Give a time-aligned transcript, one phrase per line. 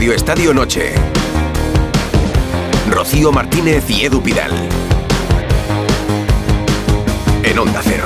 [0.00, 0.94] Radio Estadio Noche.
[2.90, 4.50] Rocío Martínez y Edu Pidal.
[7.42, 8.04] En Onda Cero.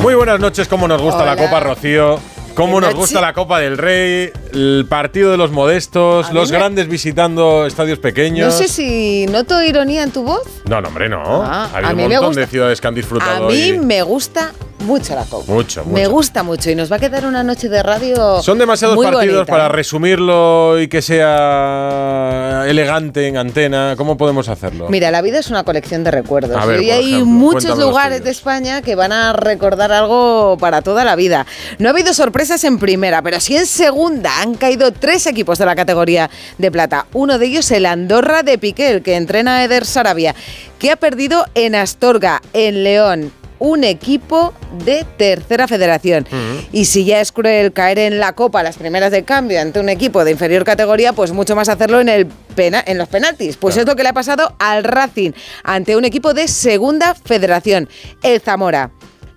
[0.00, 1.36] Muy buenas noches, cómo nos gusta la.
[1.36, 2.37] Copa, Rocío.
[2.58, 6.50] Cómo nos gusta la Copa del Rey, el partido de los modestos, A mí los
[6.50, 8.52] me- grandes visitando estadios pequeños.
[8.52, 10.42] No sé si noto ironía en tu voz.
[10.68, 11.22] No, no, hombre, no.
[11.44, 12.40] Ah, ha habido a un mí me montón gusta.
[12.40, 13.46] de ciudades que han A disfrutado.
[13.48, 15.52] mí y- me gusta mucho la Copa.
[15.52, 16.10] Mucho, Me mucho.
[16.10, 18.42] gusta mucho y nos va a quedar una noche de radio.
[18.42, 19.70] Son demasiados muy partidos bonita, para ¿eh?
[19.70, 23.94] resumirlo y que sea elegante en antena.
[23.96, 24.88] ¿Cómo podemos hacerlo?
[24.88, 26.56] Mira, la vida es una colección de recuerdos.
[26.56, 30.82] A ver, y hay ejemplo, muchos lugares de España que van a recordar algo para
[30.82, 31.46] toda la vida.
[31.78, 34.40] No ha habido sorpresas en primera, pero sí en segunda.
[34.40, 37.06] Han caído tres equipos de la categoría de plata.
[37.12, 40.34] Uno de ellos, el Andorra de Piqué, el que entrena a Eder Sarabia,
[40.78, 43.32] que ha perdido en Astorga, en León.
[43.58, 44.52] Un equipo
[44.84, 46.26] de tercera federación.
[46.72, 49.88] Y si ya es cruel caer en la copa las primeras de cambio ante un
[49.88, 53.56] equipo de inferior categoría, pues mucho más hacerlo en, el pena- en los penaltis.
[53.56, 53.82] Pues Claro.
[53.84, 55.32] es lo que le ha pasado al Racing
[55.64, 57.88] ante un equipo de segunda federación,
[58.22, 58.90] el Zamora.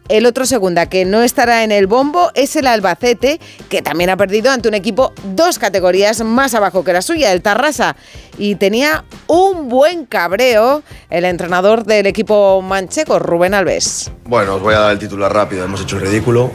[0.09, 4.17] El otro segunda que no estará en el bombo es el Albacete, que también ha
[4.17, 7.95] perdido ante un equipo dos categorías más abajo que la suya, el Tarrasa.
[8.37, 14.11] Y tenía un buen cabreo el entrenador del equipo mancheco, Rubén Alves.
[14.25, 15.63] Bueno, os voy a dar el titular rápido.
[15.63, 16.51] Hemos hecho el ridículo.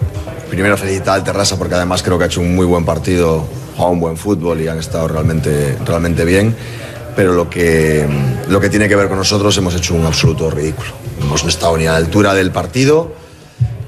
[0.50, 3.92] Primero felicitar al Terrassa porque además creo que ha hecho un muy buen partido, jugado
[3.92, 6.55] un buen fútbol y han estado realmente, realmente bien.
[7.17, 8.06] Pero lo que,
[8.48, 10.91] lo que tiene que ver con nosotros hemos hecho un absoluto ridículo.
[11.20, 13.12] Hemos estado ni a la altura del partido,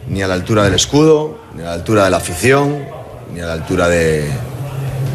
[0.08, 2.84] ni a la altura del escudo, ni a la altura de la afición,
[3.32, 4.28] ni a la altura de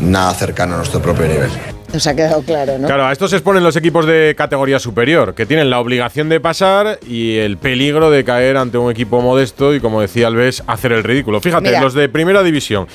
[0.02, 1.50] nada cercano a nuestro propio nivel.
[1.94, 2.88] Nos ha quedado claro, ¿no?
[2.88, 6.40] Claro, a esto se exponen los equipos de categoría superior, que tienen la obligación de
[6.40, 10.92] pasar y el peligro de caer ante un equipo modesto y, como decía Alves, hacer
[10.92, 11.40] el ridículo.
[11.40, 11.82] Fíjate, Mira.
[11.82, 12.88] los de primera división.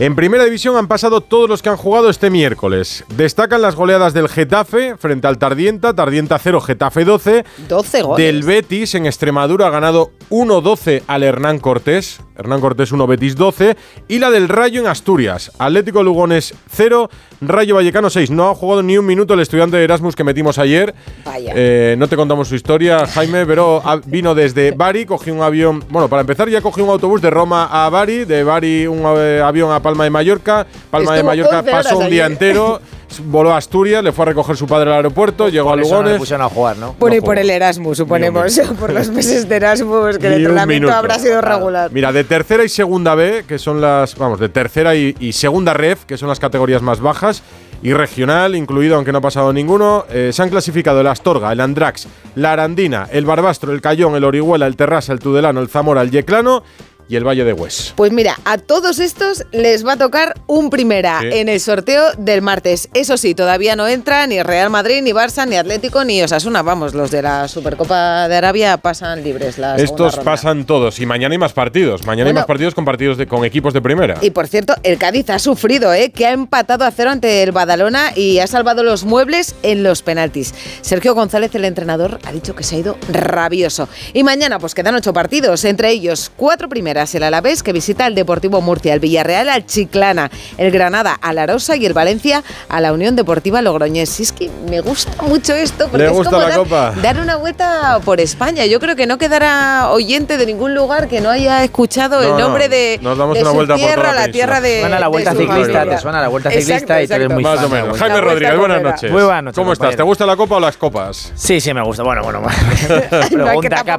[0.00, 3.04] En primera división han pasado todos los que han jugado este miércoles.
[3.16, 7.44] Destacan las goleadas del Getafe frente al Tardienta, Tardienta 0, Getafe 12.
[7.68, 8.26] 12 goles.
[8.26, 12.18] Del Betis en Extremadura ha ganado 1-12 al Hernán Cortés.
[12.36, 13.76] Hernán Cortés 1, Betis 12.
[14.08, 15.52] Y la del Rayo en Asturias.
[15.60, 17.08] Atlético Lugones 0,
[17.40, 18.32] Rayo Vallecano 6.
[18.32, 20.92] No ha jugado ni un minuto el estudiante de Erasmus que metimos ayer.
[21.24, 21.52] Vaya.
[21.54, 25.84] Eh, no te contamos su historia, Jaime, pero vino desde Bari, cogió un avión.
[25.88, 29.40] Bueno, para empezar, ya cogió un autobús de Roma a Bari, de Bari un eh,
[29.40, 30.66] avión a Palma de Mallorca.
[30.90, 32.32] Palma de Mallorca 11 pasó un día allí.
[32.32, 32.80] entero.
[33.26, 35.90] Voló a Asturias, le fue a recoger su padre al aeropuerto, llegó a Por eso
[35.90, 36.18] no le Lugones.
[36.18, 36.94] pusieron a jugar, ¿no?
[36.94, 38.58] Por, no por el Erasmus, suponemos.
[38.80, 41.92] Por los meses de Erasmus, que el entrenamiento habrá sido regular.
[41.92, 45.74] Mira, de tercera y segunda B, que son las, vamos, de tercera y, y segunda
[45.74, 47.42] ref, que son las categorías más bajas,
[47.84, 51.60] y regional, incluido, aunque no ha pasado ninguno, eh, se han clasificado el Astorga, el
[51.60, 56.00] Andrax, la Arandina, el Barbastro, el Cayón, el Orihuela, el Terrassa, el Tudelano, el Zamora,
[56.02, 56.64] el Yeclano
[57.08, 57.92] y el Valle de Hues.
[57.96, 61.28] Pues mira, a todos estos les va a tocar un primera Sí.
[61.32, 62.88] en el sorteo del martes.
[62.94, 66.62] Eso sí, todavía no entra ni Real Madrid, ni Barça, ni Atlético, ni Osasuna.
[66.62, 71.32] Vamos, los de la Supercopa de Arabia pasan libres la Estos pasan todos y mañana
[71.34, 72.06] hay más partidos.
[72.06, 74.16] Mañana hay más partidos con partidos de, con equipos de primera.
[74.20, 76.10] Y por cierto, el Cádiz ha sufrido, ¿eh?
[76.10, 80.02] que ha empatado a cero ante el Badalona y ha salvado los muebles en los
[80.02, 80.54] penaltis.
[80.80, 83.88] Sergio González, el entrenador, ha dicho que se ha ido rabioso.
[84.12, 88.14] Y mañana, pues quedan ocho partidos, entre ellos cuatro primeras: el Alavés, que visita al
[88.14, 92.80] Deportivo Murcia, el Villarreal al Chiclana, el Granada a la Rosa y el Valencia a
[92.80, 94.20] la Unión Deportiva Logroñés.
[94.20, 96.94] Y es que me gusta mucho esto porque ¿Le es gusta como la dar, Copa?
[97.02, 98.64] dar una vuelta por España.
[98.66, 102.30] Yo creo que no quedará oyente de ningún lugar que no haya escuchado No, el
[102.30, 104.80] no, nombre de, nos damos de una su vuelta por tierra, la la tierra de
[104.80, 107.34] Suena la vuelta ciclista, te suena la vuelta Exacto, ciclista y tú eres exacto.
[107.34, 107.98] muy Más fan o menos.
[107.98, 109.10] Jaime Rodríguez, buenas noches.
[109.10, 109.78] Muy buenas noches, ¿Cómo estás?
[109.78, 109.96] compañero.
[109.96, 111.32] ¿Te gusta la Copa o las copas?
[111.34, 112.02] Sí, sí, me gusta.
[112.04, 112.42] Bueno, bueno.
[112.48, 112.86] Es
[113.30, 113.50] Pregunta tampoco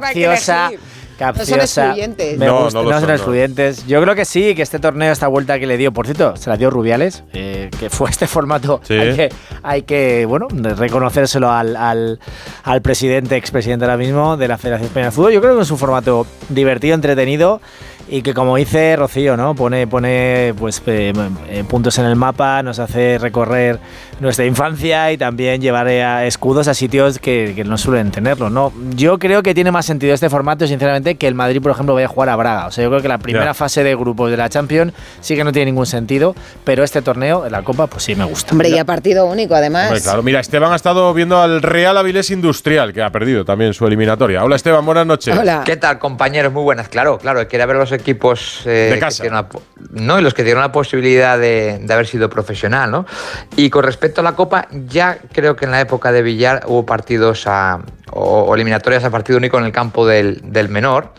[0.06, 0.70] hay que capciosa.
[1.18, 1.56] Capciosa.
[1.56, 2.38] No son excluyentes.
[2.38, 3.14] Me No, gusta- no lo no son son, no.
[3.14, 3.86] excluyentes.
[3.86, 6.50] Yo creo que sí, que este torneo, esta vuelta que le dio, por cierto, se
[6.50, 8.80] la dio Rubiales, eh, que fue este formato.
[8.84, 8.94] Sí.
[8.94, 9.28] Hay, que,
[9.62, 12.18] hay que, bueno, reconocérselo al, al,
[12.62, 15.32] al presidente, expresidente ahora mismo de la Federación Española de Fútbol.
[15.32, 17.60] Yo creo que es un formato divertido, entretenido
[18.08, 19.56] y que como dice Rocío, ¿no?
[19.56, 21.12] Pone, pone pues eh,
[21.48, 23.80] eh, puntos en el mapa, nos hace recorrer
[24.20, 28.72] nuestra infancia y también llevar a escudos a sitios que, que no suelen tenerlo, ¿no?
[28.94, 32.06] Yo creo que tiene más sentido este formato, sinceramente, que el Madrid, por ejemplo, vaya
[32.06, 32.66] a jugar a Braga.
[32.66, 35.44] O sea, yo creo que la primera fase de grupos de la Champions sí que
[35.44, 36.34] no tiene ningún sentido,
[36.64, 38.52] pero este torneo, la Copa, pues sí me gusta.
[38.52, 39.88] Hombre, y a partido único, además.
[39.88, 40.22] Hombre, claro.
[40.22, 44.42] Mira, Esteban ha estado viendo al Real Avilés Industrial, que ha perdido también su eliminatoria.
[44.42, 45.36] Hola, Esteban, buenas noches.
[45.36, 45.62] Hola.
[45.66, 46.52] ¿Qué tal, compañeros?
[46.52, 46.88] Muy buenas.
[46.88, 49.22] Claro, claro, quiere ver los equipos eh, De que casa.
[49.24, 52.90] tienen la po- no, y los que tienen la posibilidad de, de haber sido profesional,
[52.90, 53.04] ¿no?
[53.56, 56.86] Y con respecto a la Copa, ya creo que en la época de Villar hubo
[56.86, 57.80] partidos a,
[58.12, 61.12] o, eliminatorias a partido único en el campo del, menor.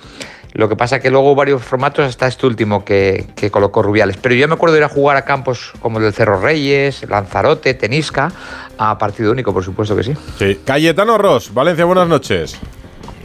[0.53, 4.17] Lo que pasa que luego hubo varios formatos hasta este último que, que colocó Rubiales.
[4.17, 7.07] Pero yo me acuerdo de ir a jugar a campos como el del Cerro Reyes,
[7.07, 8.31] Lanzarote, Tenisca,
[8.77, 10.13] a partido único, por supuesto que sí.
[10.39, 10.59] Sí.
[10.65, 12.57] Cayetano Ross, Valencia, buenas noches.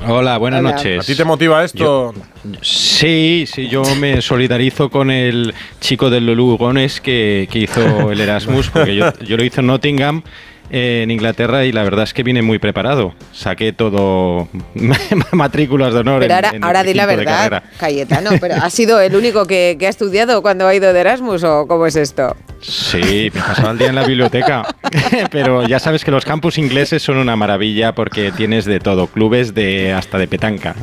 [0.08, 0.72] Hola, buenas Hola.
[0.72, 1.00] noches.
[1.00, 2.12] ¿A ti te motiva esto?
[2.60, 8.20] Sí, sí, yo me solidarizo con el chico del Lulu Gones que, que hizo el
[8.20, 10.22] Erasmus, porque yo, yo lo hice en Nottingham,
[10.70, 13.14] eh, en Inglaterra, y la verdad es que vine muy preparado.
[13.32, 14.48] Saqué todo
[15.32, 16.20] matrículas de honor.
[16.20, 17.62] Pero ahora, en ahora di la verdad.
[17.78, 21.44] Cayetano, pero ¿ha sido el único que, que ha estudiado cuando ha ido de Erasmus
[21.44, 22.36] o cómo es esto?
[22.62, 24.74] Sí, me pasaba el día en la biblioteca.
[25.30, 29.54] Pero ya sabes que los campus ingleses son una maravilla porque tienes de todo, clubes
[29.54, 30.74] de hasta de petanca.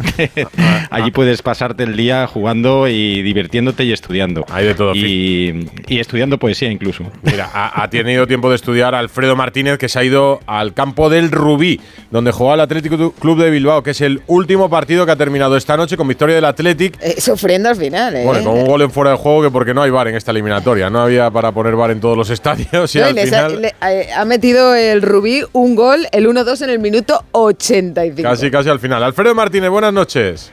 [0.89, 4.45] Allí puedes pasarte el día jugando y divirtiéndote y estudiando.
[4.49, 7.05] Hay de todo, Y, y estudiando poesía incluso.
[7.23, 11.09] Mira, ha, ha tenido tiempo de estudiar Alfredo Martínez, que se ha ido al campo
[11.09, 11.79] del Rubí,
[12.11, 15.55] donde jugaba el Atlético Club de Bilbao, que es el último partido que ha terminado
[15.55, 16.97] esta noche con victoria del Athletic.
[17.01, 18.25] Eh, sufriendo al final, ¿eh?
[18.25, 20.31] Bueno, con un gol en fuera de juego, que porque no hay bar en esta
[20.31, 20.89] eliminatoria.
[20.89, 22.95] No había para poner bar en todos los estadios.
[22.95, 26.27] Y No, al les ha, final, le- eh, ha metido el Rubí un gol, el
[26.27, 28.29] 1-2 en el minuto 85.
[28.29, 29.03] casi, casi al final.
[29.03, 30.49] Alfredo Martínez, buenas noches.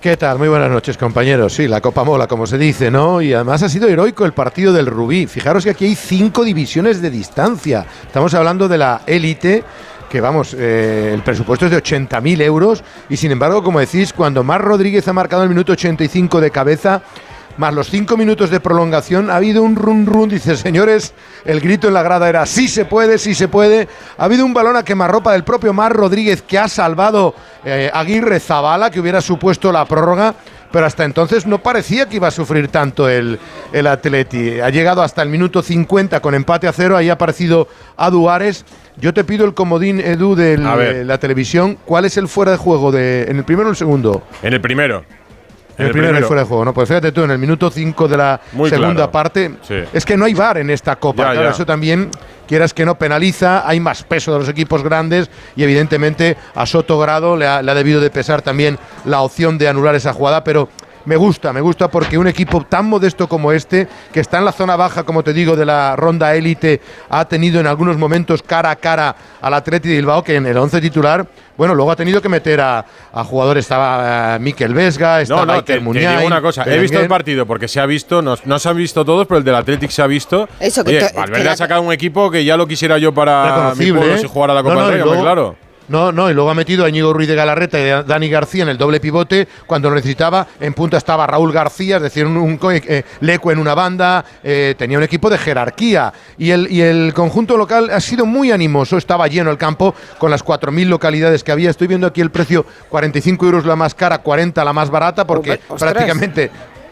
[0.00, 0.38] ¿Qué tal?
[0.38, 1.52] Muy buenas noches, compañeros.
[1.54, 3.20] Sí, la Copa Mola, como se dice, ¿no?
[3.20, 5.26] Y además ha sido heroico el partido del Rubí.
[5.26, 7.84] Fijaros que aquí hay cinco divisiones de distancia.
[8.06, 9.64] Estamos hablando de la élite,
[10.08, 12.84] que vamos, eh, el presupuesto es de 80.000 euros.
[13.08, 17.02] Y sin embargo, como decís, cuando Mar Rodríguez ha marcado el minuto 85 de cabeza,
[17.58, 21.12] más los cinco minutos de prolongación, ha habido un run run, dice, señores,
[21.44, 23.88] el grito en la grada era, sí se puede, sí se puede.
[24.16, 27.34] Ha habido un balón a quemarropa del propio Mar Rodríguez que ha salvado
[27.64, 30.34] eh, Aguirre Zabala, que hubiera supuesto la prórroga.
[30.70, 33.38] Pero hasta entonces no parecía que iba a sufrir tanto el,
[33.72, 34.60] el Atleti.
[34.60, 36.94] Ha llegado hasta el minuto 50 con empate a cero.
[36.94, 38.66] Ahí ha aparecido Adu Ares.
[38.98, 41.78] Yo te pido el comodín, Edu, de la televisión.
[41.86, 42.92] ¿Cuál es el fuera de juego?
[42.92, 44.22] De, ¿En el primero o el segundo?
[44.42, 45.04] En el primero.
[45.78, 46.74] En el, primero, el fuera de juego, ¿no?
[46.74, 49.12] Pues fíjate tú, en el minuto 5 de la Muy segunda claro.
[49.12, 49.76] parte, Sí.
[49.92, 51.22] es que no hay VAR en esta Copa.
[51.24, 51.54] Ya, claro, ya.
[51.54, 52.10] eso también,
[52.48, 56.98] quieras que no, penaliza, hay más peso de los equipos grandes y evidentemente a Soto
[56.98, 60.42] Grado le ha, le ha debido de pesar también la opción de anular esa jugada,
[60.44, 60.68] pero
[61.08, 64.52] me gusta, me gusta porque un equipo tan modesto como este, que está en la
[64.52, 68.70] zona baja, como te digo, de la ronda élite, ha tenido en algunos momentos cara
[68.70, 71.26] a cara al Atleti de Bilbao, que en el 11 titular,
[71.56, 75.46] bueno, luego ha tenido que meter a, a jugadores, estaba eh, Mikel Vesga, estaba No,
[75.46, 76.62] no, Iker te, digo una cosa.
[76.66, 79.38] He visto el partido porque se ha visto, no, no se han visto todos, pero
[79.38, 80.46] el del Athletic se ha visto.
[80.60, 82.98] Eso, que Oye, to- que Valverde la- ha sacado un equipo que ya lo quisiera
[82.98, 84.18] yo para mi pueblo ¿eh?
[84.18, 85.56] si jugara la Copa No, no, del Rey, luego- claro.
[85.88, 88.62] No, no, y luego ha metido a Íñigo Ruiz de Galarreta y a Dani García
[88.64, 90.46] en el doble pivote cuando lo necesitaba.
[90.60, 94.74] En punta estaba Raúl García, es decir, un, un eh, Leco en una banda, eh,
[94.76, 96.12] tenía un equipo de jerarquía.
[96.36, 100.30] Y el, y el conjunto local ha sido muy animoso, estaba lleno el campo con
[100.30, 101.70] las 4.000 localidades que había.
[101.70, 105.60] Estoy viendo aquí el precio, 45 euros la más cara, 40 la más barata, porque
[105.68, 105.92] ostras.
[105.92, 106.50] prácticamente...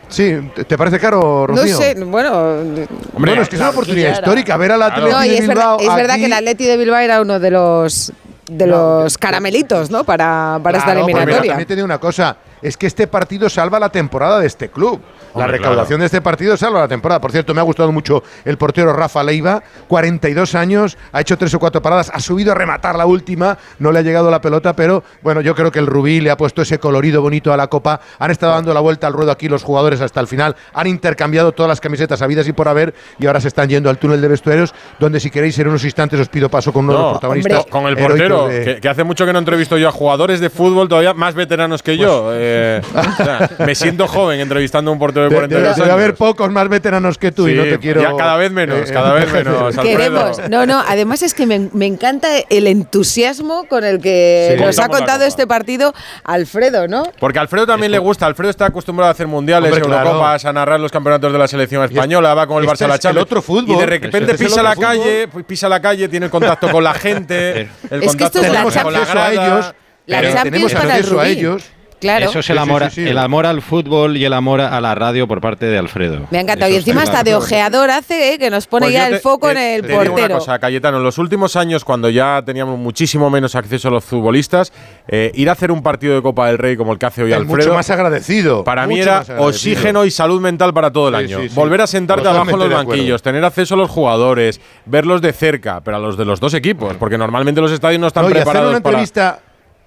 [0.09, 1.77] Sí, ¿te- ¿te parece caro, No Rocío?
[1.79, 2.31] sé, bueno.
[2.33, 5.77] Hombre, bueno, es que es una oportunidad histórica ver al Atleti No, de es, verdad,
[5.79, 8.13] Bilbao es verdad que el Atleti de Bilbao era uno de los
[8.51, 10.05] de No, los caramelitos, ¿no?
[10.05, 11.53] Para, para esta Claro, mira, eliminatoria.
[11.53, 15.00] también te digo una cosa, es que este partido salva la temporada de este club.
[15.35, 17.20] la recaudación de este partido salva la temporada.
[17.20, 21.52] Por cierto, me ha gustado mucho el portero Rafa Leiva, 42 años, ha hecho tres
[21.54, 24.75] o cuatro paradas, ha subido a rematar la última, no le ha llegado la pelota,
[24.75, 27.66] pero bueno, yo creo que el Rubí le ha puesto ese colorido bonito a la
[27.66, 28.00] copa.
[28.19, 31.52] Han estado dando la vuelta al ruedo aquí los jugadores hasta el final, han intercambiado
[31.52, 34.28] todas las camisetas habidas y por haber y ahora se están yendo al túnel de
[34.28, 37.59] vestuarios, donde si queréis en unos instantes os pido paso con uno de los protagonistas.
[37.59, 37.71] hombre.
[37.71, 40.50] con el portero, de- que, que hace mucho que no entrevisto yo a jugadores de
[40.50, 42.33] fútbol todavía más veteranos que yo.
[42.35, 42.46] Eh,
[42.95, 45.79] o sea, me siento joven entrevistando a un portero de De- 42 debe, años.
[45.87, 48.00] debe haber pocos más veteranos que tú y no te quiero.
[48.03, 49.57] ya cada vez menos, eh, cada vez menos.
[49.79, 49.83] Alfredo.
[49.83, 50.41] Queremos.
[50.50, 54.62] No, no, además es que me, me encanta el entusiasmo con el que Sí.
[54.62, 57.05] nos ha Contamos la contado este partido Alfredo, ¿no?
[57.19, 58.26] Porque a Alfredo también le gusta.
[58.26, 60.07] Alfredo está acostumbrado a hacer mundiales, Hombre, claro.
[60.09, 62.88] Eurocopas, a narrar los campeonatos de la selección española, va con el este Barça a
[62.88, 63.23] la es el Champions.
[63.26, 63.76] otro fútbol.
[63.76, 64.87] Y de repente Este pisa la fútbol.
[64.88, 68.25] calle, pues pisa la calle, tiene el contacto con la gente, el Es que contacto
[68.26, 69.75] esto es la con, con la acceso a ellos.
[70.07, 71.65] La Pero Champions tenemos para el acceso a ellos.
[72.00, 72.26] Claro.
[72.29, 73.09] Eso es el Sí, sí, amor, sí, sí.
[73.09, 76.26] el amor al fútbol y el amor a la radio por parte de Alfredo.
[76.31, 76.71] Me ha encantado.
[76.71, 79.15] Y Eso está encima hasta de ojeador hace eh, que nos pone Pues ya el
[79.15, 80.26] te- foco te- en el te digo portero.
[80.26, 84.05] una cosa, Cayetano, en los últimos años, cuando ya teníamos muchísimo menos acceso a los
[84.05, 84.73] futbolistas,
[85.09, 87.31] eh, ir a hacer un partido de Copa del Rey como el que hace hoy
[87.33, 88.62] Es Alfredo, mucho más agradecido.
[88.65, 91.43] para mí era oxígeno y salud mental para todo el Sí, año.
[91.45, 91.55] sí, sí.
[91.55, 95.81] Volver a sentarte abajo en los banquillos, tener acceso a los jugadores, verlos de cerca,
[95.83, 98.33] pero a los de los dos equipos, porque normalmente los estadios no están No, y
[98.33, 98.91] hacer preparados una para.
[98.97, 99.38] entrevista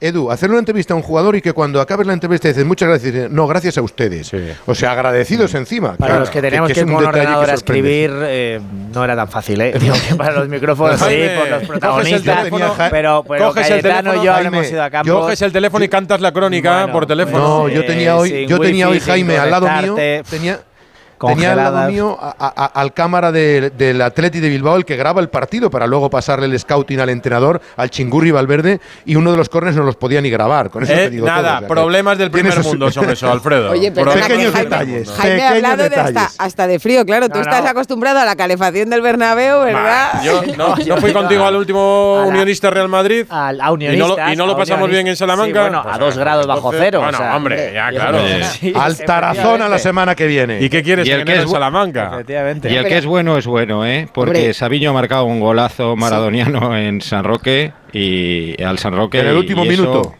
[0.01, 2.87] Edu, hacer una entrevista a un jugador y que cuando acabes la entrevista dices muchas
[2.87, 4.27] gracias, dices, no, gracias a ustedes.
[4.27, 4.37] Sí.
[4.65, 5.95] O sea, agradecidos encima.
[5.95, 8.61] Para claro, los que teníamos que, es ir con un que ordenador a escribir, eh,
[8.93, 9.73] no era tan fácil, ¿eh?
[9.79, 12.37] Digo que para los micrófonos sí, por los coges el protagonistas.
[12.37, 15.19] teléfono, pero pero coges el Cayetano y yo teléfono, Jaime, ido a campo.
[15.19, 17.39] Coges el teléfono y cantas la crónica Bueno, por teléfono.
[17.39, 19.95] No, yo tenía hoy, yo tenía hoy Jaime al lado mío,
[20.29, 20.59] tenía
[21.19, 24.85] Tenía al lado mío a- a- a- al cámara de- del Atleti de Bilbao, el
[24.85, 29.15] que graba el partido, para luego pasarle el scouting al entrenador, al Chingurri Valverde, y
[29.15, 30.69] uno de los corners no los podía ni grabar.
[30.69, 33.09] Con eso Eh, te digo todo, nada, o sea que problemas del primer mundo son
[33.09, 33.71] eso, Alfredo.
[33.71, 35.09] Oye, pero pequeños detalles.
[35.11, 35.95] Jaime ha hablado de
[36.37, 37.29] hasta, de frío, claro.
[37.29, 37.69] Tú estás no.
[37.69, 40.21] acostumbrado a la calefacción del Bernabéu, ¿verdad?
[40.23, 43.25] Yo no, fui contigo al último Unionista Real Madrid.
[43.29, 45.15] A y no lo, unionistas, y no lo pasamos bien en.
[45.19, 45.63] Salamanca.
[45.65, 47.01] Sí, bueno, a dos grados bajo cero.
[47.01, 48.19] Bueno, hombre, ya, claro.
[48.75, 50.61] Al Tarazona la semana que viene.
[50.61, 52.11] ¿Y qué quieres Y el que es Salamanca?
[52.13, 52.71] Efectivamente.
[52.71, 54.07] Y el que es bueno es bueno, ¿eh?
[54.13, 54.53] Porque Hombre.
[54.53, 59.19] Sabiño ha marcado un golazo maradoniano en San Roque y al San Roque.
[59.19, 60.15] En el y último eso- minuto.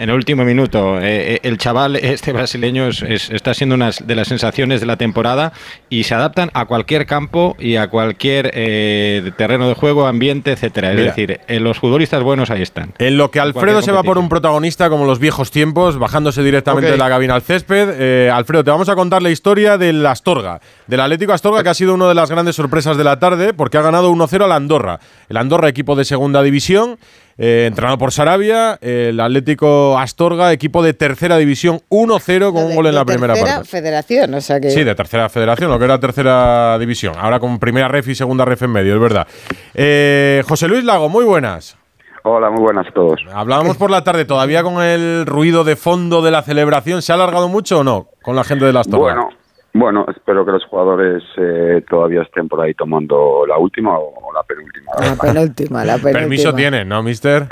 [0.00, 0.98] En el último minuto.
[0.98, 4.86] Eh, eh, el chaval, este brasileño, es- es- está siendo una de las sensaciones de
[4.86, 5.52] la temporada
[5.90, 10.88] y se adaptan a cualquier campo y a cualquier eh, terreno de juego, ambiente, etcétera.
[10.92, 11.06] Es Mira.
[11.08, 12.94] decir, eh, los futbolistas buenos ahí están.
[12.98, 16.90] En lo que Alfredo se va por un protagonista como los viejos tiempos, bajándose directamente
[16.90, 17.90] de la cabina al césped.
[17.98, 21.74] eh, Alfredo, te vamos a contar la historia del Astorga, del Atlético Astorga, que ha
[21.74, 24.98] sido una de las grandes sorpresas de la tarde, porque ha ganado 1-0 al Andorra.
[25.28, 26.96] El Andorra, equipo de segunda división,
[27.42, 28.78] eh, entrenado por Sarabia.
[28.82, 33.56] El Atlético Astorga, equipo de tercera división, 1-0 con un gol en la primera tercera
[33.56, 33.68] parte.
[33.68, 34.70] federación, o sea que...
[34.70, 37.14] Sí, de tercera federación, lo que era tercera división.
[37.18, 39.26] Ahora con primera ref y segunda ref en medio, es verdad.
[39.74, 41.78] Eh, José Luis Lago, muy buenas.
[42.24, 43.18] Hola, muy buenas a todos.
[43.32, 47.00] Hablábamos por la tarde, todavía con el ruido de fondo de la celebración.
[47.00, 49.14] ¿Se ha alargado mucho o no con la gente de las Torres?
[49.14, 49.30] Bueno,
[49.72, 54.42] bueno, espero que los jugadores eh, todavía estén por ahí tomando la última o la
[54.42, 54.92] penúltima.
[54.98, 56.20] la penúltima, la penúltima.
[56.20, 57.46] Permiso tienen, ¿no, mister?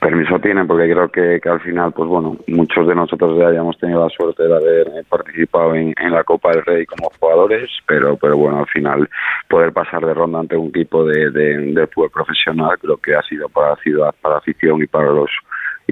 [0.00, 3.78] Permiso tienen porque creo que, que al final, pues bueno, muchos de nosotros ya hayamos
[3.78, 7.70] tenido la suerte de haber eh, participado en, en la Copa del Rey como jugadores,
[7.86, 9.08] pero pero bueno, al final
[9.48, 13.22] poder pasar de ronda ante un equipo de, de, de fútbol profesional creo que ha
[13.22, 15.30] sido para la ciudad, para la afición y para los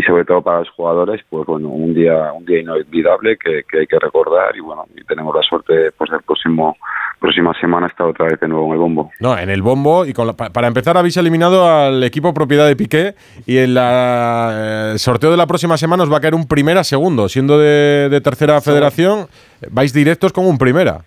[0.00, 3.80] y sobre todo para los jugadores, pues bueno, un día un día inolvidable que, que
[3.80, 6.76] hay que recordar y bueno, y tenemos la suerte pues del próximo
[7.20, 9.10] próxima semana estar otra vez de nuevo en el bombo.
[9.20, 10.06] No, en el bombo.
[10.06, 13.14] Y con la- pa- para empezar, habéis eliminado al equipo propiedad de Piqué.
[13.44, 16.48] Y en la, eh, el sorteo de la próxima semana os va a caer un
[16.48, 17.28] primera segundo.
[17.28, 19.26] Siendo de, de tercera federación,
[19.70, 21.02] vais directos con un primera.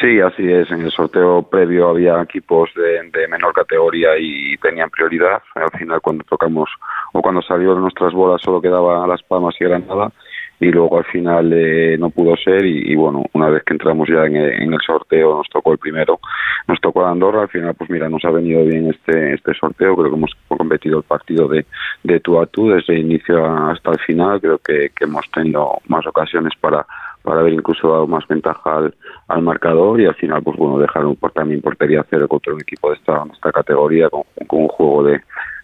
[0.00, 0.70] Sí, así es.
[0.70, 5.42] En el sorteo previo había equipos de, de menor categoría y tenían prioridad.
[5.54, 6.70] Al final, cuando tocamos
[7.12, 10.10] o cuando salieron nuestras bolas, solo quedaba Las Palmas y Granada.
[10.58, 12.64] Y luego al final eh, no pudo ser.
[12.64, 15.78] Y, bueno, una vez que entramos ya en el, en el sorteo, nos tocó el
[15.78, 16.18] primero,
[16.66, 17.42] nos tocó Andorra.
[17.42, 19.96] Al final, pues mira, nos ha venido bien este este sorteo.
[19.96, 21.66] Creo que hemos competido el partido de,
[22.04, 24.40] de tú a tú desde el inicio hasta el final.
[24.40, 26.86] Creo que hemos tenido más ocasiones para
[27.22, 28.94] para haber incluso dado más ventaja al,
[29.28, 32.90] al marcador y al final pues bueno dejaron por también portería cero contra un equipo
[32.90, 35.20] de esta, de esta categoría con, con un juego de,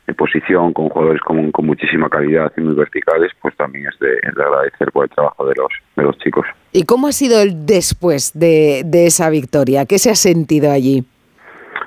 [0.07, 4.15] de posición con jugadores con, con muchísima calidad y muy verticales pues también es de,
[4.23, 7.41] es de agradecer por el trabajo de los de los chicos ¿Y cómo ha sido
[7.41, 9.87] el después de, de esa victoria?
[9.87, 11.05] ¿Qué se ha sentido allí?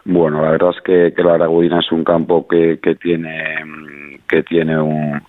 [0.05, 3.55] Bueno, la verdad es que, que la Aragudina es un campo que, que tiene
[4.27, 5.21] que tiene un-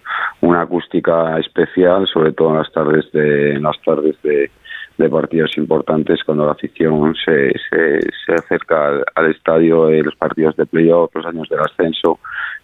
[0.51, 4.51] una acústica especial, sobre todo en las tardes de las tardes de,
[4.99, 10.57] de partidos importantes cuando la afición se, se, se acerca al, estadio en los partidos
[10.57, 12.19] de playoff, los años del ascenso,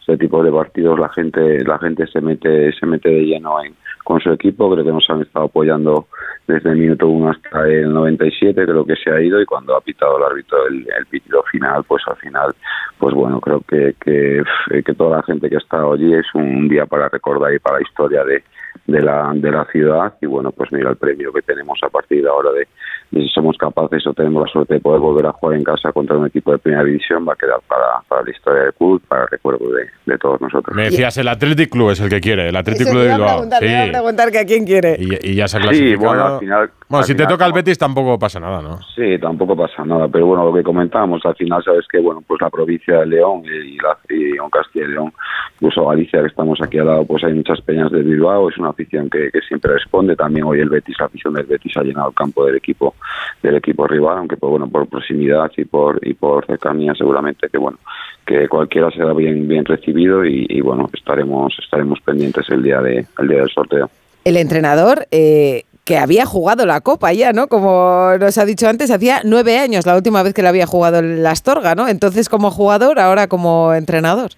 [0.06, 3.74] ese tipo de partidos la gente la gente se mete se mete de lleno en,
[4.06, 6.06] con su equipo, creo que nos han estado apoyando
[6.46, 9.80] desde el minuto 1 hasta el 97, creo que se ha ido y cuando ha
[9.80, 12.54] pitado el árbitro el, el pitido final, pues al final,
[12.98, 14.44] pues bueno, creo que, que,
[14.84, 17.78] que toda la gente que ha estado allí es un día para recordar y para
[17.78, 18.44] la historia de,
[18.86, 20.14] de la, de la ciudad.
[20.20, 22.68] Y bueno, pues mira el premio que tenemos a partir de ahora de,
[23.10, 25.92] de si somos capaces o tenemos la suerte de poder volver a jugar en casa
[25.92, 29.00] contra un equipo de primera división va a quedar para, para la historia del club,
[29.06, 30.74] para el recuerdo de, de todos nosotros.
[30.76, 33.28] Me decías, el Athletic Club es el que quiere, el Athletic Club de Bilbao.
[33.28, 33.90] preguntar, Sí.
[33.90, 34.96] preguntar que a quién quiere.
[34.98, 36.06] Y, y ya se ha Sí, clasificado.
[36.08, 36.70] bueno, al final...
[36.88, 38.78] Bueno, al si te final, toca el Betis tampoco pasa nada, ¿no?
[38.94, 42.40] Sí, tampoco pasa nada, pero bueno, lo que comentábamos, al final sabes que, bueno, pues
[42.40, 45.12] la provincia de León y, la, y León, Castilla y León,
[45.54, 48.68] incluso Galicia, que estamos aquí al lado, pues hay muchas peñas de Bilbao, es una
[48.68, 52.08] afición que, que siempre responde, también hoy el Betis, la afición del Betis ha llenado
[52.08, 52.94] el campo del equipo
[53.42, 57.58] del equipo rival, aunque pues bueno, por proximidad y por y por cercanía seguramente que
[57.58, 57.78] bueno,
[58.24, 63.06] que cualquiera será bien bien recibido y, y, bueno, estaremos estaremos pendientes el día de
[63.18, 63.90] el día del sorteo.
[64.24, 67.46] El entrenador eh, que había jugado la Copa ya, ¿no?
[67.46, 70.98] Como nos ha dicho antes, hacía nueve años la última vez que la había jugado
[70.98, 71.86] el Astorga, ¿no?
[71.86, 74.30] Entonces como jugador, ahora como entrenador.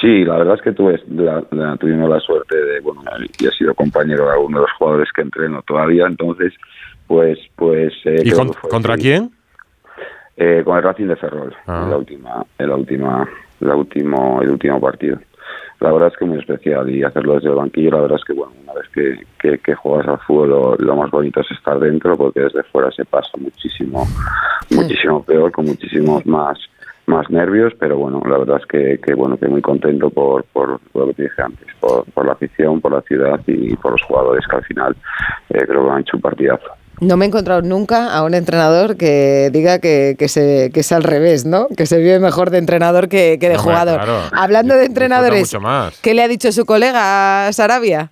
[0.00, 3.02] Sí, la verdad es que tuve, la, la- tuvimos la suerte de, bueno,
[3.38, 6.52] y he sido compañero de alguno de los jugadores que entreno todavía, entonces,
[7.06, 7.92] pues, pues.
[8.04, 9.02] eh, ¿Y con- contra sí.
[9.02, 9.30] quién?
[10.36, 11.82] Eh, con el Racing de Ferrol, Ah.
[11.84, 13.28] en la última, en la última,
[13.60, 15.18] la último, el último partido.
[15.80, 18.34] La verdad es que muy especial y hacerlo desde el banquillo, la verdad es que
[18.34, 21.78] bueno, una vez que, que, que juegas al fútbol, lo, lo más bonito es estar
[21.78, 24.06] dentro, porque desde fuera se pasa muchísimo,
[24.70, 26.58] muchísimo peor, con muchísimos más
[27.10, 30.78] más nervios, pero bueno, la verdad es que, que bueno, que muy contento por, por,
[30.92, 33.92] por lo que te dije antes, por, por la afición, por la ciudad y por
[33.92, 34.96] los jugadores que al final
[35.50, 36.70] eh, creo que han hecho un partidazo.
[37.00, 40.92] No me he encontrado nunca a un entrenador que diga que, que, se, que es
[40.92, 41.66] al revés, ¿no?
[41.74, 44.02] Que se vive mejor de entrenador que, que de jugador.
[44.02, 44.20] claro.
[44.32, 45.98] Hablando de entrenadores, mucho más.
[46.02, 48.10] ¿qué le ha dicho su colega Sarabia?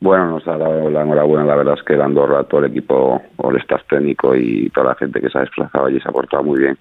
[0.00, 3.22] Bueno, nos ha dado la enhorabuena, la verdad es que el Andorra, todo el equipo,
[3.36, 6.12] o el staff técnico y toda la gente que se ha desplazado allí se ha
[6.12, 6.76] portado muy bien,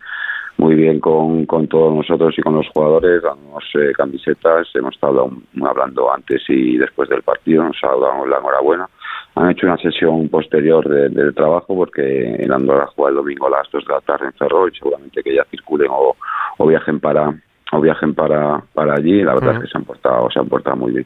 [0.57, 5.29] muy bien con, con todos nosotros y con los jugadores, damos eh, camisetas, hemos estado
[5.63, 8.89] hablando antes y después del partido, nos ha dado la enhorabuena.
[9.36, 13.52] Han hecho una sesión posterior de- del trabajo porque el Andorra juega el domingo a
[13.52, 16.16] las 2 de la tarde en Ferrol y seguramente que ya circulen o,
[16.58, 17.34] o viajen para
[17.72, 19.24] o viajen para, para allí.
[19.24, 21.06] La verdad es que se han portado, se han portado muy bien.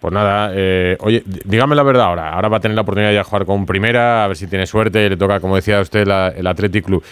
[0.00, 2.32] Pues nada, eh, oye, dígame la verdad ahora.
[2.32, 5.08] Ahora va a tener la oportunidad de jugar con primera, a ver si tiene suerte.
[5.08, 7.04] Le toca, como decía usted, la- el Athletic Club.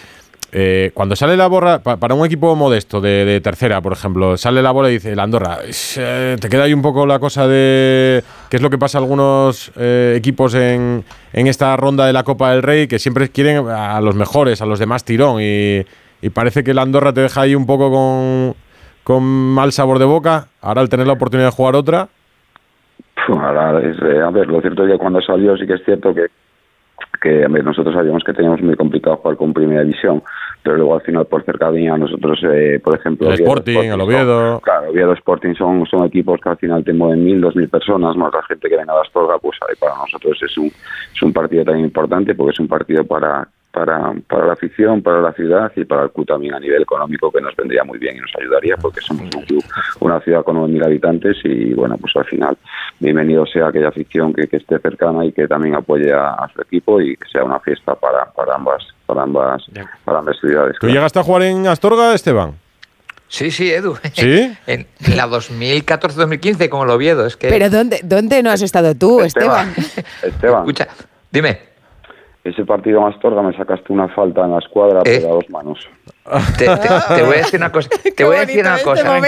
[0.51, 4.61] Eh, cuando sale la borra, pa- para un equipo modesto de, tercera, por ejemplo, sale
[4.63, 7.47] la bola y dice el Andorra, "Ish, eh, te queda ahí un poco la cosa
[7.47, 11.03] de qué es lo que pasa a algunos eh, equipos en,
[11.33, 14.65] en esta ronda de la Copa del Rey, que siempre quieren a los mejores, a
[14.65, 15.85] los de más tirón, y,
[16.33, 18.55] parece que el Andorra te deja ahí un poco con,
[19.03, 20.47] con mal sabor de boca.
[20.61, 22.09] Ahora al tener la oportunidad de jugar otra,
[23.27, 26.25] ahora eh, a ver, lo cierto es que cuando salió sí que es cierto que,
[27.21, 30.23] que nosotros sabíamos que teníamos muy complicado jugar con Primera División,
[30.63, 33.27] pero luego al final por cercanía nosotros, eh, por ejemplo...
[33.27, 34.59] El Oviedo, Sporting, el son- Oviedo.
[34.61, 38.15] claro, Oviedo Sporting son, son equipos que al final te mueven mil, dos mil personas,
[38.15, 41.33] más la gente que venga a Astorga, pues ahí para nosotros es un, es un
[41.33, 45.71] partido también importante porque es un partido para, para, para la afición, para la ciudad
[45.75, 48.31] y para el club también a nivel económico que nos vendría muy bien y nos
[48.39, 49.63] ayudaría porque somos un club,
[50.01, 52.57] una ciudad con 9.000 habitantes y bueno, pues al final
[52.99, 56.61] bienvenido sea aquella afición que, que esté cercana y que también apoye a, a su
[56.61, 59.63] equipo y que sea una fiesta para, para ambas para ambas
[60.05, 60.75] para ambas ciudades.
[60.79, 62.53] ¿tú llegaste a jugar en Astorga, Esteban?
[63.27, 63.97] Sí, sí, Edu.
[64.13, 64.55] ¿Sí?
[64.67, 67.25] En, en la 2014-2015 como el Oviedo.
[67.25, 69.73] Es que, Pero ¿dónde, ¿dónde no has estado tú, Esteban?
[70.23, 70.87] Esteban, escucha,
[71.31, 71.59] dime,
[72.43, 75.17] ese partido en Astorga me sacaste una falta en la escuadra Eh.
[75.21, 75.79] pero a dos manos.
[76.59, 77.89] te, te- te voy a decir una cosa.
[78.03, 79.19] Te Qué voy a decir una este cosa.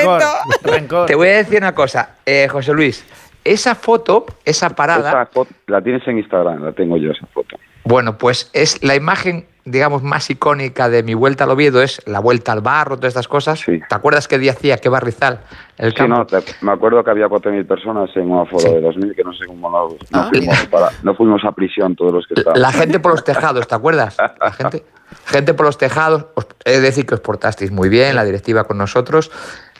[0.63, 1.05] Rencor.
[1.07, 3.03] Te voy a decir una cosa, eh, José Luis.
[3.43, 7.57] Esa foto, esa parada, Esa foto, la tienes en Instagram, la tengo yo esa foto.
[7.83, 12.19] Bueno, pues es la imagen, digamos, más icónica de mi vuelta al Oviedo, es la
[12.19, 13.59] vuelta al barro, todas estas cosas.
[13.59, 13.79] Sí.
[13.87, 15.41] ¿Te acuerdas qué día hacía, qué barrizal?
[15.77, 18.69] El Sí, no, te- me acuerdo que había 4.000 personas en un aforo Sí.
[18.73, 20.29] de 2.000, que no sé cómo no, Ah.
[20.31, 22.61] fuimos para- no fuimos a prisión todos los que estaban.
[22.61, 24.17] La gente por los tejados, ¿te acuerdas?
[24.39, 24.83] La gente,
[25.25, 26.25] gente por los tejados.
[26.35, 29.31] Os- He de decir que os portasteis muy bien, la directiva con nosotros.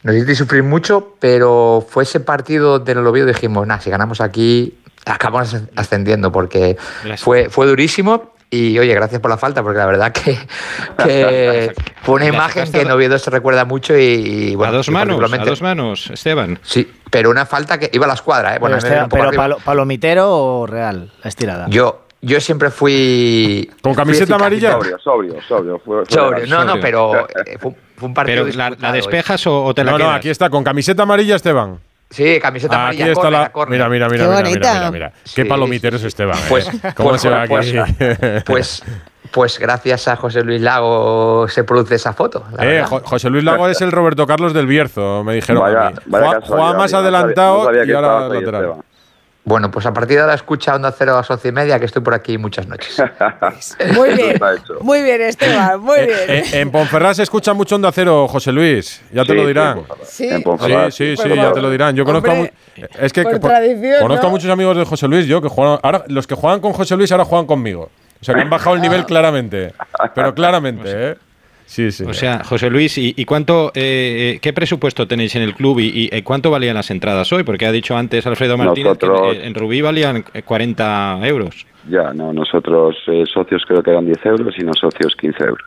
[0.04, 4.80] Nos hicisteis sufrir mucho, pero fue ese partido del Oviedo dijimos, nah, si ganamos aquí,
[5.06, 7.22] acabamos ascendiendo, porque Gracias.
[7.22, 8.32] fue, fue durísimo.
[8.54, 10.38] Y oye, gracias por la falta, porque la verdad que,
[11.06, 14.90] que fue una imagen que en Oviedo se recuerda mucho y, y, bueno, a dos
[14.90, 16.60] manos, a dos manos, Esteban.
[16.62, 18.60] Sí, pero una falta que iba a la escuadra, ¿eh?
[18.60, 21.68] Bueno, pero Esteban, pero palo- palomitero o real, la estirada.
[21.70, 23.72] yo, yo siempre fui.
[23.82, 24.74] ¿Con camiseta amarilla?
[24.74, 25.80] Sobrio, sobrio, sobrio.
[25.80, 26.44] Fue, fue Sobrio.
[26.44, 26.50] legal.
[26.68, 28.44] No, no, pero eh, fue, fue un partido.
[28.44, 28.98] Pero la, la disputado, ¿eh?
[28.98, 31.80] despejas o, o te la No, no, aquí está, con camiseta amarilla, Esteban.
[32.12, 33.12] Sí, camiseta Aquí amarilla.
[33.13, 33.88] está córner, la.
[33.89, 34.74] Mira, mira, mira, Qué mira, mira, bonita.
[34.74, 35.10] mira, mira.
[35.24, 36.38] Qué Sí, palomitero sí, es Esteban.
[36.38, 36.41] ¿eh?
[36.50, 37.47] Pues, ¿Cómo pues, se ve aquí?
[37.47, 38.84] pues, pues,
[39.32, 42.43] pues gracias a José Luis Lago se produce esa foto.
[42.58, 42.84] la Eh.
[42.84, 45.95] Jo- José Luis Lago es el Roberto Carlos del Bierzo, me dijeron Vaya- a mí.
[46.06, 48.74] vaya Juega- casualidad, juega más yo no sabía- adelantado no sabía y ahora lateral.
[49.43, 51.86] Bueno, pues a partir de ahora escucha Onda Cero a las once y media, que
[51.86, 52.95] estoy por aquí muchas noches.
[53.95, 54.39] Muy bien,
[54.82, 56.30] muy bien, Esteban, muy Eh, bien.
[56.30, 59.01] eh, en Ponferrad se escucha mucho Onda Cero, José Luis.
[59.12, 59.80] Ya te Sí, lo dirán.
[59.80, 59.86] en.
[60.06, 60.27] Sí.
[60.27, 60.91] En Sí, Ponferrad.
[60.91, 61.95] sí, ya te lo dirán.
[61.95, 62.36] Yo conozco a
[62.99, 63.39] es que por
[63.99, 64.27] conozco ¿no?
[64.27, 66.95] a muchos amigos de José Luis, yo que juegan ahora los que juegan con José
[66.95, 67.89] Luis ahora juegan conmigo.
[68.21, 69.73] O sea, que han bajado el nivel claramente,
[70.13, 71.17] pero claramente, ¿eh?
[71.72, 72.04] Sí, sí.
[72.04, 75.80] O sea, José Luis, ¿y, y cuánto, eh, eh, qué presupuesto tenéis en el club
[75.80, 77.44] y, y, eh, cuánto valían las entradas hoy?
[77.44, 81.66] Porque ha dicho antes Alfredo Martínez Nosotros- que en, en Rubí valían eh, 40 euros.
[81.90, 85.66] Ya, no, nosotros eh, socios creo que eran 10 euros y no socios 15 euros.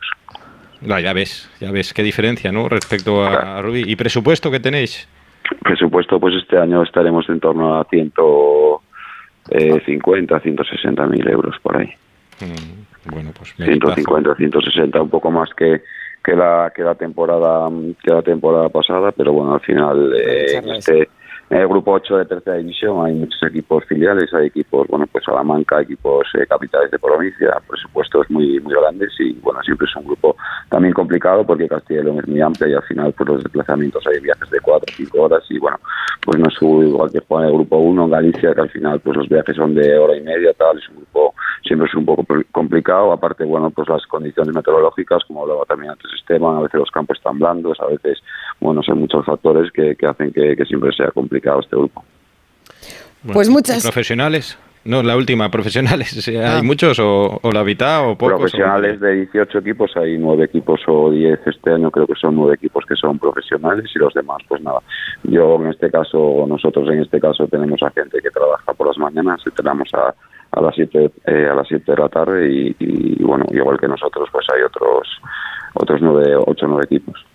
[0.81, 2.69] No, ya ves, ya ves qué diferencia, ¿no?
[2.69, 3.81] Respecto a, a Rubí.
[3.87, 5.07] ¿Y presupuesto que tenéis?
[5.63, 11.89] Presupuesto, pues este año estaremos en torno a 150, 160 mil euros por ahí.
[12.41, 15.81] Mm, bueno, pues me 150, 160, un poco más que,
[16.23, 17.69] que la que la temporada
[18.03, 21.09] que la temporada pasada pero bueno al final eh, en este
[21.49, 25.23] en el grupo 8 de tercera división hay muchos equipos filiales, hay equipos, bueno, pues
[25.23, 30.05] Salamanca, equipos eh, capitales de provincia, presupuestos muy muy grandes y bueno, siempre es un
[30.05, 30.35] grupo
[30.69, 34.05] también complicado porque Castilla y León es muy amplia y al final pues los desplazamientos
[34.07, 35.79] hay viajes de 4 o 5 horas y bueno,
[36.25, 38.99] pues no es igual que jugar en el grupo 1 en Galicia que al final
[39.01, 42.05] pues los viajes son de hora y media, tal, es un grupo siempre es un
[42.05, 46.79] poco complicado, aparte bueno, pues las condiciones meteorológicas, como hablaba también antes Esteban, a veces
[46.79, 48.19] los campos están blandos, a veces,
[48.59, 52.03] bueno, son muchos factores que, que hacen que, que siempre sea complicado este grupo.
[53.33, 53.83] Pues muchas.
[53.83, 54.57] ¿Profesionales?
[54.83, 56.27] No, la última, profesionales.
[56.27, 56.61] ¿Hay Ah.
[56.63, 58.37] muchos o, o la mitad o pocos?
[58.37, 62.53] profesionales de 18 equipos, hay 9 equipos o 10 este año, creo que son 9
[62.53, 64.79] equipos que son profesionales y los demás, pues nada.
[65.23, 68.97] Yo en este caso, nosotros en este caso tenemos a gente que trabaja por las
[68.99, 70.13] mañanas y tenemos a,
[70.51, 73.87] a las 7 eh, a las 7 de la tarde y, y, bueno, igual que
[73.87, 75.07] nosotros, pues hay otros
[75.73, 77.25] otros 9, 8 o 9 equipos.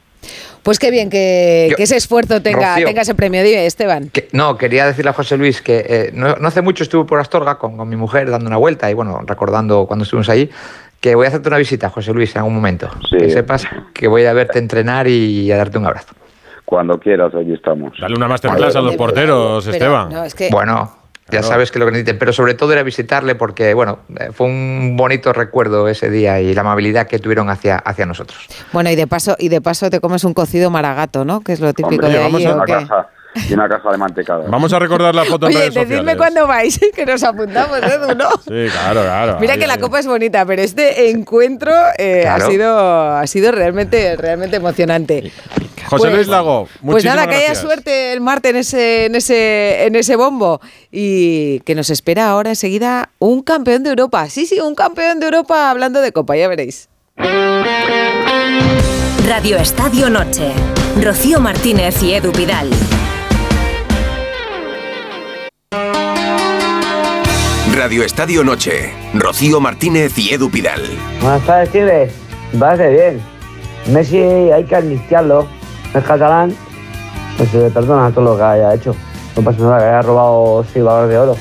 [0.70, 2.86] Pues qué bien que, Yo- que ese esfuerzo tenga, Rocío.
[2.86, 3.42] tenga ese premio.
[3.42, 4.08] Dime, Esteban.
[4.08, 7.18] Que- no, quería decirle a José Luis que eh, no, no hace mucho estuve por
[7.18, 10.48] Astorga con, con mi mujer dando una vuelta y bueno, recordando cuando estuvimos allí,
[11.00, 12.88] que voy a hacerte una visita, José Luis, en algún momento.
[13.10, 13.16] Sí.
[13.16, 16.14] Que sepas que voy a verte entrenar y a darte un abrazo.
[16.64, 17.92] Cuando quieras, allí estamos.
[18.00, 20.08] Dale una masterclass a los porteros, Pero, Esteban.
[20.10, 20.99] no, es que Bueno,
[21.30, 24.46] ya sabes que lo que necesiten, pero sobre todo era visitarle porque, bueno, eh, fue
[24.46, 28.38] un bonito recuerdo ese día y la amabilidad que tuvieron hacia, hacia nosotros.
[28.72, 31.40] Bueno, y de paso, y de paso te comes un cocido maragato, ¿no?
[31.40, 32.72] Que es lo típico Hombre, de vamos allí, a ¿o una qué?
[32.72, 33.08] caja,
[33.48, 34.44] y una caja de mantecada.
[34.48, 36.16] Vamos a recordar la foto en Oye, redes decidme sociales.
[36.16, 38.30] cuándo vais, que nos apuntamos, Edu, ¿no?
[38.42, 39.36] Sí, claro, claro.
[39.40, 42.78] Mira Ahí, que la copa es bonita, pero este encuentro eh, ha sido
[43.16, 45.30] ha sido realmente realmente emocionante.
[45.86, 49.86] José Pues- Luis Lago, Pues nada, que haya suerte el martes en ese en ese
[49.86, 50.60] en ese bombo
[50.92, 54.28] y que nos espera ahora enseguida un campeón de Europa.
[54.28, 56.88] Sí, sí, un campeón de Europa hablando de copa, ya veréis.
[59.26, 60.52] Radio Estadio Noche.
[61.02, 62.68] Rocío Martínez y Edu Pidal.
[67.80, 68.92] Radio Estadio Noche.
[69.14, 70.82] Rocío Martínez y Edu Pidal.
[71.22, 72.12] Buenas tardes, Tigres.
[72.58, 73.22] Parece bien.
[73.90, 75.46] Messi hay que amnistiarlo.
[75.94, 76.54] Es catalán.
[77.38, 78.94] Pues se le perdona todo lo que haya hecho.
[79.34, 81.36] No pasa nada, que haya robado seis balones de oro.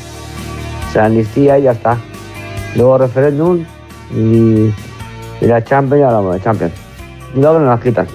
[0.94, 1.98] Se amnistía y ya está.
[2.78, 3.66] Luego referéndum
[4.16, 4.74] y,
[5.42, 6.74] y la Champions y hablamos de Champions.
[7.36, 8.08] Y luego nos las quitan.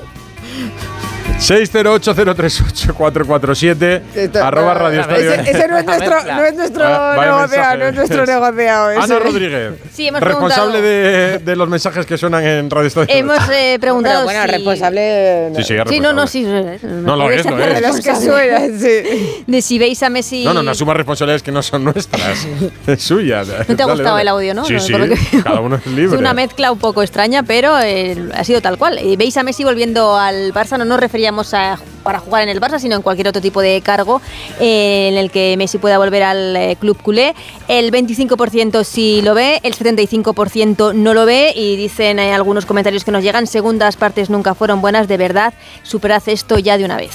[1.44, 5.32] 608038447 Esto- arroba Radio Estadio.
[5.34, 8.90] Ese, ese no es nuestro, no es nuestro Ah, negociado, no es nuestro negociado.
[8.90, 9.00] ese.
[9.02, 13.14] Ana Rodríguez, Sí, hemos responsable de, de los mensajes que suenan en Radio Estadio.
[13.14, 14.50] Hemos eh, preguntado Pero bueno, si...
[14.52, 15.52] responsable.
[15.56, 16.78] Sí, sí, es Sí, no, no, responsable.
[16.80, 16.86] sí.
[16.86, 17.82] No lo es, no De es.
[17.82, 19.42] los que suenan, sí.
[19.46, 20.44] De si veis a Messi...
[20.44, 22.46] No, no, no asuma responsabilidades que no son nuestras,
[22.86, 23.42] es suya.
[23.68, 24.64] ¿No te ha gustado el audio, no?
[24.64, 26.18] Sí, No, cada uno es Es libre.
[26.18, 28.98] una mezcla un poco extraña, pero eh, ha sido tal cual.
[29.00, 32.60] Y veis a Messi volviendo al Barça, no nos referíamos a para jugar en el
[32.60, 34.20] Barça, sino en cualquier otro tipo de cargo
[34.60, 37.34] eh, en el que Messi pueda volver al eh, club culé.
[37.66, 43.04] El 25% sí lo ve, el 75% no lo ve y dicen eh, algunos comentarios
[43.04, 46.96] que nos llegan, segundas partes nunca fueron buenas, de verdad, superad esto ya de una
[46.96, 47.14] vez.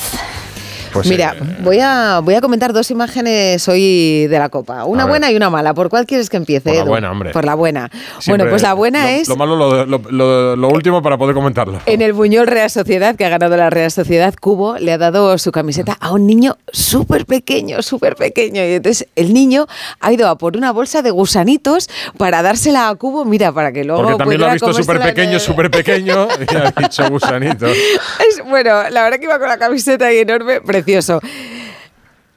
[0.93, 4.86] Pues, Mira, eh, voy a, voy a comentar dos imágenes hoy de la Copa.
[4.86, 5.12] Una ver.
[5.12, 5.73] buena y una mala.
[5.73, 6.69] ¿Por cuál quieres que empiece?
[6.69, 6.89] Por la Edu?
[6.89, 7.32] buena, hombre.
[7.32, 7.89] Por la buena.
[8.19, 11.80] siempre bueno, pues la buena lo- es Lo malo, lo, lo- último para poder comentarlo.
[11.86, 15.38] en el Buñol Real Sociedad, que ha ganado la Real Sociedad, Cubo le ha dado
[15.38, 18.62] su camiseta a un niño súper pequeño, súper pequeño.
[18.63, 19.67] Y entonces el niño
[19.99, 23.84] ha ido a por una bolsa de gusanitos para dársela a Cubo, mira, para que
[23.84, 27.67] luego Porque también lo ha visto súper pequeño, el- súper pequeño y ha dicho gusanito.
[27.67, 31.20] Es, bueno, la verdad que iba con la camiseta ahí enorme, precioso.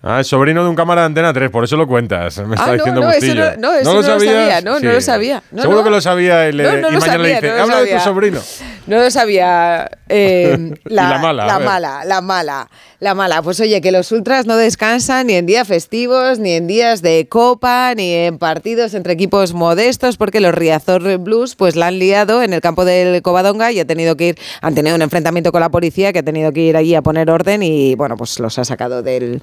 [0.05, 2.37] Ah, es sobrino de un cámara de Antena 3, por eso lo cuentas.
[2.47, 3.45] Me está Ah, no, diciendo no, eso Bustillo.
[3.45, 4.35] no- no, eso no lo sabías?
[4.35, 5.43] sabía, no, no lo sabía.
[5.57, 7.57] Seguro que lo sabía y, le- No, no y lo mañana le sabía, dice, no
[7.57, 8.41] lo habla de tu sobrino.
[8.87, 9.89] No lo sabía.
[10.09, 12.69] eh, Y la mala, La mala, la mala,
[13.01, 13.41] la mala.
[13.43, 17.29] Pues oye, que los ultras no descansan ni en días festivos, ni en días de
[17.29, 22.43] copa, ni en partidos entre equipos modestos, porque los Riazor Blues pues la han liado
[22.43, 25.61] en el campo del Covadonga y ha tenido que ir, han tenido un enfrentamiento con
[25.61, 28.59] la policía que ha tenido que ir allí a poner orden y bueno, pues los
[28.59, 29.41] ha sacado del,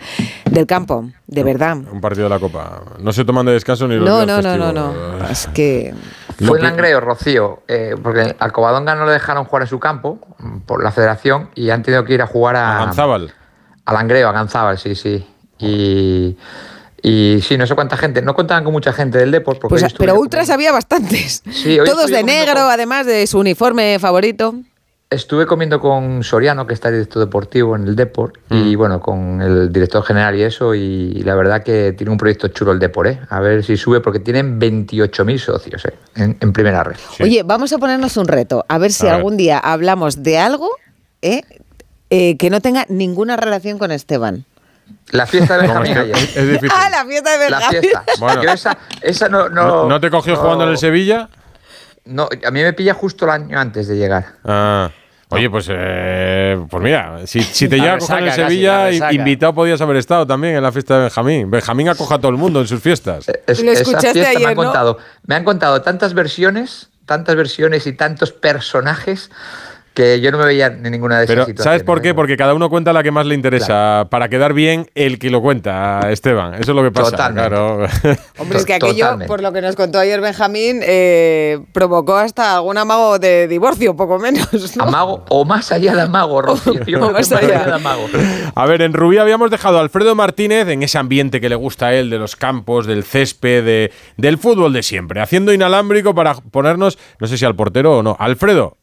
[0.51, 1.77] del campo, de verdad.
[1.91, 2.83] Un partido de la Copa.
[2.99, 5.19] No se toman de descanso ni los No, días no, no, no, festivos.
[5.21, 5.29] no.
[5.29, 5.93] Es que
[6.47, 9.79] Fue en que- Langreo, Rocío, eh, porque al Covadonga no le dejaron jugar en su
[9.79, 13.33] campo mm, por la federación y han tenido que ir a jugar a, A Ganzábal.
[13.85, 15.25] a Langreo, a Ganzábal, sí, sí.
[15.57, 16.37] Y,
[17.01, 19.59] y sí, no sé cuánta gente, no contaban con mucha gente del Depor.
[19.59, 21.43] Porque Pues, pero ultras había bastantes.
[21.51, 24.55] Sí, Todos de negro, con- además de su uniforme favorito.
[25.11, 29.73] Estuve comiendo con Soriano, que está director deportivo en el Deport, y bueno, con el
[29.73, 33.19] director general y eso, y la verdad que tiene un proyecto chulo el Deport, ¿eh?
[33.29, 35.95] A ver si sube, porque tienen 28.000 socios ¿eh?
[36.15, 36.95] en, en primera red.
[37.21, 39.15] Oye, vamos a ponernos un reto, a ver si A ver.
[39.15, 40.69] algún día hablamos de algo
[41.23, 41.41] ¿eh?
[42.11, 44.45] Eh, que no tenga ninguna relación con Esteban.
[45.09, 46.17] La fiesta de Benjamín es que ayer.
[46.17, 46.69] es difícil.
[46.71, 47.81] Ah, la fiesta de La Benjamín.
[47.81, 48.03] fiesta.
[48.19, 48.43] Bueno.
[48.43, 51.29] Yo esa, esa no, no, ¿No, no te cogió jugando en el Sevilla?
[52.05, 54.25] No, a mí me pilla justo el año antes de llegar.
[54.45, 54.91] Ah.
[55.31, 59.53] Oye, pues, eh, pues mira, si, si te llega a coger en casi, Sevilla, invitado
[59.53, 61.51] podías haber estado también en la fiesta de Benjamín.
[61.51, 63.27] Benjamín acoja a todo el mundo en sus fiestas.
[63.45, 68.31] Es- esa fiesta me han contado, me han contado tantas versiones, tantas versiones y tantos
[68.31, 69.29] personajes
[69.99, 71.63] que yo no me veía en ninguna de esas Pero, situaciones.
[71.63, 72.13] ¿sabes por qué?
[72.13, 74.07] Porque cada uno cuenta la que más le interesa.
[74.09, 76.53] Para quedar bien el que lo cuenta, Esteban.
[76.53, 77.11] Eso es lo que pasa.
[77.11, 77.49] Totalmente.
[77.49, 77.87] Claro.
[78.37, 79.27] Hombre, es que aquello, Totalmente.
[79.27, 84.19] por lo que nos contó ayer Benjamín, eh, provocó hasta algún amago de divorcio, poco
[84.19, 84.47] menos.
[84.77, 84.83] ¿no?
[84.85, 86.81] Amago o más allá de amago, Rocío.
[86.87, 88.05] Yo que Más allá de amago.
[88.55, 91.87] A ver, en Rubí habíamos dejado a Alfredo Martínez en ese ambiente que le gusta
[91.87, 96.35] a él, de los campos, del césped, de- del fútbol de siempre, haciendo inalámbrico para
[96.35, 98.15] ponernos, no sé si al portero o no.
[98.17, 98.77] Alfredo,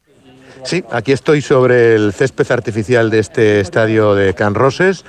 [0.66, 5.04] Sí, aquí estoy sobre el césped artificial de este estadio de Can Roses,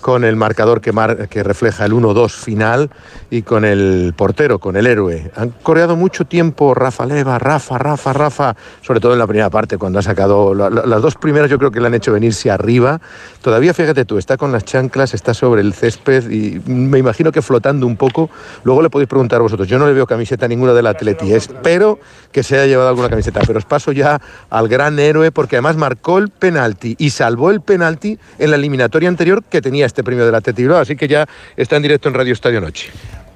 [0.00, 2.88] con el marcador que, mar- que refleja el 1-2 final
[3.28, 5.30] y con el portero, con el héroe.
[5.34, 9.76] Han coreado mucho tiempo Rafa Leva, Rafa, Rafa, Rafa, sobre todo en la primera parte,
[9.76, 12.48] cuando ha sacado la- la- las dos primeras, yo creo que le han hecho venirse
[12.50, 13.00] arriba.
[13.42, 17.42] Todavía, fíjate tú, está con las chanclas, está sobre el césped y me imagino que
[17.42, 18.30] flotando un poco.
[18.62, 19.66] Luego le podéis preguntar vosotros.
[19.66, 21.98] Yo no le veo camiseta ninguna del Atleti, espero
[22.30, 25.76] que se haya llevado alguna camiseta, pero os paso ya al gran héroe porque además
[25.76, 30.24] marcó el penalti y salvó el penalti en la eliminatoria anterior que tenía este premio
[30.24, 31.26] del Atleti Bilbao, así que ya
[31.56, 32.90] está en directo en Radio Estadio Noche.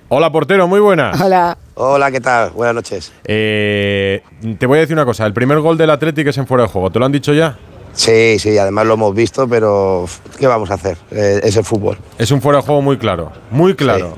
[0.08, 1.20] hola portero, muy buenas.
[1.20, 1.56] Hola.
[1.74, 2.50] Hola, ¿qué tal?
[2.50, 3.12] Buenas noches.
[3.24, 4.22] Eh,
[4.58, 6.70] te voy a decir una cosa, el primer gol del Atlético es en fuera de
[6.70, 7.58] juego, ¿te lo han dicho ya?
[7.92, 10.06] Sí, sí, además lo hemos visto, pero
[10.38, 10.98] ¿qué vamos a hacer?
[11.10, 11.96] Eh, es el fútbol.
[12.18, 14.16] Es un fuera de juego muy claro, muy claro.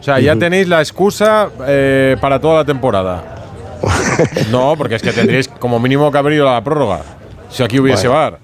[0.00, 3.39] O sea, ya tenéis la excusa eh, para toda la temporada.
[4.50, 7.02] no, porque es que tendríais como mínimo que haber ido a la prórroga.
[7.50, 8.20] Si aquí hubiese Bueno.
[8.20, 8.38] VAR.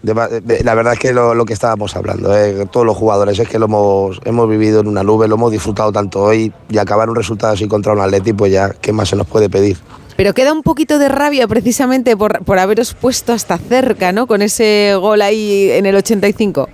[0.00, 3.36] De- de- la verdad es que lo, lo que estábamos hablando, eh, todos los jugadores,
[3.38, 6.78] es que lo hemos, hemos vivido en una nube, lo hemos disfrutado tanto hoy y
[6.78, 9.76] acabar un resultado así contra un Atleti, pues ya, ¿qué más se nos puede pedir?
[10.16, 14.26] Pero queda un poquito de rabia precisamente por, por haberos puesto hasta cerca, ¿no?
[14.28, 16.68] Con ese gol ahí en el 85.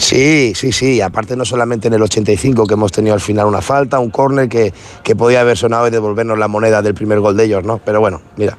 [0.00, 1.02] Sí, sí, sí.
[1.02, 4.48] Aparte no solamente en el 85 que hemos tenido al final una falta, un córner
[4.48, 4.72] que,
[5.04, 7.78] que podía haber sonado y devolvernos la moneda del primer gol de ellos, ¿no?
[7.84, 8.56] Pero bueno, mira,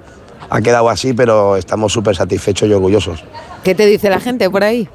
[0.52, 3.24] ha quedado así, pero estamos súper satisfechos y orgullosos.
[3.64, 4.88] ¿Qué te dice la gente por ahí?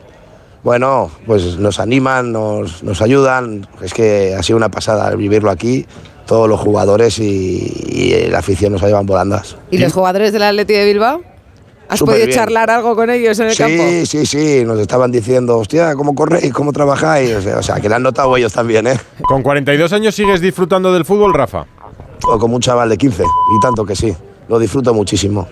[0.63, 3.67] Bueno, pues nos animan, nos, nos ayudan.
[3.83, 5.85] Es que ha sido una pasada vivirlo aquí,
[6.27, 9.57] todos los jugadores y, y la afición nos llevan volandas.
[9.73, 11.23] ¿Y los jugadores del Atleti de Bilbao?
[11.89, 12.39] ¿Has Súper podido bien.
[12.39, 13.83] charlar algo con ellos en el campo?
[13.83, 16.53] Sí, sí, sí, nos estaban diciendo, hostia, ¿cómo corréis?
[16.53, 17.35] ¿Cómo trabajáis?
[17.37, 18.99] O sea, o sea, que lo han notado ellos también, ¿eh?
[19.23, 21.67] Con 42 años sigues disfrutando del fútbol, Rafa.
[22.27, 24.15] O como un chaval de 15, y tanto que sí,
[24.49, 25.47] lo disfruto muchísimo.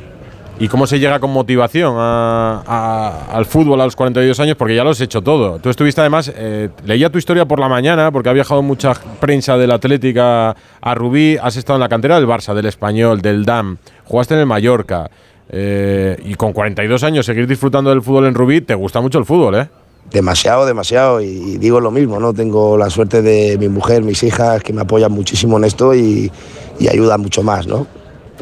[0.59, 4.57] ¿Y cómo se llega con motivación a- a- al fútbol a los 42 años?
[4.57, 5.59] Porque ya lo has hecho todo.
[5.59, 9.57] Tú estuviste además, eh, leía tu historia por la mañana, porque ha viajado mucha prensa
[9.57, 13.79] del Atlética a Rubí, has estado en la cantera del Barça, del Español, del DAM,
[14.05, 15.11] jugaste en el Mallorca,
[15.51, 19.25] eh, y con 42 años seguir disfrutando del fútbol en Rubí, te gusta mucho el
[19.25, 19.69] fútbol, ¿eh?
[20.11, 22.35] Demasiado, demasiado, y, y digo lo mismo, ¿no?
[22.35, 26.31] Tengo la suerte de mi mujer, mis hijas, que me apoyan muchísimo en esto y,
[26.79, 27.87] y ayudan mucho más, ¿no?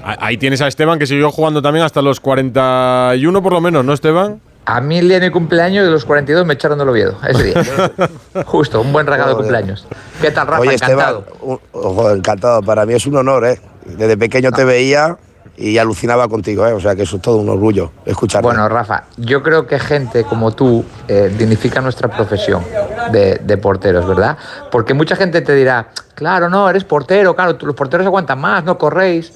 [0.03, 3.93] Ahí tienes a Esteban que siguió jugando también hasta los 41 por lo menos, ¿no,
[3.93, 4.41] Esteban?
[4.65, 7.45] A mí el día de mi cumpleaños de los 42 me echaron del Oviedo, ese
[7.45, 7.63] día.
[8.47, 9.87] Justo, un buen regalo de cumpleaños.
[10.21, 10.61] ¿Qué tal, Rafa?
[10.61, 11.19] Oye, Encantado.
[11.21, 13.61] Esteban, un- ojo, encantado, para mí es un honor, ¿eh?
[13.87, 15.17] Desde pequeño te veía
[15.57, 16.73] y alucinaba contigo, ¿eh?
[16.73, 18.47] O sea que eso es todo un orgullo escucharte.
[18.47, 22.65] Bueno, Rafa, yo creo que gente como tú eh, dignifica nuestra profesión
[23.11, 24.37] de, de porteros, ¿verdad?
[24.71, 28.79] Porque mucha gente te dirá, claro, no, eres portero, claro, los porteros aguantan más, no
[28.79, 29.33] corréis.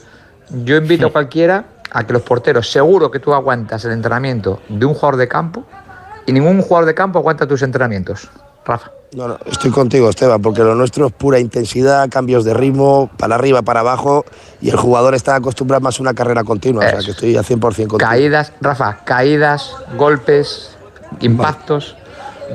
[0.65, 4.87] Yo invito a cualquiera a que los porteros, seguro que tú aguantas el entrenamiento de
[4.87, 5.65] un jugador de campo
[6.27, 8.29] y ningún jugador de campo aguanta tus entrenamientos.
[8.67, 8.91] Rafa.
[9.15, 13.37] No, no, estoy contigo, Esteban, porque lo nuestro es pura intensidad, cambios de ritmo, para
[13.37, 14.25] arriba, para abajo,
[14.61, 17.45] y el jugador está acostumbrado más a una carrera continua, o sea que estoy al
[17.45, 17.99] 100% contigo.
[17.99, 20.77] Caídas, Rafa, caídas, golpes,
[21.21, 21.97] impactos.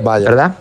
[0.04, 0.28] Vaya.
[0.28, 0.54] ¿Verdad?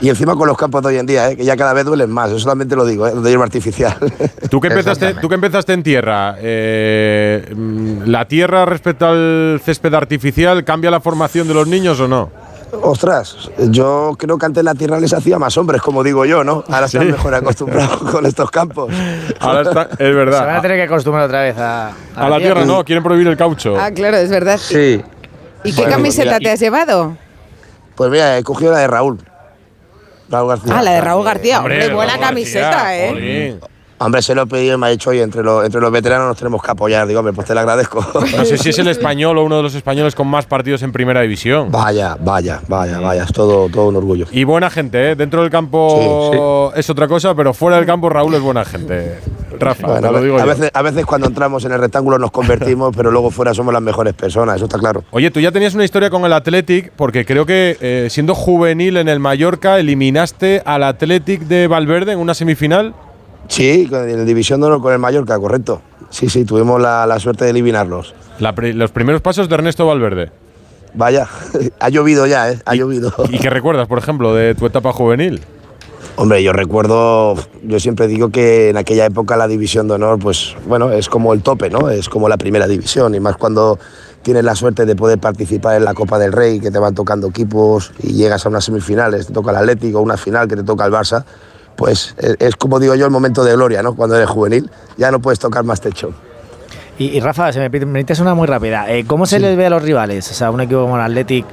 [0.00, 1.36] Y encima con los campos de hoy en día, ¿eh?
[1.36, 3.14] que ya cada vez duelen más, yo solamente lo digo, ¿eh?
[3.14, 3.96] de hierba artificial.
[4.50, 9.94] ¿Tú que, empezaste, tú que empezaste en tierra, eh, mm, ¿la tierra respecto al césped
[9.94, 12.30] artificial cambia la formación de los niños o no?
[12.82, 16.64] Ostras, yo creo que antes la tierra les hacía más hombres, como digo yo, ¿no?
[16.68, 17.12] Ahora están Sí.
[17.12, 18.92] mejor acostumbrados con estos campos.
[19.40, 20.62] Ahora está, es Se van a verdad.
[20.62, 23.76] tener que acostumbrar otra vez a, A la tierra no, quieren prohibir el caucho.
[23.78, 24.58] Ah, claro, es verdad.
[24.58, 25.02] Sí.
[25.64, 27.16] ¿Y qué camiseta mira, te has llevado?
[27.94, 29.18] Pues mira, he cogido la de Raúl.
[30.28, 30.74] Raúl García.
[30.78, 31.58] Ah, la de Raúl García.
[31.58, 33.60] Hombre, Hombre, buena Raúl camiseta, García, ¿eh?
[34.04, 36.28] Hombre, se lo he pedido y me ha dicho, oye, entre los, entre los veteranos
[36.28, 37.06] nos tenemos que apoyar.
[37.06, 38.04] Digo, hombre, pues te lo agradezco.
[38.36, 40.92] No sé si es el español o uno de los españoles con más partidos en
[40.92, 41.70] primera división.
[41.70, 44.26] Vaya, vaya, vaya, vaya, es todo, todo un orgullo.
[44.32, 45.16] Y buena gente, ¿eh?
[45.16, 49.18] Dentro del campo es otra cosa, pero fuera del campo Raúl es buena gente.
[49.58, 50.46] Rafa, Bueno, te a, lo ve- digo a yo.
[50.46, 53.82] veces, a veces cuando entramos en el rectángulo nos convertimos, pero luego fuera somos las
[53.82, 55.04] mejores personas, eso está claro.
[55.12, 58.96] Oye, tú ya tenías una historia con el Athletic, porque creo que eh, siendo juvenil
[58.96, 62.94] en el Mallorca eliminaste al Athletic de Valverde en una semifinal.
[63.48, 65.82] Sí, con- en el División de Honor con el Mallorca, correcto.
[66.10, 68.14] Sí, sí, tuvimos la, la suerte de eliminarlos.
[68.38, 70.30] La pri- los primeros pasos de Ernesto Valverde.
[70.94, 71.26] Vaya,
[71.80, 72.58] ha llovido ya, ¿eh?
[72.64, 73.12] Ha llovido.
[73.30, 75.42] ¿Y qué recuerdas, por ejemplo, de tu etapa juvenil?
[76.16, 80.54] Hombre, yo recuerdo, yo siempre digo que en aquella época la división de honor, pues
[80.66, 81.90] bueno, es como el tope, ¿no?
[81.90, 83.80] Es como la primera división y más cuando
[84.22, 87.26] tienes la suerte de poder participar en la Copa del Rey, que te van tocando
[87.26, 90.86] equipos y llegas a unas semifinales, te toca el Atlético, una final que te toca
[90.86, 91.24] el Barça,
[91.76, 93.94] pues es, es como digo yo el momento de gloria, ¿no?
[93.94, 96.12] Cuando eres juvenil, ya no puedes tocar más techo.
[96.96, 98.88] Y, y Rafa, se me permites una muy rápida.
[98.88, 100.30] Eh, ¿Cómo se les ve a los rivales?
[100.30, 101.44] O sea, un equipo como el Athletic,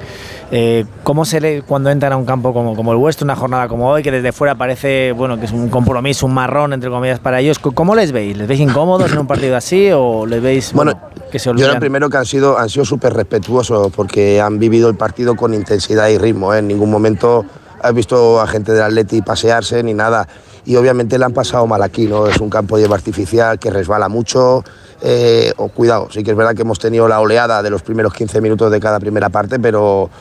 [0.52, 3.68] eh, ¿cómo se le cuando entran a un campo como, como el vuestro, una jornada
[3.68, 7.20] como hoy, que desde fuera parece bueno que es un compromiso, un marrón, entre comillas,
[7.20, 7.58] para ellos?
[7.58, 8.38] ¿Cómo les veis?
[8.38, 10.94] ¿Les veis incómodos en un partido así o les veis bueno,
[11.32, 11.74] que se Yo olvidan?
[11.74, 15.56] lo primero que han sido han sido súper respetuosos porque han vivido el partido con
[15.56, 16.54] intensidad y ritmo.
[16.54, 16.60] ¿eh?
[16.60, 17.46] En ningún momento
[17.82, 20.28] has visto a gente del Atleti pasearse ni nada.
[20.66, 22.28] Y obviamente le han pasado mal aquí, ¿no?
[22.28, 24.64] Es un campo de hierba artificial que resbala mucho.
[25.02, 28.14] Eh, o cuidado, sí que es verdad que hemos tenido la oleada de los primeros
[28.14, 30.12] 15 minutos de cada primera parte, pero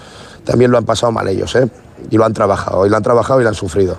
[0.45, 1.69] también lo han pasado mal ellos, ¿eh?
[2.11, 3.99] Y lo han trabajado, y lo han trabajado y lo han sufrido.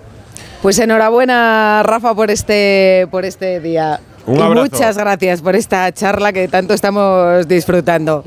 [0.63, 3.99] Pues enhorabuena, Rafa, por este, por este día.
[4.25, 4.69] Un y abrazo.
[4.71, 8.23] muchas gracias por esta charla que tanto estamos disfrutando.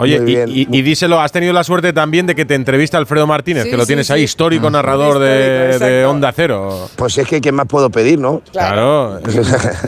[0.00, 0.48] Oye, Muy y, bien.
[0.48, 3.70] y- y díselo, has tenido la suerte también de que te entrevista Alfredo Martínez, Sí,
[3.70, 4.12] que lo sí, tienes sí.
[4.14, 6.04] ahí, histórico narrador de, Histórico, de.
[6.06, 6.88] Onda Cero.
[6.96, 8.42] Pues es que, ¿qué más puedo pedir, no?
[8.52, 9.20] Claro.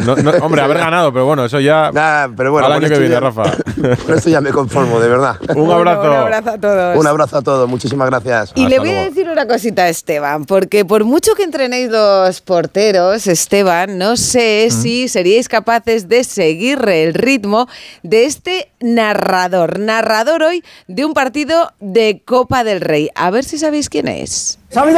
[0.05, 1.91] No- no- hombre, haber ganado, pero bueno, eso ya.
[1.93, 3.43] Nada, pero bueno, al año que viene, ya- Rafa.
[4.07, 5.37] Con esto ya me conformo, de verdad.
[5.57, 6.01] Un Bueno, abrazo.
[6.03, 6.97] un abrazo a todos.
[6.99, 8.53] Un abrazo a todos, muchísimas gracias.
[8.55, 11.91] Y Hasta le voy a decir una cosita a Esteban, porque por mucho que entrenéis
[11.91, 17.69] los porteros, Esteban, no sé si seríais capaces de seguir el ritmo
[18.03, 19.79] de este narrador.
[19.79, 20.02] Narrador
[20.43, 23.11] hoy de un partido de Copa del Rey.
[23.15, 24.59] A ver si sabéis quién es.
[24.75, 24.91] ¡Gol,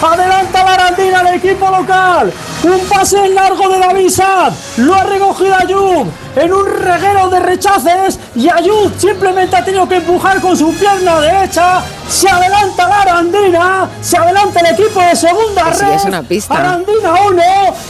[0.00, 2.32] ¡Adelanta la Arandina, el equipo local!
[2.64, 4.52] Un pase en largo de David Saad.
[4.78, 9.96] Lo ha recogido Ayub en un reguero de rechaces y Ayub simplemente ha tenido que
[9.96, 11.82] empujar con su pierna derecha.
[12.08, 13.88] Se adelanta la Arandina.
[14.00, 15.92] Se adelanta el equipo de segunda Pues sí, red.
[15.94, 16.54] es una pista.
[16.58, 17.42] Arandina 1,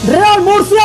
[0.09, 0.83] Real Murcia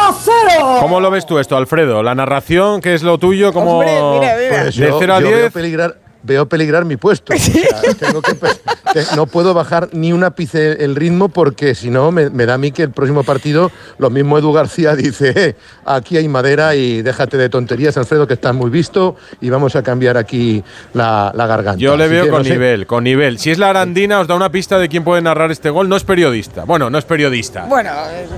[0.56, 0.78] 0.
[0.80, 2.04] ¿Cómo lo ves tú esto, Alfredo?
[2.04, 4.64] La narración, que es lo tuyo, como Hombre, mira, mira.
[4.64, 5.38] Pues de yo, 0 a yo 10.
[5.40, 7.34] Veo peligrar, veo peligrar mi puesto.
[7.34, 8.48] O sea, tengo que pe-
[8.94, 12.56] que no puedo bajar ni un ápice el ritmo porque si no me, me da
[12.56, 15.56] a mí que el próximo partido lo mismo Edu García dice, "Eh,
[15.86, 19.82] aquí hay madera y déjate de tonterías, Alfredo, que estás muy visto y vamos a
[19.84, 21.80] cambiar aquí la, la garganta.
[21.80, 22.52] Yo le Así veo que con no sé.
[22.52, 23.40] nivel, con nivel.
[23.40, 25.90] Si es la Arandina, os da una pista de quién puede narrar este gol.
[25.90, 26.64] No es periodista.
[26.66, 27.66] Bueno, no es periodista.
[27.66, 27.92] Bueno,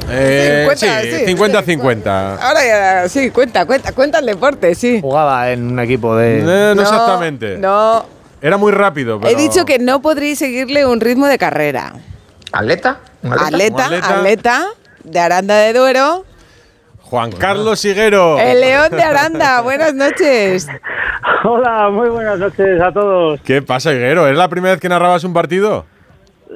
[0.09, 2.37] Eh, 50, sí, sí, 50-50.
[2.41, 4.99] Ahora ya, sí, cuenta, cuenta, cuenta el deporte, sí.
[5.01, 6.39] Jugaba en un equipo de...
[6.39, 7.57] Eh, no, exactamente.
[7.57, 7.74] No,
[8.41, 9.31] Era muy rápido, pero.
[9.31, 11.93] he dicho que no podréis seguirle un ritmo de carrera.
[12.51, 12.99] ¿Atleta?
[13.23, 14.65] ¿Un Atleta, atleta, atleta.
[15.03, 16.25] de Aranda de Duero.
[17.01, 18.39] Juan Carlos Higuero.
[18.39, 20.67] El León de Aranda, buenas noches.
[21.43, 23.39] Hola, muy buenas noches a todos.
[23.41, 24.27] ¿Qué pasa, Higuero?
[24.27, 25.85] ¿Es la primera vez que narrabas un partido?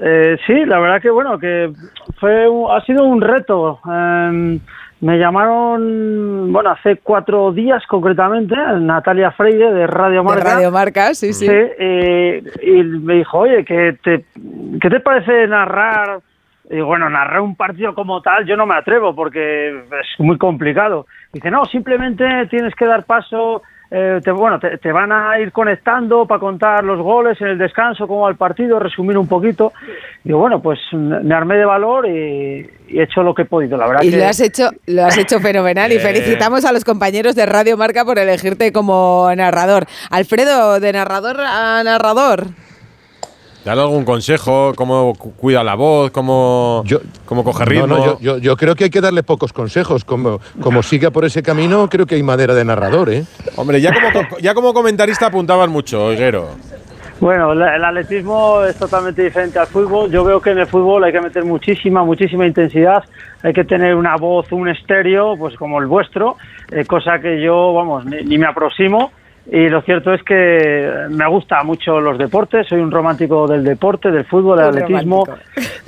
[0.02, 1.72] Eh, sí, la verdad que bueno, que
[2.20, 3.80] fue ha sido un reto.
[3.86, 4.60] Em,
[5.02, 10.56] me llamaron, bueno, hace cuatro días concretamente, Natalia Freire de Radio De Marca.
[10.56, 11.48] Radio Marca, sí, sí.
[11.48, 14.26] Sí, eh, y me dijo, oye, ¿qué te,
[14.82, 16.20] ¿qué te parece narrar?
[16.70, 21.08] Y bueno, narrar un partido como tal yo no me atrevo porque es muy complicado.
[21.34, 25.52] Dice, no, simplemente tienes que dar paso, eh, te, bueno, te, te van a ir
[25.52, 29.74] conectando para contar los goles en el descanso, como al partido, resumir un poquito.
[30.24, 33.78] Y bueno, pues me armé de valor y, y he hecho lo que he podido,
[33.78, 34.18] la verdad Y que...
[34.18, 38.06] lo has hecho, lo has hecho fenomenal y felicitamos a los compañeros de Radio Marca
[38.06, 39.86] por elegirte como narrador.
[40.12, 42.46] Alfredo, de narrador a narrador.
[43.64, 44.74] ¿Te dado algún consejo?
[44.76, 46.12] ¿Cómo cu- cuida la voz?
[46.12, 46.84] ¿Cómo,
[47.26, 47.88] cómo coge ritmo?
[47.88, 50.06] no, yo, yo- yo creo que hay que darle pocos consejos.
[50.06, 53.24] Como, como siga por ese camino, creo que hay madera de narrador, ¿eh?
[53.58, 56.56] Hombre, ya como, co- ya como comentarista apuntaban mucho, Higuero.
[57.20, 60.10] Bueno, el atletismo es totalmente diferente al fútbol.
[60.10, 63.04] Yo veo que en el fútbol hay que meter muchísima, muchísima intensidad.
[63.44, 66.38] Hay que tener una voz, un estéreo, pues como el vuestro,
[66.72, 69.12] eh, cosa que yo, vamos, ni, ni me aproximo.
[69.52, 72.68] Y lo cierto es que me gusta mucho los deportes.
[72.68, 75.24] Soy un romántico del deporte, del fútbol, del atletismo.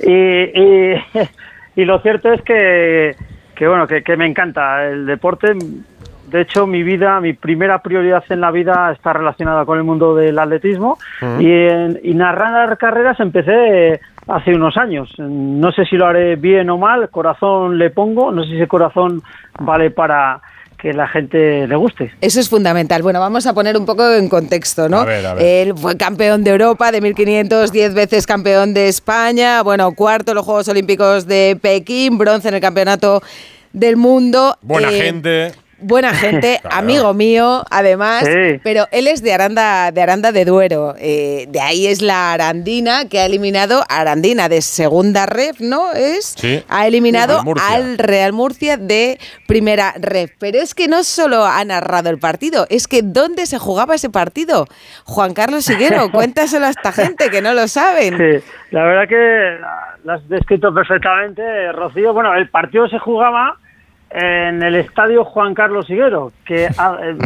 [0.00, 0.12] Y,
[0.60, 0.94] y,
[1.82, 3.14] y lo cierto es que,
[3.54, 5.52] que bueno, que, que me encanta el deporte.
[6.28, 10.14] De hecho, mi vida, mi primera prioridad en la vida está relacionada con el mundo
[10.14, 10.96] del atletismo
[11.38, 15.12] y, en- y narrar carreras empecé hace unos años.
[15.18, 18.66] No sé si lo haré bien o mal, corazón le pongo, no sé si ese
[18.66, 19.20] corazón
[19.60, 20.40] vale para
[20.82, 22.12] que la gente le guste.
[22.20, 23.02] Eso es fundamental.
[23.02, 24.98] Bueno, vamos a poner un poco en contexto, ¿no?
[24.98, 25.44] A ver, a ver.
[25.68, 30.36] Él fue campeón de Europa de 1500, 10 veces campeón de España, bueno, cuarto en
[30.36, 33.22] los Juegos Olímpicos de Pekín, bronce en el Campeonato
[33.72, 34.58] del Mundo.
[34.60, 35.52] Buena Eh, gente.
[35.82, 36.76] Buena gente, Claro.
[36.76, 38.60] amigo mío, además, Sí.
[38.62, 40.94] pero él es de Aranda, de Aranda de Duero.
[40.98, 45.92] eh, de ahí es la Arandina que ha eliminado Arandina de segunda ref, ¿no?
[45.92, 46.64] Es Sí.
[46.68, 50.32] ha eliminado Al Real Murcia de primera ref.
[50.38, 54.10] Pero es que no solo ha narrado el partido, es que ¿dónde se jugaba ese
[54.10, 54.66] partido?
[55.04, 58.16] Juan Carlos Higuero, cuéntaselo a esta gente que no lo saben.
[58.16, 59.58] Sí, la verdad que
[60.04, 62.12] lo has descrito perfectamente, Rocío.
[62.12, 63.56] Bueno, el partido se jugaba
[64.14, 67.16] en el estadio Juan Carlos Higuero, que ah, eh,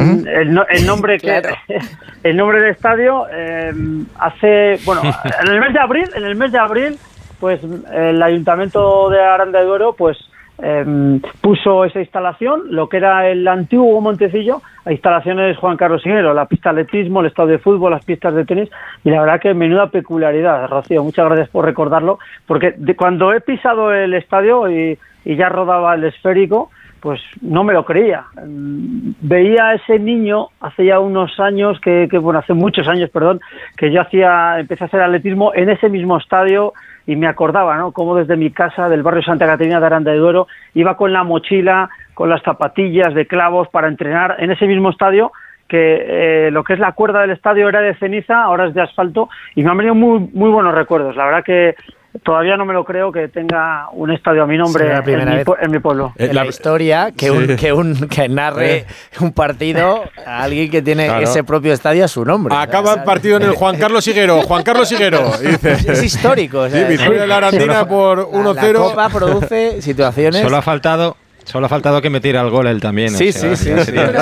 [0.42, 1.48] el, no- el nombre que Claro.
[2.22, 3.72] el nombre del estadio eh,
[4.18, 5.02] hace bueno
[5.42, 6.96] en el mes de abril en el mes de abril
[7.40, 7.60] pues
[7.92, 10.16] el ayuntamiento de Aranda de Duero pues
[10.62, 16.32] eh, puso esa instalación, lo que era el antiguo Montecillo, a instalaciones Juan Carlos Higuero,
[16.32, 18.70] la pista de atletismo, el estadio de fútbol, las pistas de tenis,
[19.04, 23.42] y la verdad que menuda peculiaridad, Rocío, muchas gracias por recordarlo, porque de- cuando he
[23.42, 26.70] pisado el estadio y, y ya rodaba el esférico,
[27.06, 28.24] pues no me lo creía.
[28.44, 33.10] Mm, Veía a ese niño hace ya unos años, que, que, bueno, hace muchos años,
[33.10, 33.40] perdón,
[33.76, 36.72] que yo hacía, empecé a hacer atletismo en ese mismo estadio
[37.06, 37.92] y me acordaba, ¿no?
[37.92, 41.22] Cómo desde mi casa del barrio Santa Catarina de Aranda de Duero iba con la
[41.22, 45.30] mochila, con las zapatillas de clavos para entrenar en ese mismo estadio
[45.68, 48.82] que eh, lo que es la cuerda del estadio era de ceniza, ahora es de
[48.82, 51.14] asfalto y me han venido muy muy buenos recuerdos.
[51.14, 51.76] La verdad que
[52.22, 55.30] todavía no me lo creo que tenga un estadio a mi nombre la en primera
[55.30, 55.46] mi, vez.
[55.46, 56.12] pue- en mi pueblo.
[56.16, 58.86] en la, historia que, un, que, un, que narre
[59.20, 61.22] un partido a alguien que tiene Claro.
[61.24, 62.54] ese propio estadio a su nombre.
[62.56, 64.42] Acaba el partido en el Juan Carlos Higuero.
[64.42, 65.30] Juan Carlos Higuero.
[65.62, 66.60] Es histórico.
[66.60, 68.74] o Sí, victoria de la Arandina por La 1-0.
[68.76, 70.42] Copa produce situaciones.
[70.42, 71.16] Solo ha faltado,
[71.46, 73.14] solo ha faltado que metiera el gol él también.
[73.14, 74.12] o Sí, sea, sí, sí, sería-.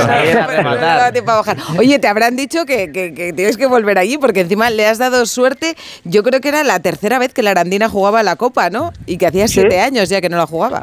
[1.79, 4.99] Oye, te habrán dicho que, que- que tienes que volver allí porque encima le has
[4.99, 5.75] dado suerte.
[6.05, 8.93] Yo creo que era la tercera vez que la Arandina jugaba la Copa, ¿no?
[9.07, 9.61] Y que hacía Sí.
[9.61, 10.83] siete años ya que no la jugaba.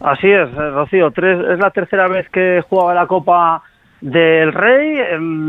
[0.00, 1.10] Así es, eh, Rocío.
[1.12, 3.62] Tres, es la tercera vez que jugaba la Copa
[4.00, 4.96] del Rey,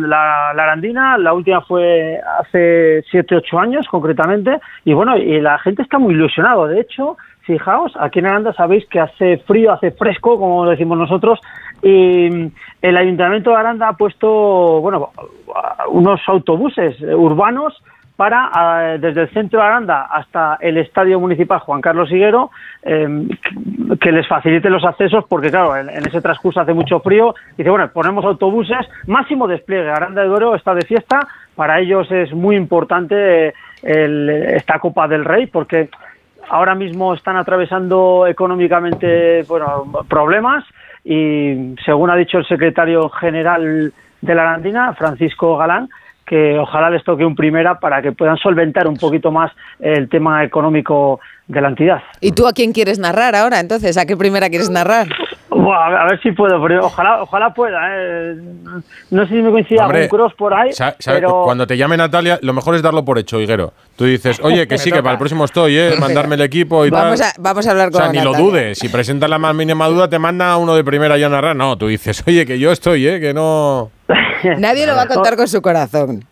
[0.07, 1.17] la, la Arandina.
[1.17, 4.59] La última fue hace 7, 8 años, concretamente.
[4.85, 6.67] Y bueno, y la gente está muy ilusionado.
[6.67, 11.39] De hecho, fijaos, aquí en Aranda sabéis que hace frío, hace fresco, como decimos nosotros.
[11.81, 15.09] Y mm, el Ayuntamiento de Aranda ha puesto, bueno,
[15.89, 17.81] unos autobuses urbanos
[18.15, 22.51] para desde el centro de Aranda hasta el Estadio Municipal Juan Carlos Higuero
[22.83, 23.07] eh,
[23.41, 27.33] que- que les facilite los accesos porque claro en, en ese transcurso hace mucho frío
[27.57, 32.31] dice bueno ponemos autobuses máximo despliegue Aranda de Duero está de fiesta para ellos es
[32.33, 35.89] muy importante eh, el- esta Copa del Rey porque
[36.49, 40.63] ahora mismo están atravesando económicamente bueno, problemas
[41.03, 43.91] y según ha dicho el secretario general
[44.21, 45.89] de la Arandina, Francisco Galán,
[46.25, 50.43] que ojalá les toque un primera para que puedan solventar un poquito más el tema
[50.43, 52.01] económico de la entidad.
[52.21, 53.97] ¿Y tú a quién quieres narrar ahora entonces?
[53.97, 55.07] ¿A qué primera quieres narrar?
[55.51, 57.79] A, ver, a ver si puedo, pero ojalá, ojalá pueda.
[57.91, 58.35] ¿eh?
[59.11, 61.95] No sé si me coincide Hombre, algún cross por ahí, sabe- pero Cuando te llame
[61.95, 63.71] Natalia, lo mejor es darlo por hecho, Higuero.
[63.95, 65.93] Tú dices, oye, que sí, que para el próximo estoy, ¿eh?
[65.99, 67.29] Mandarme el equipo y Vamos tal.
[67.29, 68.79] a, vamos a hablar O con sea, ni lo dudes.
[68.79, 71.55] Si presentas la más mínima duda, te manda uno de primera ya a narrar.
[71.55, 73.19] No, tú dices, oye, que yo estoy, ¿eh?
[73.19, 73.91] Que no.
[74.57, 76.25] Nadie lo va a contar con su corazón.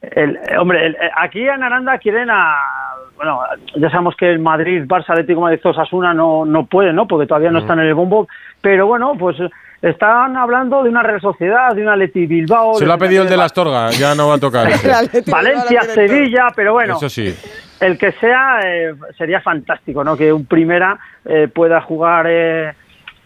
[0.00, 2.87] El, hombre, el- aquí en Aranda quieren a.
[3.18, 3.40] Bueno,
[3.76, 7.06] ya sabemos que el Madrid, Barça, Atlético Madrid, Osasuna no, no pueden, ¿no?
[7.06, 7.62] Porque todavía no Mm.
[7.62, 8.26] están en el bombo.
[8.62, 9.50] Pero bueno, pues eh,
[9.82, 12.74] están hablando de una Real Sociedad, de una Leti Bilbao.
[12.74, 14.68] Se lo ha pedido el de la Astorga, ya no va a tocar.
[15.30, 16.96] Valencia, Sevilla, pero bueno.
[16.96, 17.34] Eso sí.
[17.80, 20.16] el que sea eh, sería fantástico, ¿no?
[20.16, 22.72] Que un primera eh, pueda jugar eh,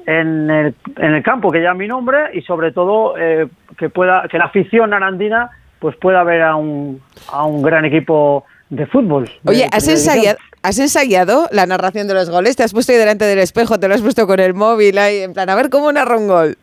[0.07, 4.27] en, el, en el campo que llama mi nombre y sobre todo eh, que pueda
[4.29, 7.01] que la afición arandina pues pueda ver a un,
[7.33, 9.29] a un gran equipo de fútbol.
[9.47, 12.57] Oye, de ¿has ensayado, ¿has ensayado la narración de los goles?
[12.57, 13.79] ¿Te has puesto ahí delante del espejo?
[13.79, 15.19] ¿Te lo has puesto con el móvil ahí?
[15.19, 16.57] En plan, a ver cómo narra un gol.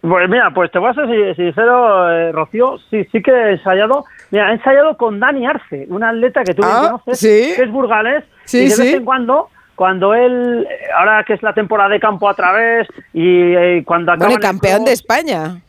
[0.00, 3.50] Pues mira, pues te voy a ser sin- sincero, eh, Rocío, sí, sí que he
[3.52, 7.52] ensayado, Mira, he ensayado con Dani Arce, un atleta que tú Ah, conoces, sí.
[7.56, 11.52] que es burgalés, Sí, y de vez en cuando, cuando él, ahora que es la
[11.54, 15.60] temporada de campo a través, y eh, cuando acaba Bueno, campeón de España.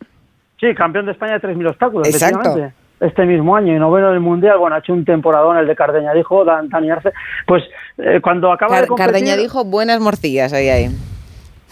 [0.59, 2.39] Sí, campeón de España de 3.000 obstáculos, Exacto.
[2.41, 2.75] efectivamente.
[2.99, 6.13] Este mismo año, y noveno del Mundial, bueno, ha hecho un temporadón el de Cardeña,
[6.13, 7.13] dijo Dan- Dani Arce.
[7.47, 7.63] Pues
[7.97, 9.11] eh, cuando acaba de Car- competir...
[9.13, 10.87] Cardeña dijo buenas morcillas ahí ahí.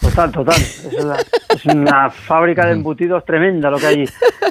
[0.00, 0.54] Total, total.
[0.54, 4.04] Es una, es una fábrica de embutidos tremenda lo que hay allí.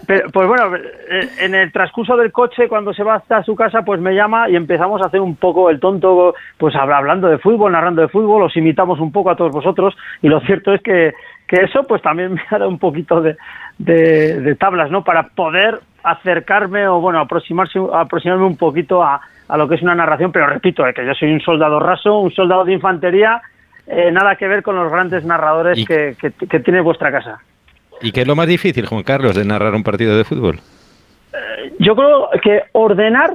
[0.05, 3.81] Pero, pues bueno, eh, en el transcurso del coche, cuando se va hasta su casa,
[3.83, 7.37] pues me llama y empezamos a hacer un poco el tonto, pues habla- hablando de
[7.37, 10.81] fútbol, narrando de fútbol, os imitamos un poco a todos vosotros y lo cierto es
[10.81, 11.13] que,
[11.47, 13.37] que eso pues también me ha dado un poquito de,
[13.77, 15.05] de, de tablas, ¿no?
[15.05, 15.79] Para poder
[16.11, 20.47] acercarme o, bueno, aproximarse, aproximarme un poquito a, a lo que es una narración, pero
[20.47, 23.41] repito, eh, que yo soy un soldado raso, un soldado de infantería,
[23.87, 27.39] eh, nada que ver con los grandes narradores que, que, que tiene vuestra casa.
[28.01, 30.59] ¿Y qué es lo más difícil, Juan Carlos, de narrar un partido de fútbol?
[31.79, 33.31] Yo creo que ordenar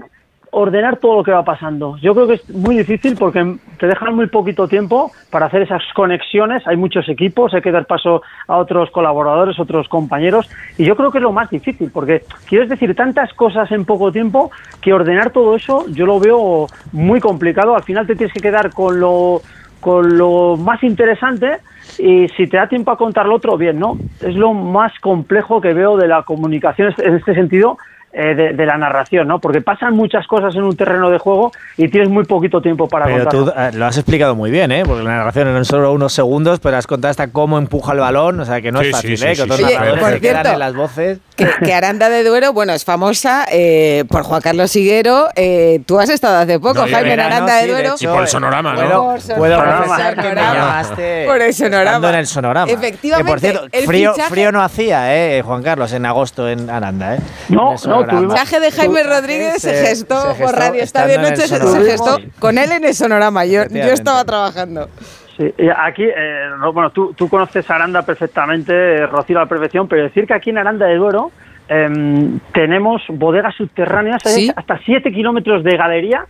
[0.55, 1.97] ordenar todo lo que va pasando.
[1.97, 5.83] Yo creo que es muy difícil porque te dejan muy poquito tiempo para hacer esas
[5.95, 6.63] conexiones.
[6.67, 10.51] Hay muchos equipos, hay que dar paso a otros colaboradores, otros compañeros.
[10.77, 14.13] Y yo creo que es lo más difícil porque quieres decir tantas cosas en poco
[14.13, 14.51] tiempo
[14.83, 17.75] que ordenar todo eso yo lo veo muy complicado.
[17.75, 19.41] Al final te tienes que quedar con lo,
[19.81, 21.61] con lo más interesante
[21.99, 23.97] y si te da tiempo a contar lo otro, bien, ¿no?
[24.21, 27.79] Es lo más complejo que veo de la comunicación en este sentido
[28.13, 29.39] eh, de, de la narración, ¿no?
[29.39, 33.07] Porque pasan muchas cosas en un terreno de juego y tienes muy poquito tiempo para
[33.07, 33.45] Pero contarlo.
[33.47, 34.83] tú eh, lo has explicado muy bien, ¿eh?
[34.87, 38.41] Porque la narración eran solo unos segundos, pero has contado hasta cómo empuja el balón,
[38.41, 39.35] o sea que no Sí, es fácil, sí, ¿eh?
[39.35, 41.19] sí, que otros narradores por se quedan cierto, en las voces.
[41.37, 45.29] Que, que Aranda de Duero, bueno, es famosa eh, por Juan Carlos Higuero.
[45.35, 47.95] eh, tú has estado hace poco, No, Jaime, en Aranda sí, de de Duero.
[47.99, 48.79] Y por el sonorama, ¿no?
[48.81, 49.87] Puedo, Por puedo sonorama.
[49.87, 52.09] confesar que me llamaste Por el sonorama.
[52.11, 52.71] en el sonorama.
[52.73, 55.43] Efectivamente, Que, por cierto, el frío, fichaje- frío no hacía, ¿eh?
[55.43, 57.21] Juan Carlos, en agosto en Aranda, ¿eh?
[57.49, 61.23] No, no, El mensaje de Jaime Rodríguez se, se- gestó se por Radio en el
[61.23, 63.45] Noche, se, se gestó con él en el sonorama.
[63.45, 64.89] Yo, yo estaba trabajando.
[65.37, 69.49] Sí, y aquí, eh, no, bueno, tú, tú conoces Aranda perfectamente, eh, Rocío a la
[69.49, 71.33] perfección, pero decir que aquí en Aranda de Duero
[71.69, 74.53] em, tenemos bodegas subterráneas, hay ¿Sí?
[74.55, 76.27] hasta 7 kilómetros de galería.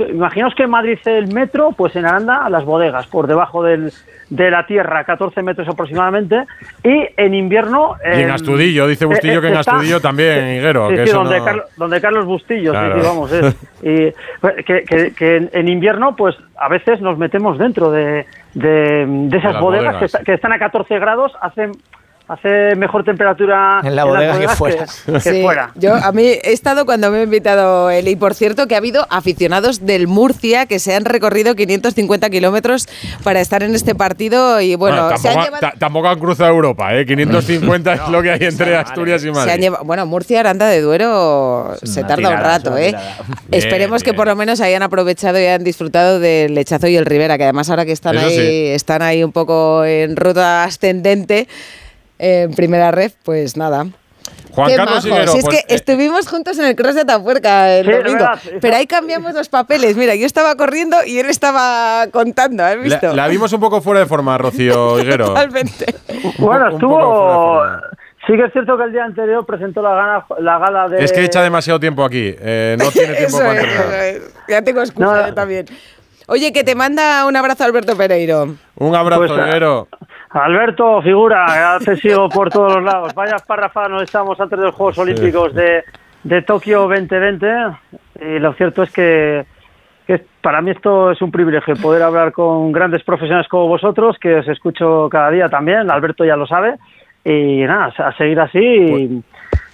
[0.00, 3.92] Imaginaos que en Madrid es el metro, pues en Aranda las bodegas, por debajo del,
[4.30, 6.44] de la tierra, 14 metros aproximadamente,
[6.82, 7.96] y en invierno...
[8.04, 10.88] Y en Astudillo, dice Bustillo eh, que en está- Astudillo también, Higuero.
[10.90, 13.00] Sí, que sí, eso donde, no- Carlos, donde Carlos Bustillo, sí, Claro.
[13.00, 13.32] sí, vamos.
[13.32, 13.56] es.
[13.82, 14.12] Y
[14.64, 18.24] que, que- que en, invierno, pues a veces nos metemos dentro de,
[18.54, 19.96] de, de esas bodegas.
[19.96, 21.72] Que, está- que están a 14 grados, hacen
[22.26, 24.86] hace mejor temperatura En la bodega que fuera.
[25.06, 25.72] que Sí, fuera.
[25.74, 28.08] Yo, a mí he estado cuando me ha invitado él.
[28.08, 32.88] Y por cierto, que ha habido aficionados del Murcia que se han recorrido 550 kilómetros
[33.22, 34.60] para estar en este partido.
[34.60, 35.72] Y bueno, Bueno, se han tampoco, llevado.
[35.72, 37.04] ta- tampoco han cruzado Europa, ¿eh?
[37.04, 39.44] 550 es lo que hay entre Asturias y Madrid.
[39.44, 42.94] Se han llevado- bueno, Murcia, Aranda de Duero se tarda un tirada, rato, ¿eh?
[43.50, 47.36] Esperemos que por lo menos hayan aprovechado y hayan disfrutado del lechazo y el Rivera,
[47.36, 48.66] que además ahora que están Eso ahí, sí.
[48.68, 51.48] están ahí un poco en ruta ascendente
[52.18, 53.86] en primera red, pues nada.
[54.52, 55.04] Juan Qué Carlos.
[55.04, 57.90] Higuero, Si es pues, que eh, estuvimos juntos en el Cross de Tapuerca el Sí,
[57.92, 58.12] domingo.
[58.12, 58.40] verdad.
[58.60, 59.96] Pero ahí cambiamos los papeles.
[59.96, 63.08] Mira, yo estaba corriendo y él estaba contando, ¿has visto?
[63.08, 65.26] la, la vimos un poco fuera de forma, Rocío Higuero.
[65.26, 65.94] Totalmente.
[66.38, 67.62] Bueno, estuvo...
[68.26, 71.04] Sí que es cierto que el día anterior presentó la, gana, la gala de...
[71.04, 72.34] Es que echa demasiado tiempo aquí.
[72.38, 73.94] eh, no tiene tiempo para entrenar.
[74.04, 74.22] es.
[74.48, 75.66] Ya tengo excusa No, yo también.
[76.28, 78.54] Oye, que te manda un abrazo Alberto Pereiro.
[78.76, 79.88] Un abrazo, Pues, ah, Higuero.
[80.34, 83.14] Alberto, figura, ya te sigo por todos los lados.
[83.14, 85.84] Vaya parrafadas nos estamos antes de los Juegos Olímpicos de,
[86.24, 87.46] de Tokio 2020.
[88.20, 89.46] Y lo cierto es que,
[90.08, 94.34] que para mí esto es un privilegio, poder hablar con grandes profesionales como vosotros, que
[94.34, 95.88] os escucho cada día también.
[95.88, 96.74] Alberto ya lo sabe.
[97.24, 99.22] Y nada, a seguir así y,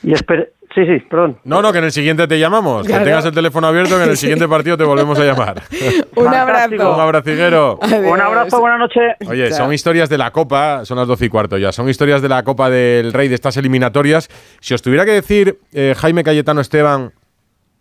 [0.03, 0.45] y espero...
[0.75, 1.39] Sí, sí, perdón.
[1.45, 2.87] No, no, que en el siguiente te llamamos.
[2.87, 3.03] Claro.
[3.03, 5.63] Que tengas el teléfono abierto, que en el siguiente partido te volvemos a llamar.
[6.17, 6.29] Un.
[6.29, 7.01] Un abrazo.
[7.01, 7.79] abrazo, Higuero.
[7.83, 9.17] Un abrazo, buenas noches.
[9.29, 12.29] Oye, son historias de la Copa, son las 12 y cuarto ya, son historias de
[12.29, 14.29] la Copa del Rey de estas eliminatorias.
[14.61, 17.13] Si os tuviera que decir, eh, Jaime Cayetano Esteban,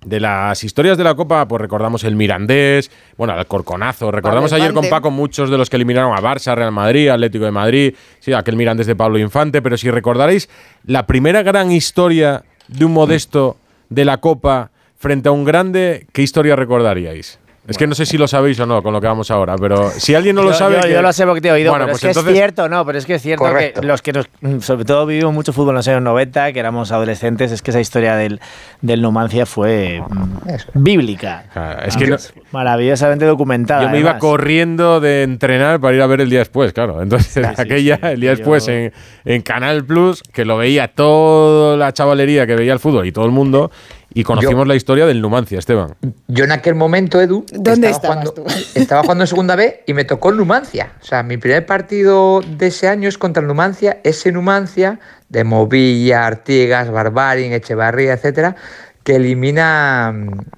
[0.04, 4.64] de las historias de la Copa, pues recordamos el Mirandés, bueno, el Corconazo, recordamos Pablo
[4.64, 4.90] ayer con.
[4.90, 8.56] Paco muchos de los que eliminaron a Barça, Real Madrid, Atlético de Madrid, sí, aquel
[8.56, 10.50] Mirandés de Pablo Infante, pero si recordaréis
[10.86, 13.58] la primera gran historia de un modesto
[13.90, 17.40] de la Copa frente a un grande, ¿qué historia recordaríais?
[17.70, 19.90] Es que no sé si lo sabéis o no con lo que vamos ahora, pero
[19.92, 20.76] si alguien no lo yo, sabe.
[20.78, 22.32] yo, que- yo lo sé porque te he oído, Bueno, pero pues es que entonces-
[22.34, 23.82] es cierto, no, pero es que es cierto Correcto.
[23.82, 26.60] que los que nos, mm, sobre todo vivimos mucho fútbol en los años 90, que
[26.60, 28.40] éramos adolescentes, es que esa historia del,
[28.82, 31.46] del Numancia fue mm, bíblica.
[31.56, 32.18] Ah, es que no-
[32.52, 33.84] Maravillosamente documentada.
[33.84, 34.22] Yo me iba además.
[34.22, 37.02] corriendo de entrenar para ir a ver el día después, claro.
[37.02, 38.02] Entonces, Sí, sí, aquella, sí.
[38.08, 38.92] el día Yo- después en,
[39.26, 43.26] en Canal Plus, que lo veía toda la chavalería que veía el fútbol y todo
[43.26, 43.72] el mundo,
[44.14, 45.96] y conocimos la historia del Numancia, Esteban.
[46.28, 48.46] Yo en aquel momento, Edu, ¿Dónde estaba, estabas jugando, tú?
[48.80, 50.94] estaba jugando en segunda B y me tocó el Numancia.
[51.02, 55.00] O sea, mi primer partido de ese año es contra el Numancia, ese Numancia
[55.30, 58.56] de Movilla, Artigas, Barbarin, Echevarría, etcétera,
[59.04, 60.14] que elimina,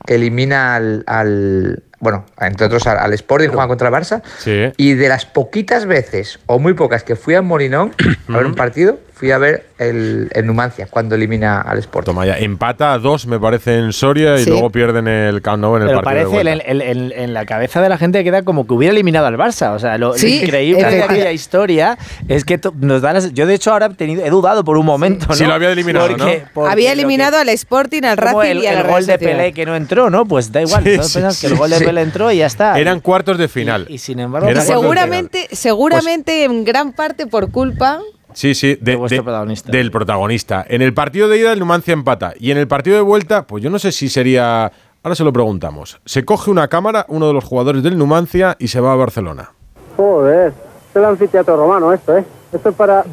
[0.06, 4.22] que elimina al, al- bueno, entre otros al, al Sporting, juega contra el Barça.
[4.39, 4.72] Sí.
[4.78, 7.91] Y de las poquitas veces, o muy pocas, que fui a Molinón
[8.28, 12.07] a ver un partido, fui a ver el, el Numancia cuando elimina al Sporting.
[12.11, 14.49] Toma ya, empata a dos, me parece, en Soria y Sí.
[14.49, 16.65] luego pierden el Camp Nou en el Pero partido de parece, vuelta.
[16.72, 19.38] en, en- en- en la cabeza de la gente queda como que hubiera eliminado al
[19.38, 19.76] Barça.
[19.76, 23.45] O sea, lo, lo Sí, increíble de aquella historia es que nos da las- Yo,
[23.45, 25.28] de hecho, ahora he, tenido, he dudado por un momento.
[25.30, 25.36] ¿no?
[25.36, 26.26] Sí, lo había eliminado, ¿no?
[26.55, 29.05] porque Había lo que- eliminado al Sporting, al Racing el, y a la el gol
[29.05, 29.19] de.
[29.19, 30.26] Pelé que no entró, ¿no?
[30.26, 30.84] Pues da igual.
[30.91, 31.03] Sí, ¿no?
[31.03, 31.86] sí, sí, que el gol de sí.
[31.86, 32.80] Pelé entró y ya está.
[32.80, 33.86] Eran cuartos de final.
[33.88, 37.99] Y, y sin embargo, pues, de Seguramente, seguramente en gran parte por culpa
[38.34, 39.72] Sí, sí, de- vuestro de- protagonista.
[39.72, 40.66] del protagonista.
[40.68, 43.64] En el partido de ida el Numancia empata y en el partido de vuelta, pues
[43.64, 44.72] yo no sé si sería,
[45.04, 46.00] ahora se lo preguntamos.
[46.06, 49.52] Se coge una cámara, uno de los jugadores del Numancia y se va a Barcelona.
[49.98, 50.54] Joder,
[50.90, 52.26] es el anfiteatro romano esto, ¿eh?
[52.52, 53.04] Esto es para...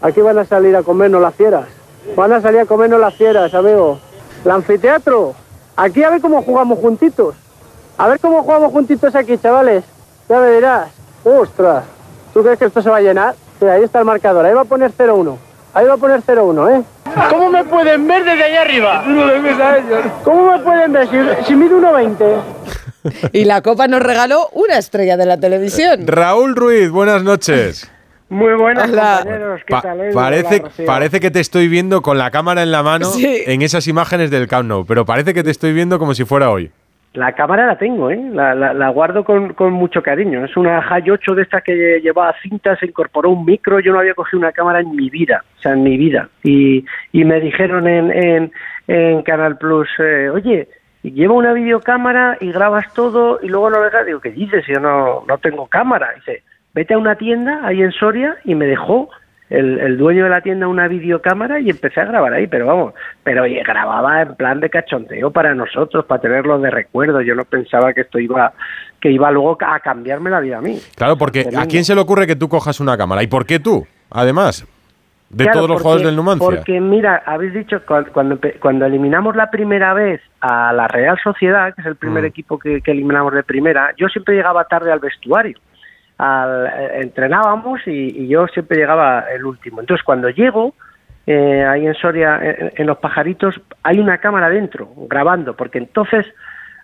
[0.00, 1.66] Aquí van a salir a comernos las fieras.
[2.16, 4.00] Van a salir a comernos las fieras, amigo.
[4.44, 5.34] El anfiteatro.
[5.76, 7.36] Aquí a ver cómo jugamos juntitos.
[7.98, 9.84] A ver cómo jugamos juntitos aquí, chavales.
[10.28, 10.90] Ya me dirás.
[11.22, 11.84] Ostras.
[12.34, 13.34] ¿Tú crees que esto se va a llenar?
[13.62, 14.44] Sí, ahí está el marcador.
[14.44, 15.36] Ahí va a poner 0-1.
[15.72, 16.82] Ahí va a poner 0-1, ¿eh?
[17.30, 19.04] ¿Cómo me pueden ver desde allá arriba?
[19.06, 20.04] No a ellos.
[20.24, 22.40] ¿Cómo me pueden ver si, si mido 1,20?
[23.32, 26.08] y la Copa nos regaló una estrella de la televisión.
[26.08, 27.88] Raúl Ruiz, buenas noches.
[28.28, 29.18] Muy buenas, Hola.
[29.22, 29.60] compañeros.
[29.64, 30.00] ¿Qué Pa- tal?
[30.00, 30.10] eh?
[30.12, 33.42] parece, Hola, parece que te estoy viendo con la cámara en la mano Sí.
[33.46, 36.50] en esas imágenes del Camp Nou, pero parece que te estoy viendo como si fuera
[36.50, 36.72] hoy.
[37.14, 38.18] La cámara la tengo, ¿eh?
[38.32, 40.44] La, la- la guardo con, con mucho cariño.
[40.46, 43.80] Es una High 8 de estas que llevaba cinta, se incorporó un micro.
[43.80, 46.28] Yo no había cogido una cámara en mi vida, o sea, en mi vida.
[46.42, 48.50] Y, y me dijeron en,
[48.88, 50.68] en, Canal Plus, eh, oye,
[51.02, 54.06] lleva una videocámara y grabas todo y luego lo dejas.
[54.06, 54.64] Digo, ¿qué dices?
[54.66, 56.08] Yo no, no tengo cámara.
[56.16, 56.42] Dice,
[56.74, 59.10] vete a una tienda ahí en Soria y me dejó
[59.52, 62.94] el, el dueño de la tienda una videocámara y empecé a grabar ahí, pero vamos,
[63.22, 67.20] pero oye, grababa en plan de cachondeo para nosotros, para tenerlo de recuerdo.
[67.20, 68.52] Yo no pensaba que esto iba,
[69.00, 70.78] que iba luego a cambiarme la vida a mí.
[70.96, 73.22] Claro, porque ¿a quién se le ocurre que tú cojas una cámara?
[73.22, 73.86] ¿Y por qué tú?
[74.10, 74.66] Además,
[75.30, 76.46] de Claro, todos los porque- jugadores del Numancia.
[76.46, 81.74] Porque mira, habéis dicho cu- cuando, cuando eliminamos la primera vez a la Real Sociedad,
[81.74, 82.26] que es el primer Mm.
[82.26, 85.56] equipo que, que eliminamos de primera, yo siempre llegaba tarde al vestuario.
[86.24, 89.80] Al, eh, entrenábamos y, y yo siempre llegaba el último.
[89.80, 90.74] Entonces, cuando llego,
[91.26, 96.26] eh, ahí en Soria, en, en Los Pajaritos, hay una cámara dentro, grabando, porque entonces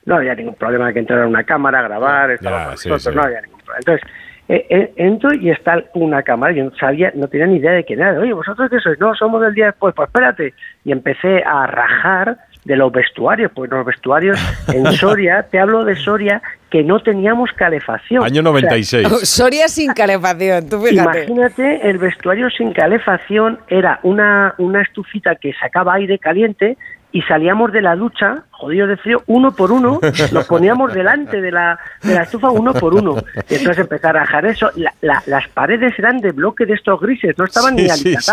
[0.06, 3.16] no había ningún problema de que entrara una cámara a grabar, estábamos sí, nosotros, sí.
[3.16, 3.78] no había ningún problema.
[3.78, 4.10] Entonces,
[4.48, 7.84] eh, eh, entro y está una cámara, yo no sabía, no tenía ni idea de
[7.84, 8.18] quién era.
[8.18, 8.98] Oye, ¿vosotros qué sois?
[8.98, 10.54] No, somos del día después, pues espérate.
[10.84, 14.38] Y empecé a rajar de los vestuarios, pues los vestuarios
[14.72, 16.40] en Soria, te hablo de Soria,
[16.70, 18.22] que no teníamos calefacción.
[18.22, 19.08] Año O sea, 96.
[19.28, 21.24] Soria sin calefacción, tú fíjate.
[21.24, 26.76] Imagínate, el vestuario sin calefacción era una, una estufita que sacaba aire caliente
[27.10, 29.98] y salíamos de la ducha, jodidos de frío, uno por uno,
[30.30, 33.16] nos poníamos delante de la, de la estufa uno por uno.
[33.48, 34.70] Y entonces empezar a rajar eso.
[34.76, 38.14] La- la- las paredes eran de bloque de estos grises, no estaban Sí, ni sí,
[38.20, 38.32] sí.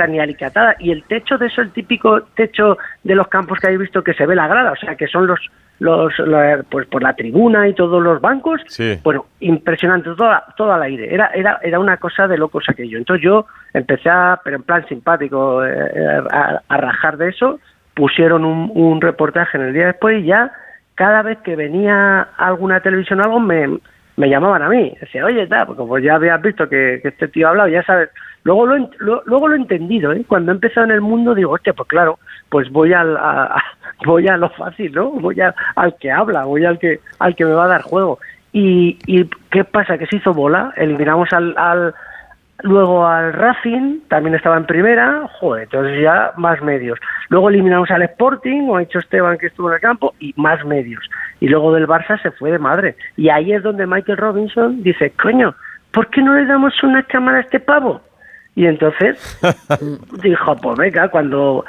[0.00, 0.76] Sea, ni alicatadas.
[0.80, 4.14] Y el techo de eso, el típico techo de los campos que habéis visto que
[4.14, 5.40] se ve la grada, o sea, que son los,
[5.78, 8.98] los, la- pues por la tribuna y todos los bancos, Sí.
[9.02, 11.12] bueno, impresionante, todo, todo al aire.
[11.14, 12.98] Era, era, era una cosa de locos aquello.
[12.98, 17.60] Entonces yo empecé, a, pero en plan simpático, eh, a, a rajar de eso.
[17.94, 20.52] Pusieron un, un reportaje en el día después y ya
[20.94, 23.78] cada vez que venía alguna televisión o algo me,
[24.16, 24.94] me llamaban a mí.
[25.00, 28.10] Decía, oye, tal, como ya habías visto que, este tío ha hablado, ya sabes.
[28.42, 30.24] Luego lo, luego lo he entendido, ¿eh?
[30.26, 33.62] Cuando he empezado en el mundo digo, hostia, pues claro, pues voy al, a,
[34.06, 35.10] voy a lo fácil, ¿no?
[35.10, 38.18] Voy al que habla, voy al que, al que me va a dar juego.
[38.52, 39.98] Y, y ¿qué pasa?
[39.98, 41.94] Que se hizo bola, eliminamos al, al
[42.62, 46.98] luego al Racing, también estaba en primera, joder, entonces ya más medios.
[47.28, 50.64] Luego eliminamos al Sporting, o ha dicho Esteban que estuvo en el campo, y más
[50.64, 51.02] medios.
[51.40, 52.96] Y luego del Barça se fue de madre.
[53.16, 55.54] Y ahí es donde Michael Robinson dice, coño,
[55.92, 58.00] ¿por qué no le damos una cámara a este pavo?
[58.54, 59.40] Y entonces
[60.22, 61.64] dijo, pues venga, cuando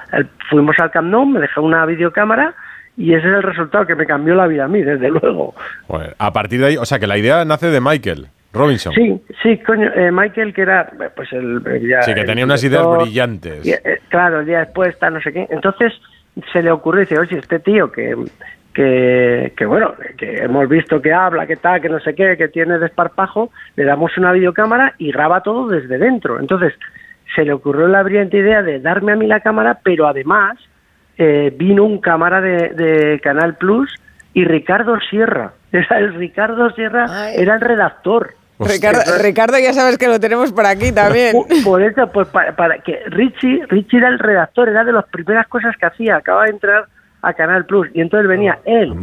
[0.49, 2.53] fuimos al Camp Nou me dejó una videocámara
[2.97, 5.55] y ese es el resultado que me cambió la vida a mí, desde luego.
[6.17, 8.93] A partir de ahí, o sea que la idea nace de Michael Robinson.
[8.93, 12.63] Sí, sí, coño, eh, Michael que era pues el, ya- Sí, que el tenía unas
[12.63, 13.65] ideas brillantes.
[13.65, 15.47] y, eh, claro, el día después está no sé qué.
[15.49, 15.93] Entonces
[16.51, 18.15] se le ocurrió y dice, oye, este tío que,
[18.73, 22.47] que, que bueno, que hemos visto que habla, que tal, que no sé qué, que
[22.47, 26.39] tiene desparpajo, le damos una videocámara y graba todo desde dentro.
[26.39, 26.73] Entonces
[27.35, 30.57] se le ocurrió la brillante idea de darme a mí la cámara, pero además
[31.17, 33.93] eh, vino un cámara de, de Canal Plus
[34.33, 35.53] y Ricardo Sierra.
[35.71, 38.33] Era el Ricardo Sierra, era el redactor.
[38.67, 41.35] Ricardo, Ricardo, ya sabes que lo tenemos por aquí también.
[41.63, 45.47] Por, eso, pues para, para que Richie, Richie era el redactor, era de las primeras
[45.47, 46.85] cosas que hacía, acaba de entrar
[47.23, 48.93] a Canal Plus y entonces venía él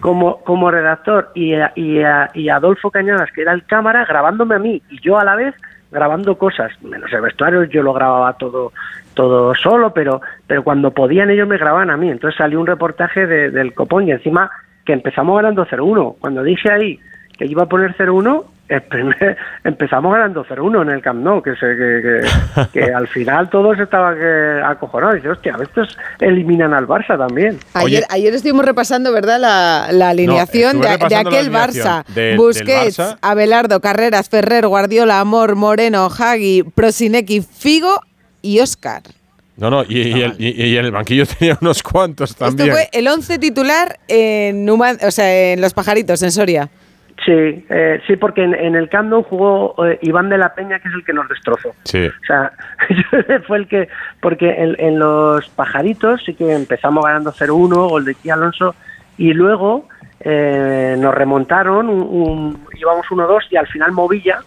[0.00, 2.00] como, como redactor y, y,
[2.34, 5.54] y Adolfo Cañadas, que era el cámara, grabándome a mí y yo a la vez
[5.90, 8.72] grabando cosas, menos el vestuario, yo lo grababa todo
[9.14, 12.10] todo solo, pero pero cuando podían ellos me grababan a mí.
[12.10, 14.50] Entonces salió un reportaje de- del Copón y encima
[14.84, 16.16] que empezamos ganando 0-1.
[16.20, 17.00] Cuando dije ahí
[17.38, 21.52] que iba a poner 0-1, el primer- empezamos ganando 0-1 en el Camp Nou, que,
[21.52, 24.16] se, que, que- que al final todos estaban
[24.64, 25.16] acojonados.
[25.16, 27.58] Dice, hostia, estos eliminan al Barça también.
[27.74, 29.38] Ayer, ayer estuvimos repasando, ¿verdad?
[29.40, 32.36] La, la alineación de, de repasando la aquel alineación Barça.
[32.36, 33.18] Busquets, Barça.
[33.22, 38.00] Abelardo, Carreras, Ferrer, Guardiola, Amor, Moreno, Hagi, Prosinecki, Figo
[38.42, 39.02] y Oscar.
[39.56, 42.70] No, no, y, y el, y- y en el banquillo tenía unos cuantos Esto también.
[42.70, 46.68] fue el 11 titular en, Numan- o sea, en Los Pajaritos, en Soria.
[47.24, 50.78] Sí, eh, sí, porque en, en el Camp Nou jugó eh, Iván de la Peña,
[50.78, 51.74] que es el que nos destrozó.
[51.84, 52.06] Sí.
[52.06, 52.52] O sea,
[53.46, 53.88] fue el que,
[54.20, 58.74] porque en, en los pajaritos sí que empezamos ganando 0-1, gol de Key Alonso,
[59.18, 59.88] y luego
[60.20, 64.38] eh, nos remontaron, un, un- íbamos 1-2 y al final Movilla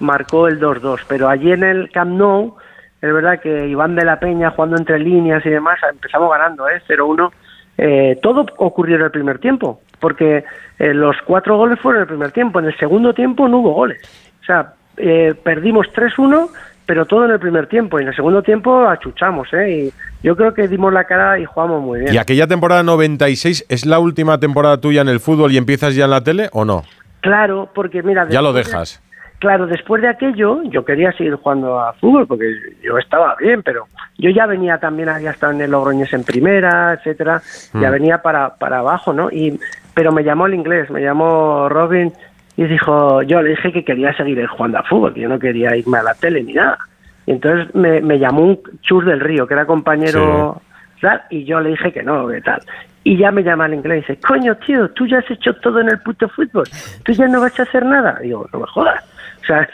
[0.00, 1.00] marcó el 2-2.
[1.06, 2.56] Pero allí en el Camp Nou,
[3.02, 6.80] es verdad que Iván de la Peña jugando entre líneas y demás, empezamos ganando, ¿eh?
[6.88, 7.30] 0-1.
[7.76, 10.44] Eh, todo ocurrió en el primer tiempo, porque
[10.78, 12.58] eh, los cuatro goles fueron en el primer tiempo.
[12.58, 14.00] En el segundo tiempo no hubo goles.
[14.42, 16.48] O sea, eh, perdimos 3-1,
[16.86, 17.98] pero todo en el primer tiempo.
[17.98, 19.70] Y en el segundo tiempo achuchamos, ¿eh?
[19.70, 19.92] Y
[20.26, 22.14] yo creo que dimos la cara y jugamos muy bien.
[22.14, 26.04] ¿Y aquella temporada 96 es la última temporada tuya en el fútbol y empiezas ya
[26.04, 26.84] en la tele o no?
[27.20, 28.28] Claro, porque mira...
[28.28, 29.02] Ya lo dejas.
[29.44, 32.46] Claro, después de aquello, yo quería seguir jugando a fútbol porque
[32.82, 33.84] yo estaba bien, pero
[34.16, 37.42] yo ya venía también, había estado en el Logroñés en primera, etcétera,
[37.74, 37.92] ya Mm.
[37.92, 39.30] venía para, para abajo, ¿no?
[39.30, 39.60] Y,
[39.92, 42.10] pero me llamó el inglés, me llamó Robin
[42.56, 45.76] y dijo, yo le dije que quería seguir jugando a fútbol, que yo no quería
[45.76, 46.78] irme a la tele ni nada.
[47.26, 50.62] Y entonces me, me llamó un Chus del Río, que era compañero,
[51.02, 52.62] tal, y yo le dije que no, que tal.
[53.02, 55.80] Y ya me llama el inglés y dice, coño, tío, tú ya has hecho todo
[55.80, 56.64] en el puto fútbol,
[57.04, 58.16] tú ya no vas a hacer nada.
[58.22, 59.04] Y digo, no me jodas.
[59.44, 59.68] O sea,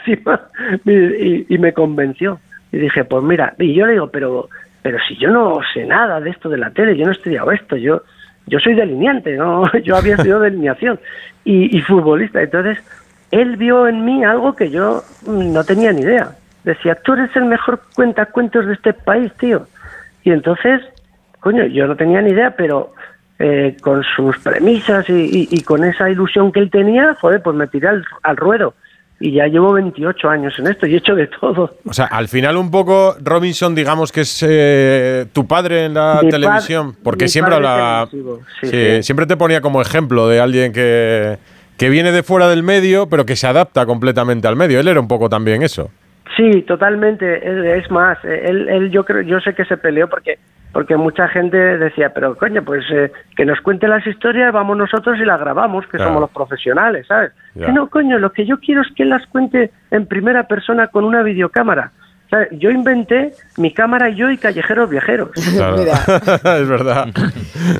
[0.85, 2.39] y, me convenció.
[2.71, 4.49] Y dije, pues mira, y yo le digo, pero,
[4.81, 7.51] pero si yo no sé nada de esto de la tele, yo no he estudiado
[7.51, 8.03] esto, yo,
[8.47, 9.63] yo soy delineante, ¿no?
[9.83, 10.99] Yo había estudiado delineación
[11.43, 12.41] y, futbolista.
[12.41, 12.77] Entonces,
[13.31, 16.31] él vio en mí algo que yo no tenía ni idea.
[16.63, 19.67] Decía, tú eres el mejor cuentacuentos de este país, tío.
[20.23, 20.81] Y entonces,
[21.39, 22.93] coño, yo no tenía ni idea, pero
[23.39, 27.87] eh, con sus premisas y con esa ilusión que él tenía, joder, pues me tiré
[27.87, 28.75] al, al ruedo.
[29.23, 31.75] Y ya llevo 28 años en esto y he hecho de todo.
[31.85, 36.21] O sea, al final un poco Robinson, digamos que es eh, tu padre en la
[36.23, 37.55] Mi televisión, porque siempre
[38.09, 39.03] sí, sí.
[39.03, 41.37] siempre te ponía como ejemplo de alguien que,
[41.77, 44.79] que viene de fuera del medio, pero que se adapta completamente al medio.
[44.79, 45.91] Él era un poco también eso.
[46.37, 47.77] Sí, totalmente.
[47.77, 50.39] Es, más, eh, él, él yo creo, yo sé que se peleó porque
[50.73, 55.17] porque mucha gente decía, pero coño, pues eh, que nos cuente las historias, vamos nosotros
[55.21, 56.05] y las grabamos, que Claro.
[56.11, 57.33] somos los profesionales, ¿sabes?
[57.53, 60.87] Que no, coño, lo que yo quiero es que él las cuente en primera persona
[60.87, 61.91] con una videocámara.
[62.29, 62.47] ¿Sabes?
[62.51, 65.31] Yo inventé mi cámara y yo y callejeros viajeros.
[65.53, 65.75] Claro.
[66.61, 67.07] es verdad.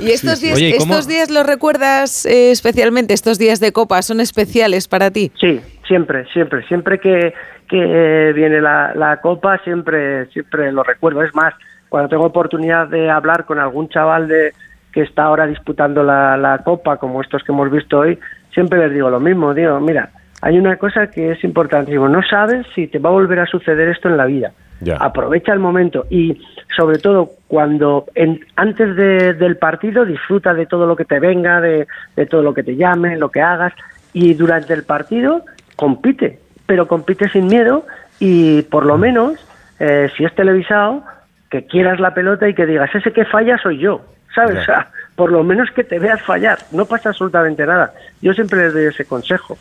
[0.02, 3.14] ¿Y estos días, Oye, ¿y cómo- estos días los recuerdas eh, especialmente?
[3.14, 5.32] ¿Estos días de Copa son especiales para ti?
[5.40, 7.34] Sí, siempre, siempre, siempre que,
[7.68, 11.22] que viene la, la copa, siempre, siempre lo recuerdo.
[11.22, 11.54] Es más,
[11.90, 14.54] cuando tengo oportunidad de hablar con algún chaval de
[14.94, 18.18] que está ahora disputando la, la copa, como estos que hemos visto hoy,
[18.54, 19.54] siempre les digo lo mismo.
[19.54, 20.12] Digo, mira,
[20.42, 22.08] hay una cosa que es importantísimo.
[22.08, 24.54] No sabes si te va a volver a suceder esto en la vida.
[24.80, 24.96] Ya.
[24.96, 26.42] Aprovecha el momento y,
[26.78, 31.60] sobre todo, cuando en- antes de- del partido disfruta de todo lo que te venga,
[31.60, 31.86] de,
[32.16, 33.74] de todo lo que te llame, lo que hagas,
[34.14, 35.44] y durante el partido
[35.82, 37.88] compite, pero compite sin miedo
[38.20, 39.34] y, por lo menos,
[39.80, 41.04] eh, si es televisado,
[41.50, 44.02] que quieras la pelota y que digas, ese que falla soy yo,
[44.36, 44.58] ¿sabes?
[44.58, 44.62] Ya.
[44.62, 47.94] O sea, por lo menos que te veas fallar, no pasa absolutamente nada.
[48.22, 49.58] Yo siempre les doy ese consejo.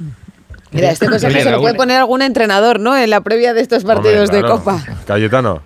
[0.73, 2.95] Mira, este consejo se lo puede poner algún entrenador, ¿no?
[2.95, 4.49] En la previa de estos partidos Hombre, de.
[4.49, 4.79] Copa.
[5.07, 5.63] Cayetano.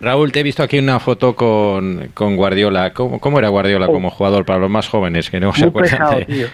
[0.00, 2.92] Raúl, te he visto aquí una foto con, con Guardiola.
[2.92, 5.98] ¿Cómo, cómo era Guardiola como jugador para los más jóvenes que no se Muy acuerdan
[5.98, 6.46] pesado, de- tío.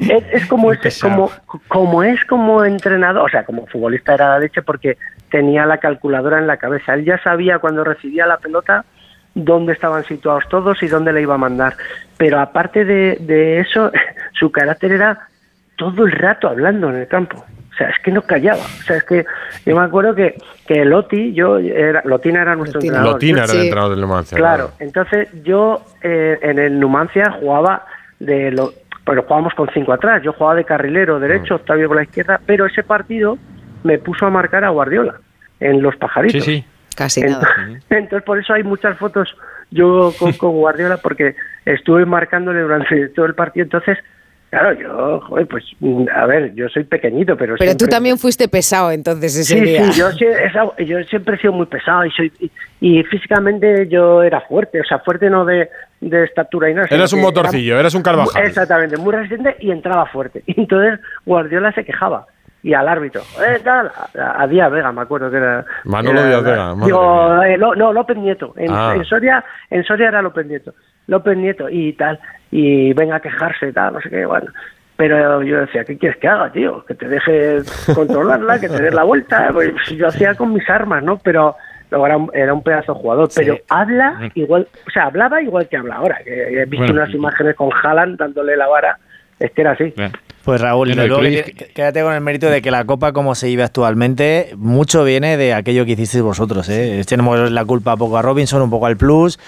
[0.00, 1.30] Es, es como es como
[1.68, 4.96] como es como entrenador, o sea, como futbolista era la leche porque
[5.30, 6.94] tenía la calculadora en la cabeza.
[6.94, 8.84] Él ya sabía cuando recibía la pelota
[9.34, 11.74] dónde estaban situados todos y dónde le iba a mandar.
[12.16, 13.90] Pero aparte de, de eso,
[14.38, 15.28] su carácter era
[15.76, 17.44] todo el rato hablando en el campo.
[17.74, 18.62] O sea, es que no callaba.
[18.62, 19.26] O sea, es que
[19.66, 23.14] yo me acuerdo que, que Loti, yo era, Lotina era nuestro entrenador.
[23.14, 24.38] Lotina era el entrenador del Numancia.
[24.38, 27.84] Claro, entonces yo eh, en el Numancia jugaba
[28.18, 28.72] de lo,
[29.04, 30.22] pero jugábamos con cinco atrás.
[30.22, 33.38] Yo jugaba de carrilero derecho, Octavio por la izquierda, pero ese partido
[33.82, 35.20] me puso a marcar a Guardiola
[35.60, 36.44] en los pajaritos.
[36.44, 36.64] Sí, sí.
[36.96, 39.34] Casi Entonces, entonces por eso hay muchas fotos
[39.70, 41.34] yo con, con Guardiola porque
[41.64, 43.64] estuve marcándole durante todo el partido.
[43.64, 43.98] Entonces,
[44.54, 48.18] claro, yo, joder, pues mm, a ver, yo soy pequeñito, pero Pero tú siempre- también
[48.18, 49.84] fuiste pesado entonces ese Sí, día.
[49.92, 50.10] sí, yo,
[50.78, 52.50] yo siempre he sido muy pesado y soy y,
[52.80, 55.68] y físicamente yo era fuerte, o sea, fuerte no de,
[56.00, 56.86] de estatura y nada.
[56.90, 58.44] Eras un que era- motorcillo, eras un Carvajal.
[58.46, 60.42] Exactamente, muy resistente y entraba fuerte.
[60.46, 62.26] Y entonces Guardiola se quejaba
[62.62, 65.64] y al árbitro, eh, tal, a, a Díaz Vega, me acuerdo que era.
[65.84, 68.54] Manolo era- Díaz Vega, Digo, eh, Lo- no, López Nieto.
[68.56, 68.94] En, Ah.
[68.96, 70.72] en Soria, en Soria era López Nieto.
[71.06, 72.18] López Nieto y tal,
[72.50, 74.50] y venga a quejarse, tal, no sé qué, bueno.
[74.96, 76.84] Pero yo decía, ¿qué quieres que haga, tío?
[76.84, 77.58] Que te deje
[77.94, 79.50] controlarla, que te des la vuelta.
[79.52, 81.18] Pues yo hacía con mis armas, ¿no?
[81.18, 81.56] Pero
[81.90, 83.28] luego era un, era un pedazo de jugador.
[83.34, 86.18] Pero habla igual, o sea, hablaba igual que habla ahora.
[86.24, 88.98] Que he visto Bueno, unas imágenes con Haaland dándole la vara.
[89.40, 89.92] Es que era así.
[90.44, 93.12] Pues Raúl, Bueno, y luego Cruyff- que- quédate con el mérito de que la Copa
[93.12, 96.68] como se vive actualmente, mucho viene de aquello que hicisteis vosotros.
[96.68, 97.02] ¿eh?
[97.06, 99.38] Tenemos la culpa un poco a Robinson, un poco al Plus,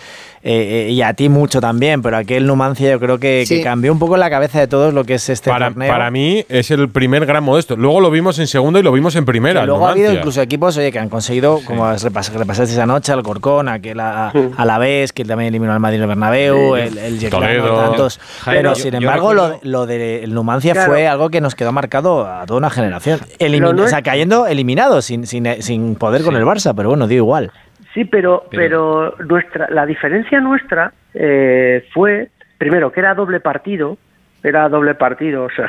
[0.42, 3.98] eh, eh, y a ti mucho también, pero aquel Numancia yo creo que, cambió un
[3.98, 5.88] poco en la cabeza de todos lo que es este Para, torneo.
[5.90, 7.76] para mí es el primer gran modesto.
[7.76, 9.64] Luego lo vimos en segundo y lo vimos en primera.
[9.64, 13.12] Y luego ha habido incluso equipos oye, que han conseguido, como repas- repasaste esa noche,
[13.12, 16.80] al Corcón, aquel a, a la vez, que también eliminó al Madrid el Bernabéu, Sí.
[16.82, 17.80] el, el Yeclano, Toledo.
[17.88, 18.20] tantos.
[18.44, 20.90] Jaime, Pero yo- sin embargo, recuerdo- lo, lo del Numancia Claro.
[20.92, 23.20] fue algo que nos quedó marcado a toda una generación.
[23.38, 27.06] Elimin- no o sea, cayendo eliminado, sin, sin, sin poder con el Barça, pero bueno,
[27.06, 27.50] dio igual.
[27.94, 33.96] Sí, pero, pero nuestra, la diferencia nuestra eh, fue, primero, que era doble partido,
[34.42, 35.66] era doble partido, o sea,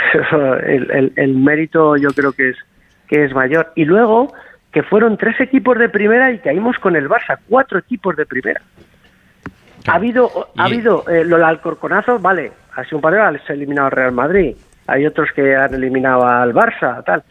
[0.66, 2.58] el, el- el mérito yo creo que es,
[3.08, 3.72] que es mayor.
[3.76, 4.34] Y luego,
[4.72, 8.62] que fueron tres equipos de primera y caímos con el Barça, cuatro equipos de primera.
[9.88, 13.56] Ha habido, ha habido eh, lo del Alcorconazo, vale, ha sido un partido, se ha
[13.56, 14.56] eliminado al Real Madrid,
[14.88, 17.24] hay otros que han eliminado al Barça, tal,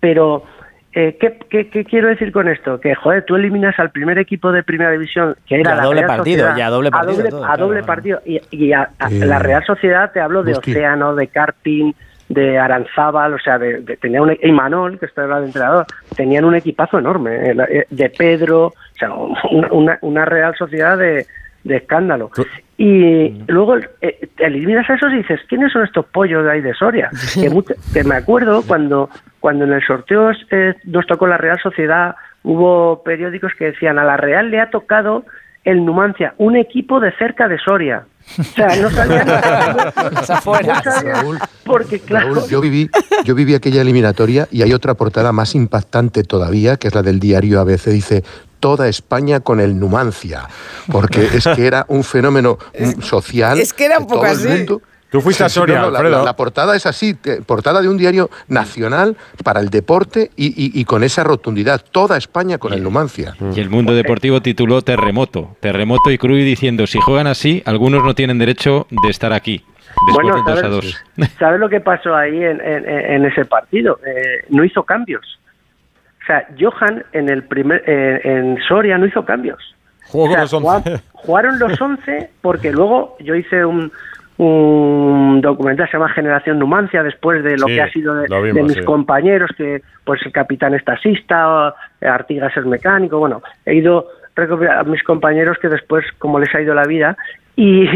[0.00, 0.44] pero
[0.92, 2.78] eh, ¿qué, qué, qué quiero decir con esto?
[2.80, 5.82] Que, joder, tú eliminas al primer equipo de primera división, que era Y a la
[5.84, 7.86] doble Real partido, Sociedad, y a doble partido, A doble, todo, a doble claro.
[7.86, 8.20] partido.
[8.24, 10.52] Y, y a, a Eh, la Real Sociedad, te hablo de.
[10.54, 11.94] Océano, de Carpin,
[12.28, 15.84] de Aranzábal, o sea, de, de- tenía un, y Manol, que está el entrenador,
[16.16, 19.10] tenían un equipazo enorme, eh, la- eh, de Pedro, o sea,
[20.00, 21.26] una Real Sociedad de,
[21.64, 22.30] de escándalo.
[22.76, 26.74] Y luego eh, eliminas a esos y dices, ¿quiénes son estos pollos de ahí de
[26.74, 27.10] Soria?
[27.34, 29.08] que, mucho- que me acuerdo cuando,
[29.40, 34.04] cuando en el sorteo eh, nos tocó la Real Sociedad, hubo periódicos que decían, a
[34.04, 35.24] la Real le ha tocado
[35.64, 38.04] el Numancia, un equipo de cerca de Soria.
[38.38, 39.28] O sea, no sabían
[40.28, 40.82] afuera.
[41.14, 42.90] no porque claro, Raúl, yo viví,
[43.24, 47.18] yo viví aquella eliminatoria y hay otra portada más impactante todavía, que es la del
[47.20, 48.22] diario ABC, dice
[48.64, 50.48] toda España con el Numancia,
[50.90, 53.58] porque es que era un fenómeno mm, social.
[53.60, 54.48] es que era un de poco todo el así.
[54.48, 54.80] mundo.
[55.10, 56.08] Tú fuiste a Soria, no, no, la-.
[56.08, 60.80] La, la portada es así, portada de un diario nacional para el deporte y, y-
[60.80, 63.36] y con esa rotundidad, toda España con el Numancia.
[63.54, 65.56] Y el mundo deportivo tituló Terremoto.
[65.60, 69.62] Terremoto y Cruz diciendo, si juegan así, algunos no tienen derecho de estar aquí.
[70.06, 70.96] Después Bueno, del 2 a ¿sabes?
[71.18, 71.28] 2.
[71.38, 74.00] ¿sabes lo que pasó ahí en, en- en ese partido?
[74.06, 75.38] Eh, no hizo cambios.
[76.24, 79.58] O sea, Johan en el primer eh, en Soria no hizo cambios.
[80.06, 80.90] Jugó O sea, con los once.
[80.90, 83.90] jugá- Jugaron los 11 porque luego yo hice un,
[84.38, 88.28] un documental que se llama Generación Numancia después de lo Sí, que ha sido de,
[88.28, 88.84] lo vimos, de mis sí.
[88.84, 94.06] compañeros que pues el capitán es taxista, eh, Artigas es mecánico, bueno, he ido
[94.36, 97.16] recopilando a mis compañeros que después como les ha ido la vida
[97.56, 97.88] y,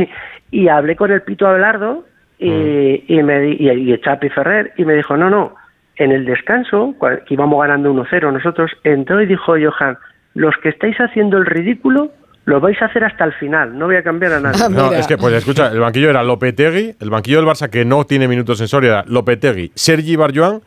[0.51, 2.05] y hablé con el Pito Abelardo
[2.39, 3.03] y, Mm.
[3.09, 5.55] y me y, y Chapi Ferrer y me dijo, "No, no,
[5.99, 6.95] en el descanso,
[7.27, 9.99] que íbamos ganando 1-0 nosotros, entró y dijo Johan,
[10.35, 12.13] los que estáis haciendo el ridículo
[12.45, 14.59] lo vais a hacer hasta el final, no voy a cambiar a nadie.
[14.71, 18.05] No, es que, pues escucha, el banquillo era Lopetegui, el banquillo del Barça que no
[18.07, 20.61] tiene minutos en Soria era Lopetegui, Sergi Barjuan,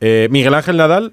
[0.00, 1.12] eh, Miguel Ángel Nadal,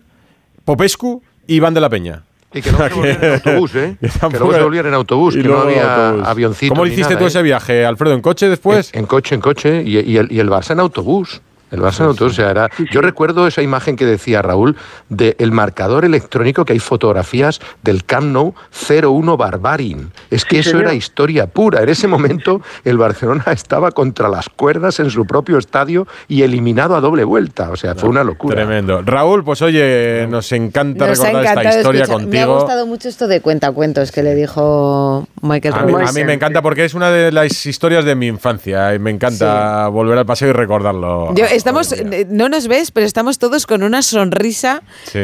[0.66, 2.22] Popescu y Iván de la Peña.
[2.54, 3.98] Y que no se volvieran en autobús, ¿eh?
[4.02, 4.08] Que
[4.38, 6.28] luego se era- volvieran en autobús, y que no había autobús.
[6.28, 6.74] avioncito.
[6.76, 7.28] ¿Cómo hiciste nada, tú ¿eh?
[7.30, 8.14] ese viaje, Alfredo?
[8.14, 8.94] ¿En coche después?
[8.94, 11.42] En, en coche, en coche, y, y el, y el Barça en autobús.
[11.74, 14.78] El Barça autobús, o sea, era- yo recuerdo esa imagen que decía Raúl
[15.10, 20.12] del marcador electrónico que hay fotografías del Camp Nou 0-1 Barbarin.
[20.30, 20.84] Es que Sí, eso señor.
[20.86, 21.82] era historia pura.
[21.84, 26.96] En ese momento el Barcelona estaba contra las cuerdas en su propio estadio y eliminado
[26.96, 27.70] a doble vuelta.
[27.72, 28.56] O sea, fue una locura.
[28.56, 29.02] Tremendo.
[29.02, 32.28] Raúl, pues oye, nos encanta Nos ha recordar esta historia escuchar.
[32.28, 32.60] Me ha contigo.
[32.60, 36.62] gustado mucho esto de cuentacuentos que le dijo Michael A mí, a mí me encanta
[36.62, 40.50] porque es una de las historias de mi infancia y me encanta volver al paseo
[40.50, 41.34] y recordarlo.
[41.34, 44.82] Yo es estamos, eh, no nos ves, pero estamos todos con una sonrisa.
[45.04, 45.20] Sí,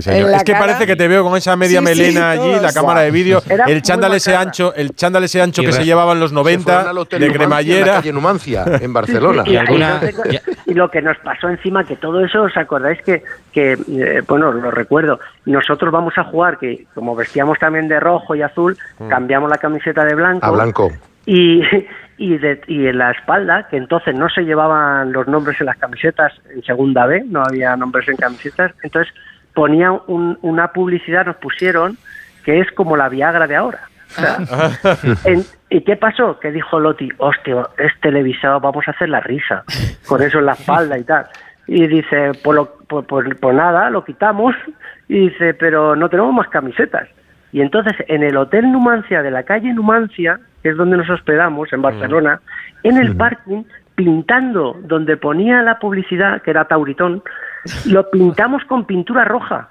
[0.00, 0.30] señor.
[0.30, 0.64] Es que cara.
[0.66, 3.42] parece que te veo con esa media Sí, sí, melena allí, la cámara de vídeo,
[3.48, 6.34] Era el chándal ese ancho, el chándal ese ancho que se llevaba en los Se
[6.34, 7.94] fueron 90 al Hotel de Numancia, En la cremallera.
[7.96, 9.42] calle Numancia, en Barcelona.
[9.46, 13.22] Y, alguna- entonces, y lo que nos pasó encima, que todo eso, ¿os acordáis que,
[13.52, 18.34] que eh, bueno, lo recuerdo, nosotros vamos a jugar, que como vestíamos también de rojo
[18.34, 18.76] y azul,
[19.08, 20.46] cambiamos la camiseta de blanco.
[20.46, 20.90] A blanco.
[21.26, 21.60] Y,
[22.16, 25.76] y, de- y en la espalda, que entonces no se llevaban los nombres en las
[25.78, 29.12] camisetas en segunda B, no había nombres en camisetas, entonces
[29.54, 31.96] ponían un- una publicidad, nos pusieron,
[32.44, 33.80] que es como la Viagra de ahora.
[34.16, 34.36] O sea,
[35.24, 36.38] en- ¿Y qué pasó?
[36.38, 39.64] Que dijo Loti, hostia, es televisado, vamos a hacer la risa,
[40.06, 41.26] con eso en la espalda y tal.
[41.66, 44.54] Y dice, pues, lo- pues, pues- pues nada, lo quitamos,
[45.08, 47.08] y dice, pero no tenemos más camisetas.
[47.50, 51.70] Y entonces en el Hotel Numancia de la calle Numancia, que es donde nos hospedamos,
[51.74, 52.40] en Barcelona,
[52.82, 57.22] en el parking, pintando donde ponía la publicidad, que era Tauritón,
[57.86, 59.68] lo pintamos con pintura roja.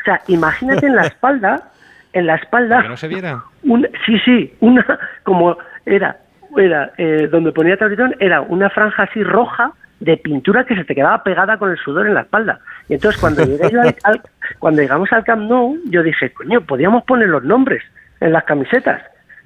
[0.00, 1.70] O sea, imagínate en la espalda,
[2.12, 3.42] en la espalda, Que no se viera.
[3.64, 4.84] un- sí, sí, una
[5.24, 5.56] como
[5.86, 6.18] era,
[6.56, 10.94] era eh, donde ponía Tauritón, era una franja así roja de pintura que se te
[10.94, 12.60] quedaba pegada con el sudor en la espalda.
[12.90, 14.22] Y entonces cuando llegué yo al- al-
[14.58, 17.82] cuando llegamos al Camp Nou, yo dije, coño, podríamos poner los nombres
[18.20, 19.00] en las camisetas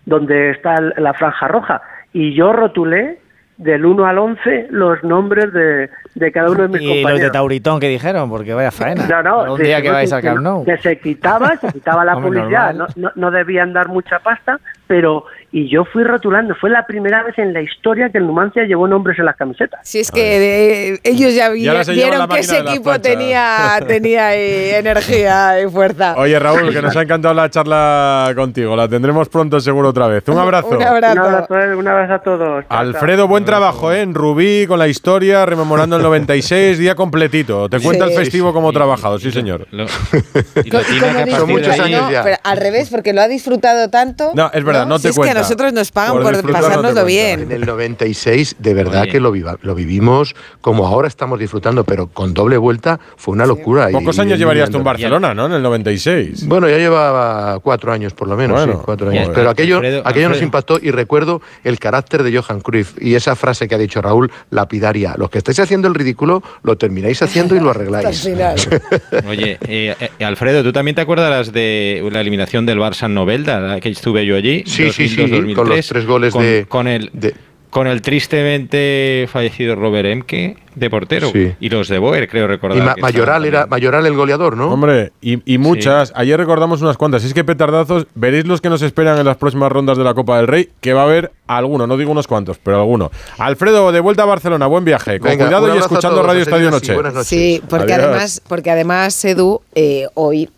[0.07, 1.83] donde está la franja roja.
[2.13, 3.19] Y yo rotulé
[3.61, 7.03] del 1 al 11 los nombres de, de cada uno de mis Y los de
[7.03, 7.33] compañeros.
[7.33, 9.07] Tauritón que dijeron, porque vaya faena.
[9.07, 10.65] No, no, un sí, día sí, que vais que Camp no, Nou.
[10.65, 14.59] Que se quitaba, se quitaba la Hombre, publicidad, no, no, no debían dar mucha pasta,
[14.87, 18.65] pero y yo fui rotulando, fue la primera vez en la historia que el Numancia
[18.65, 19.81] llevó nombres en las camisetas.
[19.83, 23.03] Si es que eh, ellos ya, vi- vieron que ese de equipo planchas.
[23.03, 26.15] tenía, tenía ahí energía y fuerza.
[26.17, 28.77] Oye, Raúl, que nos ha encantado la charla contigo.
[28.77, 30.23] La tendremos pronto seguro otra vez.
[30.29, 30.69] Un abrazo.
[30.69, 31.13] Un abrazo.
[31.15, 32.65] Un abrazo, eh, un abrazo a todos.
[32.69, 34.03] Alfredo, buen trabajo, ¿eh?
[34.03, 37.69] En Rubí, con la historia, rememorando el 96, día completito.
[37.69, 38.13] Te cuenta Sí.
[38.13, 39.67] el festivo como trabajado, sí, señor.
[39.73, 39.85] Lo-
[40.65, 42.23] y lo tiene como dice- de muchos años no, ya.
[42.23, 44.31] pero al revés, porque lo ha disfrutado tanto.
[44.35, 47.01] No, es verdad, no te Si a nosotros nos pagan Por por, pasárnoslo cuenta.
[47.01, 47.07] En
[47.49, 47.53] bien.
[47.53, 52.35] el 96, de verdad que lo, viva- lo vivimos como ahora estamos disfrutando, pero con
[52.35, 53.91] doble vuelta fue una locura.
[53.91, 55.47] y- Pocos y- años y- llevarías tú en Barcelona, ¿no?
[55.47, 56.47] En el 96.
[56.47, 58.73] Bueno, ya llevaba cuatro años por lo menos, Bueno.
[58.75, 59.31] sí, cuatro años.
[59.35, 63.37] Pero aquello, Alfredo- aquello nos impactó y recuerdo el carácter de Johan Cruyff y esa
[63.37, 65.15] frase que ha dicho Raúl, lapidaria.
[65.17, 68.27] Los que estáis haciendo el ridículo, lo termináis haciendo y lo arregláis.
[69.29, 73.81] Oye, eh, eh, Alfredo, ¿tú también te acuerdas de la eliminación del Barça en Novelda,
[73.81, 74.63] que estuve yo allí?
[74.67, 77.35] Sí, sí, sí, 2002-2003, con los tres goles con- de- Con el, de-
[77.71, 81.31] con el tristemente fallecido Robert Emke de portero.
[81.31, 81.53] Sí.
[81.61, 82.79] Y los de Boer, creo recordar.
[82.79, 83.71] Y Ma- que Mayoral era también.
[83.71, 84.73] Mayoral el goleador, ¿no?
[84.73, 86.13] Hombre, y, y muchas.
[86.17, 87.23] Ayer recordamos unas cuantas.
[87.23, 90.37] Es que petardazos, veréis los que nos esperan en las próximas rondas de la Copa
[90.39, 93.11] del Rey, que va a haber alguno, no digo unos cuantos, pero alguno.
[93.39, 95.21] Alfredo, de vuelta a Barcelona, buen viaje.
[95.21, 96.71] Con Venga, cuidado y escuchando todos, Radio Estadio.
[96.73, 96.95] Noche.
[96.95, 97.29] Buenas noches.
[97.29, 98.09] Sí, porque Adiós.
[98.09, 100.49] además, porque además, Edu, eh, hoy,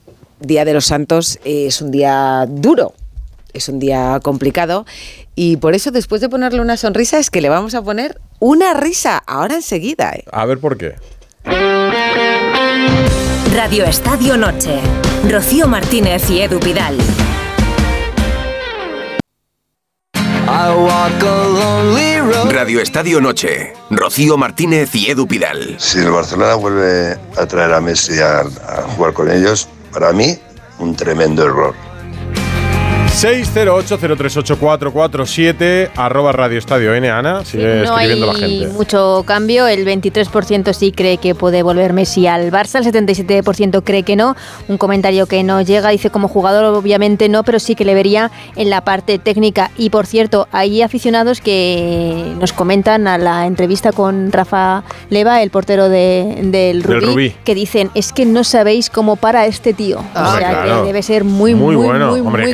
[0.40, 2.94] Día de los Santos, eh, es un día duro,
[3.52, 4.86] es un día complicado.
[5.34, 8.74] Y por eso, después de ponerle una sonrisa, es que le vamos a poner una
[8.74, 10.12] risa ahora enseguida.
[10.12, 10.24] eh.
[10.32, 10.94] A ver por qué.
[13.54, 14.80] Radio Estadio Noche.
[15.28, 16.96] Rocío Martínez y Edu Pidal.
[22.50, 23.72] Radio Estadio Noche.
[23.90, 25.76] Rocío Martínez y Edu Pidal.
[25.78, 30.38] Si el Barcelona vuelve a traer a Messi a, a jugar con ellos, para mí,
[30.78, 31.74] un tremendo error.
[33.12, 37.44] 608-038-447 arroba Radio Estadio N, Ana.
[37.44, 38.66] Sigue no hay escribiendo la gente.
[38.68, 39.66] mucho cambio.
[39.66, 44.34] El 23% sí cree que puede volver Messi al Barça, el 77% cree que no.
[44.68, 48.30] Un comentario que no llega, dice como jugador obviamente no, pero sí que le vería
[48.56, 49.70] en la parte técnica.
[49.76, 55.50] Y por cierto, hay aficionados que nos comentan a la entrevista con Rafa Leva, el
[55.50, 57.34] portero de- del Rubí, Rubí.
[57.44, 59.98] que dicen, es que no sabéis cómo para este tío.
[59.98, 60.80] o Hombre, sea, claro.
[60.82, 62.10] que debe ser muy, muy, bueno.
[62.10, 62.52] muy, Hombre, muy.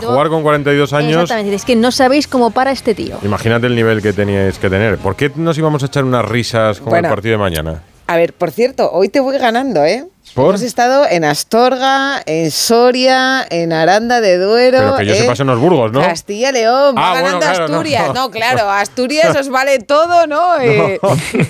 [0.00, 3.18] Para jugar con 42 años, Exactamente, es que no sabéis cómo para este tío.
[3.22, 4.98] imagínate el nivel que teníais que tener.
[4.98, 7.08] ¿Por qué nos íbamos a echar unas risas con Bueno.
[7.08, 7.82] el partido de mañana?
[8.06, 10.04] A ver, por cierto, hoy te voy ganando, ¿eh?
[10.38, 10.50] ¿Por?
[10.50, 14.78] Hemos estado en Astorga, en Soria, en Aranda de Duero.
[14.78, 15.16] Pero que yo ¿eh?
[15.22, 16.00] sepa son los Burgos, ¿no?
[16.00, 18.06] Castilla León, va Ah, bueno, ganando claro, Asturias.
[18.08, 18.14] no.
[18.14, 20.60] No, claro, Asturias os vale todo, ¿no?
[20.60, 21.00] Eh,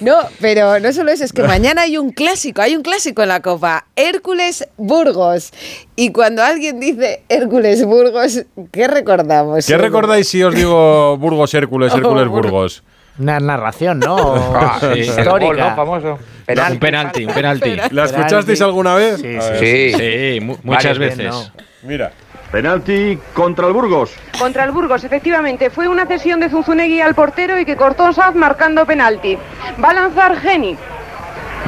[0.01, 3.28] no, pero no solo eso, es que mañana hay un clásico, hay un clásico en
[3.28, 5.53] la Copa, Hércules Burgos.
[5.95, 9.66] Y cuando alguien dice Hércules Burgos, ¿qué recordamos?
[9.66, 12.82] ¿Qué recordáis si os digo Burgos Hércules, Oh, Hércules Bur- Burgos?
[13.19, 14.16] Una narración, ¿no?
[14.55, 15.31] Ah, sí, el Histórica.
[15.47, 15.77] gol, ¿no?
[15.77, 16.19] Famoso.
[16.47, 16.73] Penalti.
[16.73, 17.77] Un penalti, un penalti.
[17.91, 19.21] ¿La escuchasteis alguna vez?
[19.61, 21.53] Sí, sí, mu- muchas veces.
[21.83, 22.11] Mira.
[22.51, 24.11] Penalti contra el Burgos.
[24.39, 25.69] Contra el Burgos, efectivamente.
[25.69, 29.37] Fue una cesión de Zunzunegui al portero y que cortó Saz marcando penalti.
[29.85, 30.75] Va a lanzar Geni.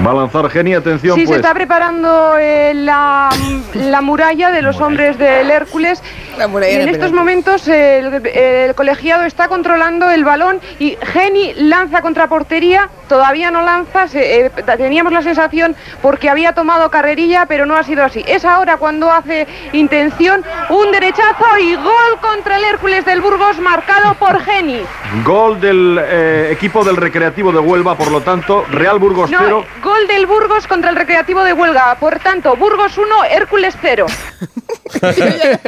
[0.07, 1.36] Va a lanzar Geni, atención Sí, se pues.
[1.41, 3.28] está preparando eh, la,
[3.74, 6.03] la muralla de los hombres del Hércules.
[6.38, 10.97] La muralla y en estos momentos eh, el, el colegiado está controlando el balón y
[11.12, 12.88] Geni lanza contra portería.
[13.09, 14.09] Todavía no lanza.
[14.09, 18.24] se- eh, teníamos la sensación porque había tomado carrerilla, pero no ha sido así.
[18.26, 24.14] Es ahora cuando hace intención un derechazo y gol contra el Hércules del Burgos marcado
[24.14, 24.80] por Geni.
[25.24, 29.64] Gol del eh, equipo del Recreativo de Huelva, por lo tanto, Real Burgos No, 0.
[29.81, 31.97] Gol del Burgos contra el Recreativo de Huelga.
[31.99, 34.07] Por tanto, Burgos 1, Hércules 0.
[34.07, 35.12] O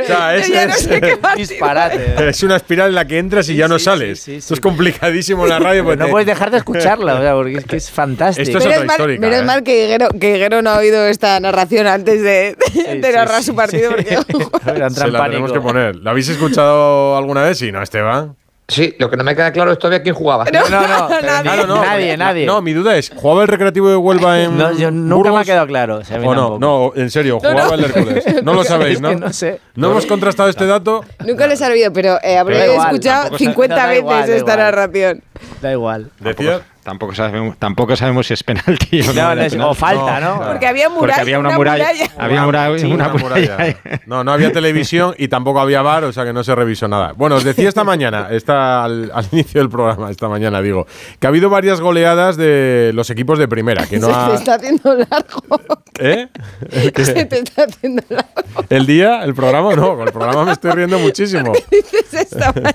[0.05, 2.29] sea, es, Yo ya no es- sé qué más Disparate.
[2.29, 4.27] es una espiral en la que entras y ya no sales.
[4.29, 5.85] Esto es complicadísimo en la radio.
[5.85, 8.43] Pues porque no puedes dejar de escucharla, o sea, porque es que es fantástico.
[8.43, 9.45] Esto es Menos otra mal, menos ¿eh?
[9.45, 13.41] mal que Higuero, que Higuero no ha oído esta narración antes de, de sí, narrar
[13.41, 13.91] sí, su partido.
[13.91, 14.17] Porque,
[14.65, 14.71] Se
[15.05, 15.97] en la tenemos que poner.
[15.97, 17.59] ¿La habéis escuchado alguna vez?
[17.59, 18.37] Sí, ¿no, Esteban?
[18.69, 20.45] Sí, lo que no me queda claro es todavía quién jugaba.
[20.45, 21.67] No, no, Nadie.
[21.67, 21.85] no.
[21.85, 22.47] nadie, nadie.
[22.47, 25.45] No, mi duda es, ¿jugaba el Recreativo de Huelva en No, yo nunca me ha
[25.45, 25.97] quedado claro.
[25.99, 26.59] o sea, a mí ¿O no?
[26.59, 27.75] No, en serio, No, jugaba no.
[27.75, 28.25] el Hércules.
[28.45, 29.09] No lo sabéis, Es ¿no?
[29.11, 29.61] que no sé.
[29.75, 31.05] No hemos contrastado este dato.
[31.27, 34.27] nunca le he sabido, pero eh, habré igual, escuchado tampoco sa- 50 da veces igual,
[34.29, 35.23] da esta narración.
[35.61, 36.11] Da igual.
[36.21, 36.61] Decía.
[36.83, 39.13] Tampoco sabemos, tampoco sabemos si es penalti o no.
[39.13, 39.71] No, era no es- penalti.
[39.71, 40.43] o falta, ¿no?
[40.49, 41.23] Porque había Porque muralla.
[41.23, 41.87] había una muralla.
[42.19, 43.53] Había muralla, Sí, una muralla.
[43.53, 43.77] muralla.
[44.07, 47.13] No, no había televisión y tampoco había bar, o sea que no se revisó nada.
[47.17, 50.87] Bueno, os decía esta mañana, está al, al inicio del programa, esta mañana digo,
[51.21, 54.55] que ha habido varias goleadas de los equipos de primera, que no Se te está
[54.55, 55.61] haciendo largo.
[56.01, 56.29] ¿Eh?
[56.97, 58.33] Se te está haciendo largo.
[58.69, 59.23] ¿El día?
[59.23, 59.75] ¿El programa?
[59.77, 61.53] No, con el programa me estoy riendo muchísimo.
[61.71, 62.73] Dices esta mañana.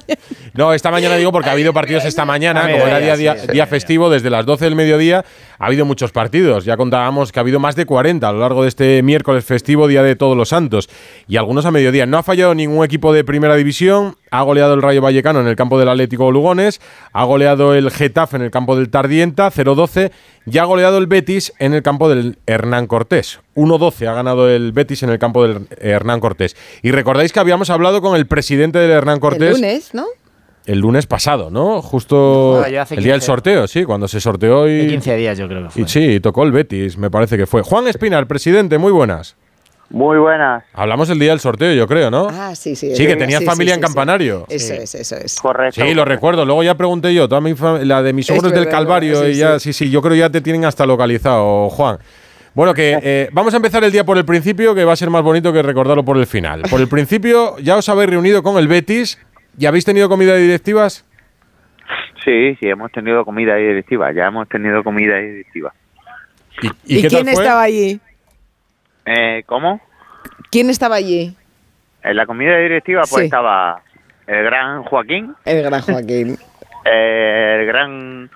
[0.53, 3.35] No, esta mañana digo porque ha habido partidos esta mañana, A como era día, día,
[3.37, 3.69] sí, día sí.
[4.09, 5.25] Desde las 12 del mediodía,
[5.59, 6.65] ha habido muchos partidos.
[6.65, 9.87] Ya contábamos que ha habido más de 40 a lo largo de este miércoles festivo,
[9.87, 10.89] Día de Todos los Santos,
[11.27, 12.05] y algunos a mediodía.
[12.05, 15.55] No ha fallado ningún equipo de primera división, ha goleado el Rayo Vallecano en el
[15.55, 16.79] campo del Atlético Lugones,
[17.13, 20.11] ha goleado el Getafe en el campo del Tardienta, 0-12,
[20.45, 23.39] y ha goleado el Betis en el campo del Hernán Cortés.
[23.55, 26.55] 1-12 ha ganado el Betis en el campo del Hernán Cortés.
[26.83, 30.05] Y recordáis que habíamos hablado con el presidente del Hernán Cortés El lunes, ¿no?
[30.67, 31.81] El lunes pasado, ¿no?
[31.81, 33.21] Justo Ah, el día del 15.
[33.21, 35.81] sorteo, sí, cuando se sorteó y, De 15 días yo creo que fue.
[35.81, 37.61] y sí, y tocó el Betis, me parece que fue.
[37.61, 39.35] Juan Espinar, presidente, muy buenas.
[39.89, 40.65] Muy buenas.
[40.73, 42.27] Hablamos el día del sorteo, yo creo, ¿no?
[42.29, 42.93] Ah, sí, sí.
[42.93, 43.93] Sí, que tenías sí, familia sí, en sí, sí.
[43.95, 44.45] Campanario.
[44.49, 45.39] Eso es, eso es.
[45.39, 45.81] Correcto.
[45.81, 46.43] Sí, lo recuerdo.
[46.43, 47.55] Luego ya pregunté yo, toda mi
[47.85, 49.71] la de mis suegros del Calvario, sí, y ya, sí.
[49.71, 51.99] sí, yo creo ya te tienen hasta localizado, Juan.
[52.53, 55.09] Bueno, que eh, vamos a empezar el día por el principio, que va a ser
[55.09, 56.63] más bonito que recordarlo por el final.
[56.69, 59.19] Por el principio, ya os habéis reunido con el Betis
[59.57, 61.03] y habéis tenido comida de directivas.
[62.23, 65.73] Sí, sí, hemos tenido comida directiva, ya hemos tenido comida directiva.
[66.61, 67.43] ¿Y, ¿Y, qué tal quién fue?
[67.43, 67.99] estaba allí?
[69.05, 69.79] Eh, ¿Cómo?
[70.51, 71.35] ¿Quién estaba allí?
[72.03, 73.25] En la comida directiva pues Sí.
[73.25, 73.81] estaba
[74.27, 76.37] el gran Joaquín, El gran Joaquín.
[76.85, 78.29] eh, el gran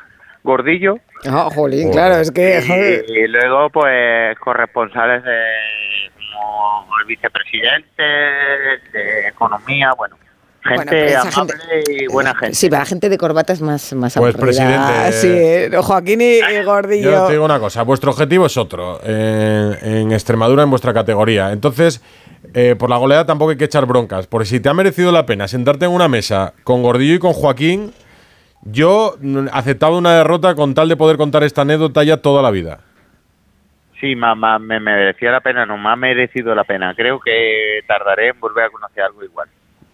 [0.44, 2.64] Gordillo Ah, jolín, claro, es que.
[2.66, 3.06] joder.
[3.08, 5.44] y, y luego pues corresponsales de
[6.34, 10.16] como el vicepresidente de economía, Bueno,
[10.64, 11.54] gente amable
[11.90, 12.56] y buena gente.
[12.56, 14.42] Sí, para gente de corbatas más, más Pues, aburrida.
[14.42, 17.12] presidente, Sí, eh, Joaquín y, y Gordillo.
[17.12, 21.52] Yo te digo una cosa, vuestro objetivo es otro, en, en Extremadura, en vuestra categoría.
[21.52, 22.02] Entonces,
[22.54, 25.26] eh, por la goleada tampoco hay que echar broncas, porque si te ha merecido la
[25.26, 27.94] pena sentarte en una mesa con Gordillo y con Joaquín,
[28.64, 32.52] yo mm, aceptaba una derrota con tal de poder contar esta anécdota ya toda la
[32.52, 32.82] vida.
[34.00, 36.94] Sí, ma- ma- me merecía la pena, no me ha merecido la pena.
[36.96, 39.48] Creo que tardaré en volver a conocer algo igual.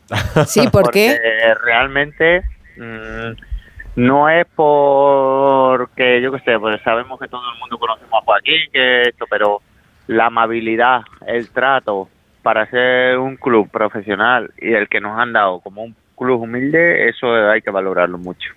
[0.47, 1.17] Sí, ¿por qué?
[1.17, 2.41] Porque realmente
[2.77, 8.25] mm, no es porque, yo qué sé, pues sabemos que todo el mundo conocemos a
[8.25, 9.61] Joaquín, que esto, pero
[10.07, 12.09] la amabilidad, el trato
[12.41, 17.09] para ser un club profesional y el que nos han dado como un club humilde,
[17.09, 18.53] eso hay que valorarlo mucho.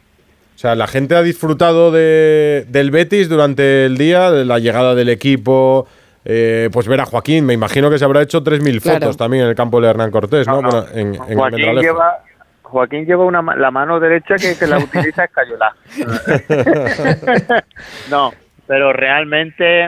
[0.54, 4.94] O sea, la gente ha disfrutado de, del Betis durante el día, de la llegada
[4.94, 5.88] del equipo,
[6.24, 9.00] eh, pues ver a Joaquín, me imagino que se habrá hecho 3.000 Claro.
[9.00, 10.60] fotos también en el campo de Hernán Cortés, ¿no?
[10.62, 12.18] Bueno, en, en Joaquín lleva,
[12.62, 15.74] Joaquín lleva una, la mano derecha que, que la utiliza escayola.
[18.10, 18.32] no,
[18.66, 19.86] pero realmente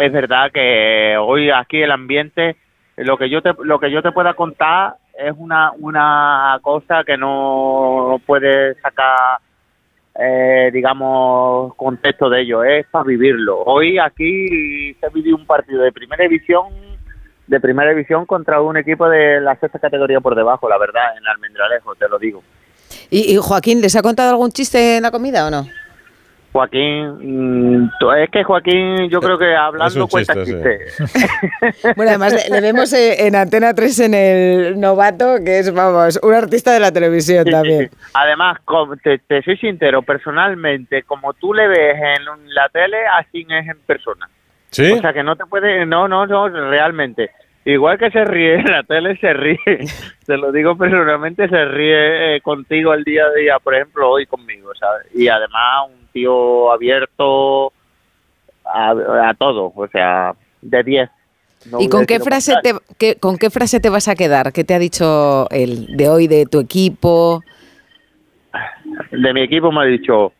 [0.00, 2.56] es verdad que hoy aquí el ambiente,
[2.96, 7.16] lo que yo te, lo que yo te pueda contar es una, una cosa que
[7.18, 9.38] no puede sacar,
[10.22, 13.62] eh, digamos, contexto de ello, es para vivirlo.
[13.64, 16.66] Hoy aquí se vivió un partido de primera división
[17.46, 21.26] de primera división contra un equipo de la sexta categoría por debajo, la verdad, en
[21.26, 22.42] Almendralejo, te lo digo.
[23.10, 25.66] ¿Y, y Joaquín, les ha contado algún chiste en la comida o no?
[26.52, 30.80] Joaquín, mm, es que Joaquín, yo creo que hablando cuenta chiste.
[31.96, 36.20] Bueno, además le, le vemos eh, en Antena 3 en el novato, que es, vamos,
[36.22, 37.88] un artista de la televisión también.
[38.12, 38.58] Además,
[39.02, 43.78] te, te soy sincero, personalmente, como tú le ves en la tele, así es en
[43.86, 44.28] persona.
[44.70, 44.92] ¿Sí?
[44.92, 47.30] O sea que no te puede, no, no, no, realmente.
[47.64, 49.58] Igual que se ríe en la tele, se ríe.
[50.26, 54.26] Te lo digo personalmente, se ríe eh, contigo al día a día, por ejemplo, hoy
[54.26, 55.06] conmigo, ¿sabes?
[55.14, 57.72] Y además un tío abierto
[58.64, 58.90] a,
[59.30, 61.10] a todo, o sea, de 10.
[61.70, 64.52] No ¿Y con qué, frase te, qué- con qué frase te vas a quedar?
[64.52, 67.42] ¿Qué te ha dicho él de hoy, de tu equipo?
[69.10, 70.32] de mi equipo me ha dicho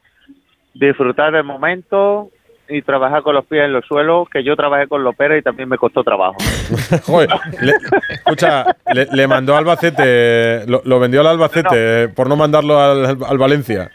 [0.75, 2.31] disfrutar del momento
[2.69, 5.69] y trabajar con los pies en los suelos, que yo trabajé con Lopera y también
[5.69, 6.37] me costó trabajo.
[7.05, 7.29] Joder,
[7.61, 7.75] le-
[8.15, 12.79] escucha, le, le mandó a Albacete, lo, lo vendió al Albacete eh, por no mandarlo
[12.81, 13.91] al, al Valencia.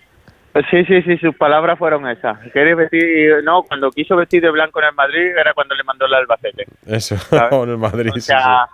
[0.69, 2.39] Sí, sí, sí, sus palabras fueron esas.
[2.51, 6.05] Quiere vestir, no, cuando quiso vestir de blanco en el Madrid era cuando le mandó
[6.05, 6.65] el Albacete.
[6.85, 7.15] Eso,
[7.63, 8.11] en el Madrid.
[8.11, 8.67] O sí, sea,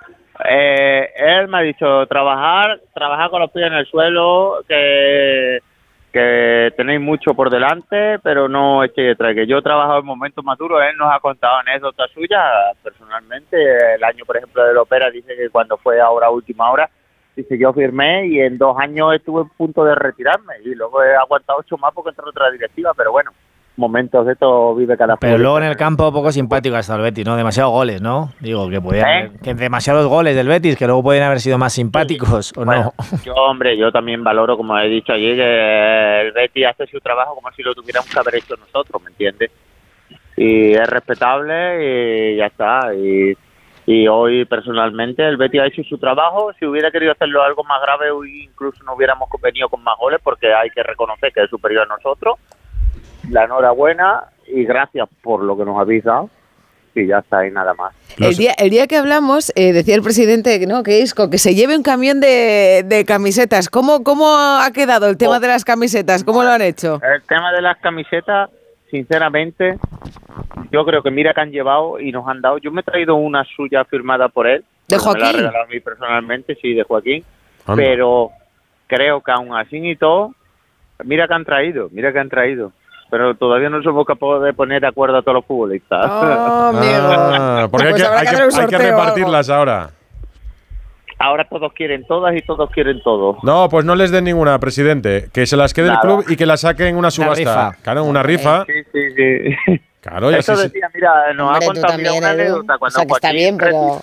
[0.50, 5.60] eh, él me ha dicho trabajar, trabajar con los pies en el suelo, que,
[6.12, 9.36] que tenéis mucho por delante, pero no eche detrás.
[9.36, 12.42] Que yo he trabajado en momentos más duros, él nos ha contado anécdotas suyas
[12.82, 13.58] personalmente.
[13.96, 16.90] El año, por ejemplo, de la ópera dice que cuando fue ahora última hora,
[17.36, 21.16] dice yo firmé y en dos años estuve a punto de retirarme y luego he
[21.16, 23.32] aguantado ocho más porque entró otra directiva, pero bueno,
[23.76, 27.26] momentos de esto vive cada Pero luego en el campo poco simpático hasta el Betis,
[27.26, 27.36] ¿no?
[27.36, 28.32] Demasiados goles, ¿no?
[28.40, 29.32] Digo, que podían ¿Eh?
[29.44, 33.18] que demasiados goles del Betis, que luego pueden haber sido más simpáticos, ¿o Bueno, no?
[33.24, 37.36] yo, hombre, yo también valoro, como he dicho allí, que el Betty hace su trabajo
[37.36, 39.52] como si lo tuviéramos que haber hecho nosotros, ¿me entiendes?
[40.36, 42.94] Y es respetable y ya está.
[42.96, 43.36] Y,
[43.86, 46.52] y hoy, personalmente, el Betty ha hecho su trabajo.
[46.60, 50.20] Si hubiera querido hacerlo algo más grave, hoy incluso no hubiéramos venido con más goles,
[50.24, 52.36] porque hay que reconocer que es superior a nosotros.
[53.30, 56.30] La enhorabuena y gracias por lo que nos habéis dado.
[56.96, 57.92] Y ya está, y nada más.
[58.20, 61.40] El día, el día que hablamos, eh, decía el presidente que no, que Isco, que
[61.40, 63.68] se lleve un camión de, de camisetas.
[63.68, 65.18] ¿Cómo, ¿Cómo ha quedado el Oh.
[65.18, 66.24] tema de las camisetas?
[66.24, 67.00] ¿Cómo lo han hecho?
[67.02, 68.52] El tema de las camisetas,
[68.94, 69.80] sinceramente,
[70.72, 72.60] yo creo que mira que han llevado y nos han dado.
[72.60, 74.64] Yo me he traído una suya firmada por él.
[74.88, 75.38] ¿De porque Me la Joaquín?
[75.38, 77.24] regalado a mí personalmente, sí, de Joaquín.
[77.66, 77.82] Anda.
[77.84, 78.30] Pero
[78.86, 80.36] creo que aún así y todo,
[81.04, 82.72] mira que han traído, mira que han traído.
[83.10, 86.06] Pero todavía no somos capaces de poner de acuerdo a todos los futbolistas.
[86.76, 88.28] Ah, porque hay Pues que, hay
[88.78, 89.90] hay repartirlas ahora.
[91.20, 93.38] Ahora todos quieren todas y todos quieren todo.
[93.44, 95.28] No, pues no les den ninguna, presidente.
[95.34, 97.36] Que se las quede el club y que las saquen una subasta.
[97.36, 97.72] rifa.
[97.84, 98.66] Claro, una rifa.
[98.66, 99.80] Sí, sí, sí.
[100.04, 103.06] Claro, y Eso decía, mira, nos Hombre, ha contado mira, una anécdota cuando O sea,
[103.06, 104.02] que está Joaquín bien, pero-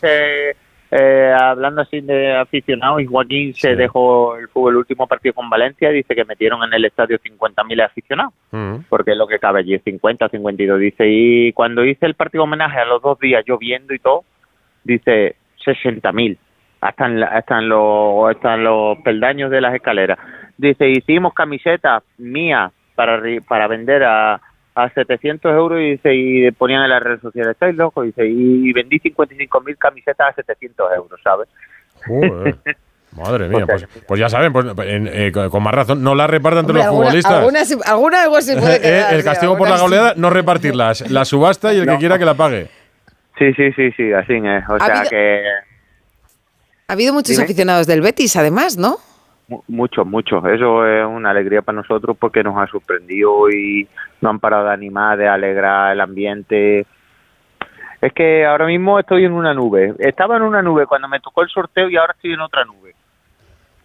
[0.92, 5.48] eh, hablando así de aficionados y Joaquín se dejó el fútbol el último partido con
[5.50, 8.76] Valencia dice que metieron en el estadio 50.000 aficionados Mm.
[8.88, 12.78] porque es lo que cabe allí 50 52 dice y cuando hice el partido homenaje
[12.80, 14.24] a los dos días lloviendo y todo
[14.82, 16.38] dice 60.000
[16.80, 20.18] hasta en, la- hasta en los hasta en los peldaños de las escaleras
[20.56, 24.40] dice hicimos camisetas mías para para vender a
[24.74, 28.72] a 700 euros y dice y ponían en las redes sociales estáis locos dice y
[28.72, 31.48] vendí 55.000 camisetas a 700 euros ¿sabes?
[32.06, 32.54] Joder.
[33.16, 36.60] Madre mía, pues, pues ya saben, pues, en- eh, con más razón, no la repartan
[36.60, 37.32] entre los alguna, futbolistas.
[37.32, 39.14] alguna, alguna algo se puede Eh, quedar.
[39.14, 39.82] el castigo por la sí.
[39.82, 41.10] goleada, no repartirlas.
[41.10, 42.68] La subasta y el que quiera que la pague.
[43.36, 45.42] sí sí sí sí así es o Ha sea habido- que
[46.90, 47.44] Ha habido muchos Dime.
[47.44, 48.96] aficionados del Betis, además, ¿no?
[49.46, 50.38] Mu- Mucho, mucho.
[50.48, 53.86] Eso es una alegría para nosotros porque nos ha sorprendido y
[54.20, 56.84] no han parado de animar, de alegrar el ambiente.
[58.00, 59.94] Es que ahora mismo estoy en una nube.
[60.00, 62.92] Estaba en una nube cuando me tocó el sorteo y ahora estoy en otra nube.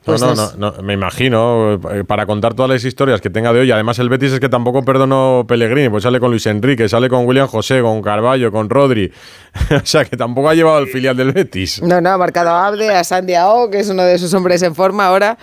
[0.07, 3.51] No, Pues no, no, no, me imagino, eh, para contar todas las historias que tenga
[3.53, 3.71] de hoy.
[3.71, 7.25] Además, el Betis es que tampoco perdonó Pellegrini, pues sale con Luis Enrique, sale con
[7.25, 9.11] William José, con Carballo, con Rodri.
[9.71, 11.81] o sea, que tampoco ha llevado el filial del Betis.
[11.81, 14.75] No, no, ha marcado a Abde, a Sandiao, que es uno de sus hombres en
[14.75, 15.37] forma ahora.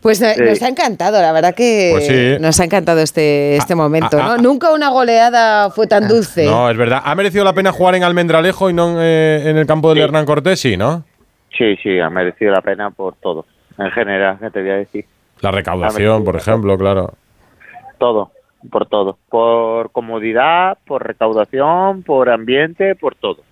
[0.00, 0.42] Pues eh, Sí.
[0.44, 2.36] nos ha encantado, la verdad que Pues sí.
[2.40, 4.16] nos ha encantado este, este momento.
[4.20, 4.32] ah, ¿no?
[4.32, 4.36] ah.
[4.38, 6.44] Nunca una goleada fue tan dulce.
[6.46, 7.02] No, es verdad.
[7.04, 10.02] ¿Ha merecido la pena jugar en Almendralejo y no en, eh, en el campo del
[10.04, 10.60] Hernán Cortés?
[10.60, 11.04] Sí, ¿no?
[11.56, 13.44] Sí, sí, ha merecido la pena por todo.
[13.78, 15.04] En general, ¿qué te voy a decir?
[15.40, 17.14] La recaudación, por ejemplo, claro.
[17.98, 18.30] Todo,
[18.70, 19.18] por todo.
[19.28, 23.42] Por comodidad, por recaudación, por ambiente, por todo.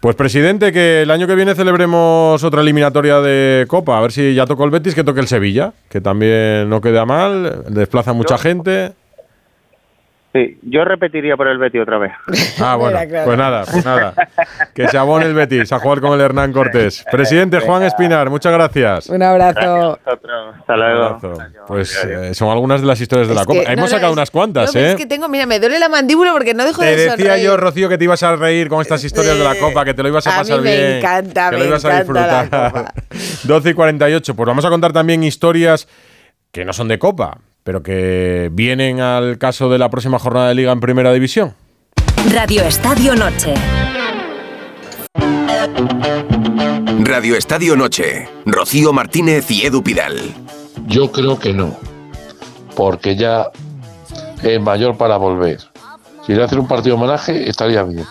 [0.00, 3.98] Pues presidente, que el año que viene celebremos otra eliminatoria de Copa.
[3.98, 7.04] A ver si ya tocó el Betis, que toque el Sevilla, que también no queda
[7.04, 8.92] mal, desplaza mucha gente.
[10.34, 12.12] Sí, yo repetiría por el Betty otra vez.
[12.60, 14.12] Ah, bueno, pues nada, pues nada.
[14.74, 17.04] Que se abone el Betis a jugar con el Hernán Cortés.
[17.10, 19.08] Presidente Juan Espinar, muchas gracias.
[19.08, 19.98] Un abrazo.
[20.04, 21.18] Hasta luego.
[21.68, 23.60] Pues eh, son algunas de las historias de Es la Copa.
[23.60, 24.90] que- no, Hemos no, sacado es- unas cuantas, No, ¿eh?
[24.90, 27.44] Es que tengo, mira, me duele la mandíbula porque no dejo Te de decía sonreír.
[27.44, 30.02] yo, Rocío, que te ibas a reír con estas historias de la Copa, que te
[30.02, 30.92] lo ibas a A mí pasar me bien.
[30.98, 32.94] encanta, que me lo ibas a encanta la disfrutar.
[33.44, 34.34] 12 y 48.
[34.34, 35.88] Pues vamos a contar también historias
[36.50, 37.38] que no son de Copa,
[37.68, 41.52] pero que vienen al caso de la próxima jornada de Liga en Primera División.
[42.32, 43.52] Radio Estadio Noche.
[47.00, 48.26] Radio Estadio Noche.
[48.46, 50.16] Rocío Martínez y Edu Pidal.
[50.86, 51.76] Yo creo que no,
[52.74, 53.50] porque ya
[54.42, 55.58] es mayor para volver.
[56.26, 58.06] Si le hacen un partido de homenaje, estaría bien.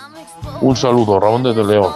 [0.62, 1.94] Un saludo, Ramón desde León.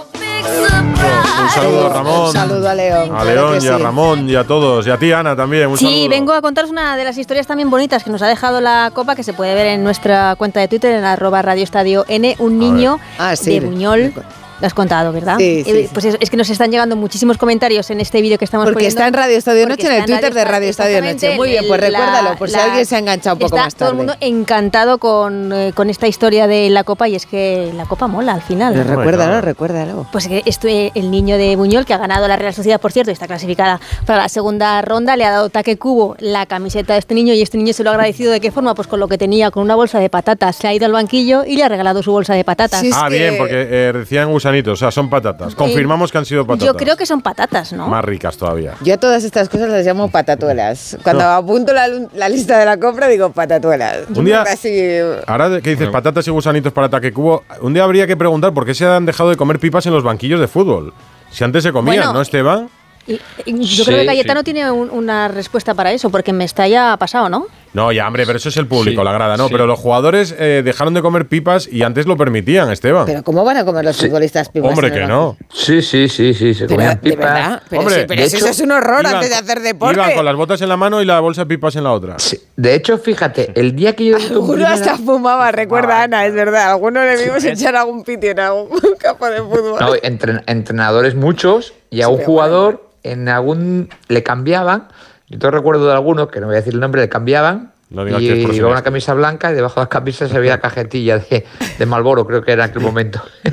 [0.86, 2.26] Un saludo a Ramón.
[2.28, 3.03] Un saludo a León.
[3.16, 3.84] A claro León y a sí.
[3.84, 4.88] Ramón y a todos.
[4.88, 5.68] Y a ti, Ana, también.
[5.68, 6.10] Un Sí, saludo.
[6.10, 9.16] vengo a contaros una de las historias también bonitas que nos ha dejado la Copa,
[9.16, 12.36] que se puede ver en nuestra cuenta de Twitter, en arroba Radio Estadio N.
[12.40, 13.60] Un niño Ah, sí.
[13.60, 14.14] de Buñol.
[14.62, 15.36] Lo has contado, ¿verdad?
[15.40, 15.90] Sí, sí, Eh, sí.
[15.92, 18.76] Pues es, es que nos están llegando muchísimos comentarios en este vídeo que estamos Porque
[18.76, 19.00] poniendo.
[19.00, 21.36] está en Radio Estadio Noche, en el Twitter de Radio Estadio Noche.
[21.36, 23.76] Muy bien, pues recuérdalo, por si la- alguien se ha enganchado un poco está más
[23.76, 23.98] todo el tarde.
[23.98, 28.08] mundo encantado con, eh, con esta historia de la Copa y es que la Copa
[28.08, 28.74] mola al final.
[28.74, 30.08] Pero recuérdalo, recuérdalo.
[30.12, 32.92] Pues que esto, eh, el niño de Buñol, que ha ganado la Real Sociedad, por
[32.92, 36.94] cierto, y está clasificada para la segunda ronda, le ha dado taque cubo la camiseta
[36.94, 39.00] de este niño y este niño se lo ha agradecido de qué forma, pues con
[39.00, 40.56] lo que tenía, con una bolsa de patatas.
[40.56, 42.84] Se ha ido al banquillo y le ha regalado su bolsa de patatas.
[42.94, 44.30] ah, bien, porque eh, decían
[44.72, 45.56] o sea, son patatas.
[45.56, 46.65] Confirmamos que han sido patatas.
[46.68, 47.88] Yo creo que son patatas, ¿no?
[47.88, 48.73] Más ricas todavía.
[48.82, 50.98] Yo a todas estas cosas las llamo patatuelas.
[51.03, 51.30] Cuando No.
[51.32, 53.99] apunto la, la lista de la compra digo patatuelas.
[54.15, 58.06] Un día- Casi- Ahora que dices patatas y gusanitos para ataque cubo, un día habría
[58.07, 60.94] que preguntar por qué se han dejado de comer pipas en los banquillos de fútbol.
[61.32, 62.69] Si antes se comían, Bueno, ¿no, Esteban?
[63.07, 64.45] Y- y yo Sí, creo que Cayetano sí.
[64.45, 67.48] tiene un- una respuesta para eso, porque me está ya pasado, ¿no?
[67.73, 69.48] No, ya, hombre, pero eso es el público, Sí, la grada, ¿no?
[69.48, 69.52] sí.
[69.53, 73.06] Pero los jugadores eh, dejaron de comer pipas y antes lo permitían, Esteban.
[73.06, 74.72] Pero ¿cómo van a comer los futbolistas pipas?
[74.72, 75.38] Hombre, que no.
[75.53, 77.34] Sí, sí, sí, sí, se Pero, comían de pipas.
[77.34, 79.35] verdad, pero, Hombre, sí, pero de si hecho, eso es un horror iban antes de
[79.35, 79.93] hacer deporte.
[79.95, 82.18] Iban con las botas en la mano y la bolsa de pipas en la otra.
[82.57, 86.72] De hecho, fíjate, el día que yo Alguno primera- hasta fumaba, recuerda Ana, es verdad.
[86.72, 89.80] Alguno le vimos echar algún pitio en algún campo de fútbol.
[89.80, 94.89] No, entren- entrenadores muchos y a un jugador en algún le cambiaban.
[95.32, 97.72] Yo te recuerdo de alguno, que no voy a decir el nombre, le cambiaban.
[97.90, 100.62] No digas y si una camisa blanca y debajo de la camisa se veía la
[100.62, 101.45] cajetilla de,
[101.80, 103.22] de Malboro, creo que era en aquel momento.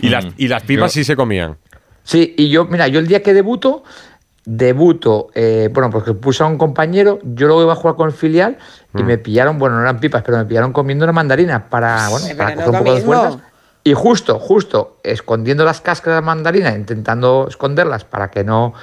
[0.00, 1.56] Y las, y las pipas sí se comían.
[2.04, 3.82] Sí, y yo, mira, yo el día que debuto,
[4.44, 8.14] debuto, eh, bueno, porque puse a un compañero, yo luego iba a jugar con el
[8.14, 8.58] filial
[8.96, 12.26] y me pillaron, bueno, no eran pipas, pero me pillaron comiendo una mandarina para, bueno,
[12.36, 13.38] para coger no un poco de fuerzas.
[13.82, 18.74] Y justo, justo, escondiendo las cáscaras de la mandarina, intentando esconderlas para que no,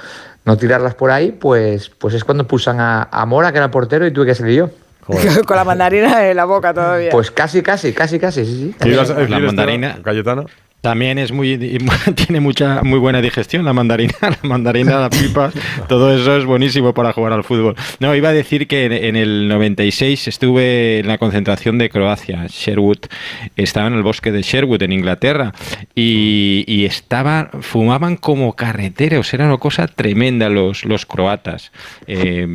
[0.46, 4.06] no tirarlas por ahí, pues, pues es cuando pusan a, a Mora, que era portero,
[4.06, 4.70] y tuve que salir yo.
[5.46, 7.10] con la mandarina en la boca todavía.
[7.10, 8.74] Pues casi, casi, casi, casi, sí, sí.
[8.80, 9.98] ¿Qué ibas a decir, La mandarina.
[10.02, 10.46] Cayetano.
[10.86, 11.58] También es muy
[12.14, 15.52] tiene mucha muy buena digestión la mandarina, la mandarina, las pipas,
[15.88, 17.74] todo eso es buenísimo para jugar al fútbol.
[17.98, 22.46] No, iba a decir que en, en el 96 estuve en la concentración de Croacia,
[22.46, 22.98] Sherwood,
[23.56, 25.52] estaba en el bosque de Sherwood en Inglaterra
[25.96, 31.72] y, y estaba fumaban como carreteros, era una cosa tremenda los los croatas,
[32.06, 32.46] eh,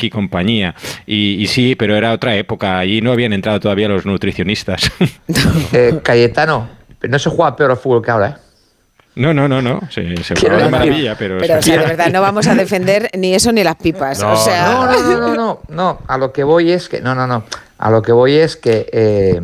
[0.00, 0.74] y compañía.
[1.06, 4.90] Y, y sí, pero era otra época, allí no habían entrado todavía los nutricionistas.
[5.72, 8.48] Eh, Cayetano, no se juega peor al fútbol que ahora, ¿eh?
[9.18, 9.80] No, no, no, no.
[9.90, 11.38] Se, se de maravilla, pero.
[11.38, 14.22] Pero, o sea, de verdad, no vamos a defender ni eso ni las pipas.
[14.22, 17.16] o sea, no, no, no, no, no, no, a lo que voy es que, no,
[17.16, 17.42] no, no,
[17.78, 19.42] a lo que voy es que, eh,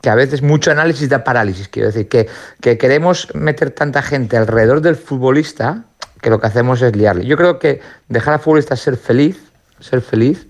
[0.00, 2.28] que a veces mucho análisis da parálisis, quiero decir, que,
[2.60, 5.82] que queremos meter tanta gente alrededor del futbolista
[6.20, 7.24] que lo que hacemos es liarle.
[7.26, 9.42] Yo creo que dejar al futbolista ser feliz,
[9.80, 10.46] ser feliz,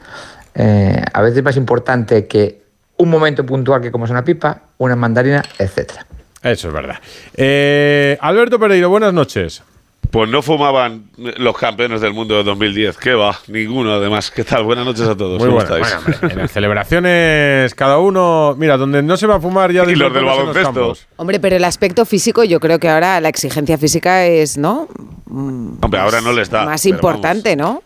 [0.55, 2.63] eh, a veces es más importante que
[2.99, 6.07] un momento puntual que como es una pipa, una mandarina, etcétera.
[6.43, 6.97] Eso es verdad.
[7.35, 9.62] Eh, Alberto Pereiro, buenas noches.
[10.10, 12.98] Pues no fumaban los campeones del mundo de 2010.
[12.98, 13.35] ¿Qué va?
[13.48, 14.31] Ninguno, además.
[14.31, 14.64] ¿Qué tal?
[14.64, 15.39] Buenas noches a todos.
[15.39, 15.70] Muy ¿Cómo buenas.
[15.89, 16.02] estáis?
[16.05, 18.55] Bueno, hombre, en las celebraciones, cada uno.
[18.59, 20.94] Mira, donde no se va a fumar ya Y los del baloncesto.
[21.16, 24.86] hombre, pero el aspecto físico, yo creo que ahora la exigencia física es, ¿no?
[25.27, 26.66] Mm, Hombre, ahora no les da.
[26.66, 27.64] Más importante, ¿no?
[27.66, 27.82] vamos,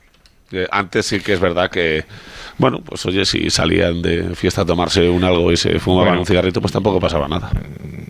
[0.50, 2.04] eh, antes sí que es verdad que.
[2.58, 6.20] Bueno, pues oye, si salían de fiesta a tomarse un algo y se fumaban Bueno.
[6.22, 7.50] un cigarrito, pues tampoco pasaba nada.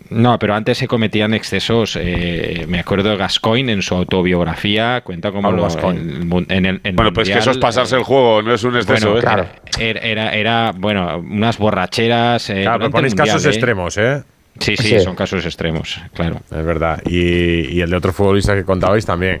[0.09, 1.97] No, pero antes se cometían excesos.
[1.99, 6.65] eh, me acuerdo de Gascoigne en su autobiografía, cuenta como lo, en, el mun- en
[6.65, 9.19] el en Bueno, pues que eso es pasarse el juego, no es un exceso, bueno,
[9.19, 9.21] ¿eh?
[9.21, 9.47] claro,
[9.79, 12.49] era, era, era, bueno, unas borracheras.
[12.49, 13.49] eh, Claro, pero ponéis Mundial, casos ¿eh?
[13.49, 14.23] extremos, ¿eh?
[14.59, 14.99] Sí, sí, Sí.
[15.01, 16.41] son casos extremos, claro.
[16.49, 17.01] Es verdad.
[17.05, 19.37] Y, y el de otro futbolista que contabais también.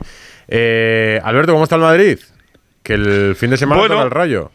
[0.47, 2.19] Eh, Alberto, ¿cómo está el Madrid?
[2.83, 3.95] Que el fin de semana Bueno.
[3.95, 4.51] toca el rayo.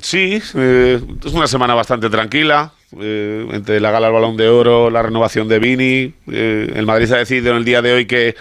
[0.00, 2.72] Sí, eh, es una semana bastante tranquila.
[3.00, 6.14] Eh, entre la gala del Balón de Oro, la renovación de Vini.
[6.30, 8.34] eh, el Madrid ha decidido en el día de hoy que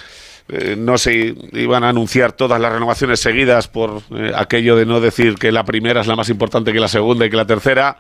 [0.49, 5.01] eh, no se iban a anunciar todas las renovaciones seguidas por eh, aquello de no
[5.01, 7.97] decir que la primera es la más importante que la segunda y que la tercera.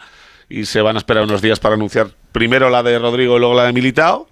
[0.49, 3.53] Y se van a esperar unos días para anunciar primero la de Rodrigo y luego
[3.53, 4.29] la de Militao.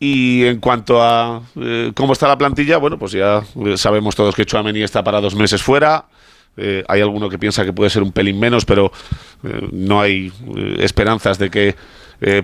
[0.00, 3.42] Y en cuanto a eh, cómo está la plantilla, bueno, pues ya
[3.76, 6.06] sabemos todos que Chouameni está para dos meses fuera.
[6.58, 8.90] Eh, hay alguno que piensa que puede ser un pelín menos, pero
[9.44, 11.74] eh, no hay eh, esperanzas de que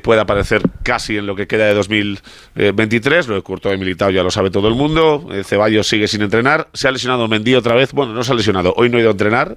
[0.04, 3.26] pueda aparecer casi en lo que queda de 2023.
[3.26, 5.28] Lo de Courtois y Militao ya lo sabe todo el mundo.
[5.42, 6.68] Ceballos sigue sin entrenar.
[6.74, 7.90] Se ha lesionado Mendy otra vez.
[7.92, 8.72] Bueno, no se ha lesionado.
[8.76, 9.56] Hoy no ha ido a entrenar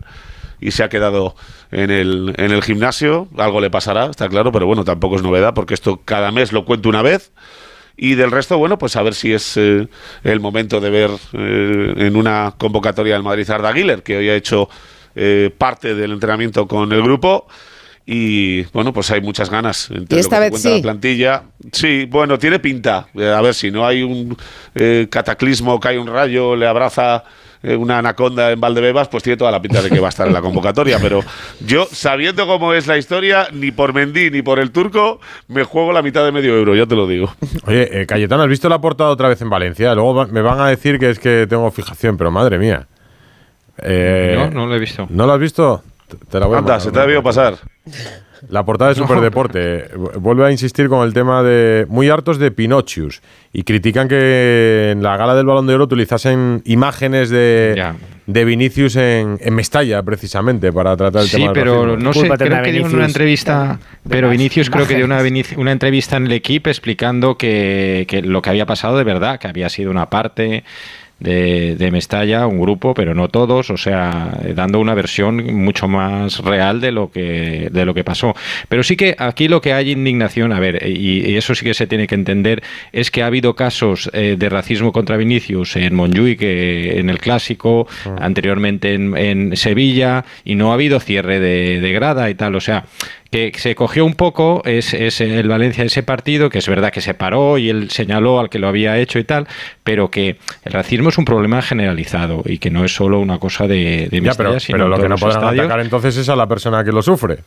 [0.60, 1.36] y se ha quedado
[1.72, 3.28] en el, en el gimnasio.
[3.38, 6.66] Algo le pasará, está claro, pero bueno, tampoco es novedad porque esto cada mes lo
[6.66, 7.32] cuento una vez.
[7.98, 9.88] Y del resto, bueno, pues a ver si es eh,
[10.24, 14.36] el momento de ver eh, en una convocatoria del Madrid Arda Güler, que hoy ha
[14.36, 14.69] hecho
[15.15, 17.48] eh, parte del entrenamiento con el grupo.
[18.06, 19.90] Y bueno, pues hay muchas ganas.
[19.90, 20.76] Entre Y esta lo que vez cuenta sí.
[20.76, 21.44] la plantilla.
[21.74, 23.07] Sí, bueno, tiene pinta.
[23.15, 24.38] A ver si no hay un
[24.76, 27.26] eh, cataclismo, cae un rayo, le abraza
[27.64, 30.34] una anaconda en Valdebebas, pues tiene toda la pinta de que va a estar en
[30.34, 31.00] la convocatoria.
[31.02, 31.22] Pero
[31.66, 35.92] yo, sabiendo cómo es la historia, ni por Mendy ni por el turco, me juego
[35.92, 37.34] la mitad de medio euro, ya te lo digo.
[37.66, 39.94] Oye, eh, Cayetano, ¿has visto la portada otra vez en Valencia?
[39.96, 42.88] Luego me van a decir que es que tengo fijación, pero madre mía.
[43.80, 45.06] Eh, No, no lo he visto.
[45.10, 45.84] ¿No lo has visto?
[46.08, 47.08] Te- Te la voy Anda, se te ha ¿no?
[47.08, 47.56] debido pasar.
[48.49, 48.95] La portada de.
[48.95, 53.22] Superdeporte vu- vuelve a insistir con el tema de muy hartos de Pinochius
[53.53, 57.93] y critican que en la gala del Balón de Oro utilizasen imágenes de,
[58.26, 62.03] de Vinicius en, en Mestalla precisamente para tratar el Sí, tema del pero racismo.
[62.03, 65.22] no sé, creo que dio una entrevista, pero Vinicius creo que dio una,
[65.57, 69.47] una entrevista en el equipo explicando que, que lo que había pasado de verdad, que
[69.47, 70.64] había sido una parte
[71.19, 75.88] de, de Mestalla, un grupo, pero no todos, o sea, eh, dando una versión mucho
[75.88, 78.35] más real de lo que de lo que pasó.
[78.69, 81.73] Pero sí que aquí lo que hay indignación, a ver, y, y eso sí que
[81.73, 85.95] se tiene que entender, es que ha habido casos eh, de racismo contra Vinicius en
[85.95, 87.88] Montjuic, que en el clásico,
[88.19, 92.61] anteriormente en, en Sevilla, y no ha habido cierre de, de grada y tal, o
[92.61, 92.85] sea,
[93.32, 97.02] que se cogió un poco es, es el Valencia ese partido, que es verdad que
[97.02, 99.48] se paró y él señaló al que lo había hecho y tal,
[99.84, 103.68] pero que el racismo es un problema generalizado y que no es solo una cosa
[103.68, 105.66] de, de Ya, pero, lo que no estadios.
[105.66, 107.40] atacar entonces es a la persona que lo sufre.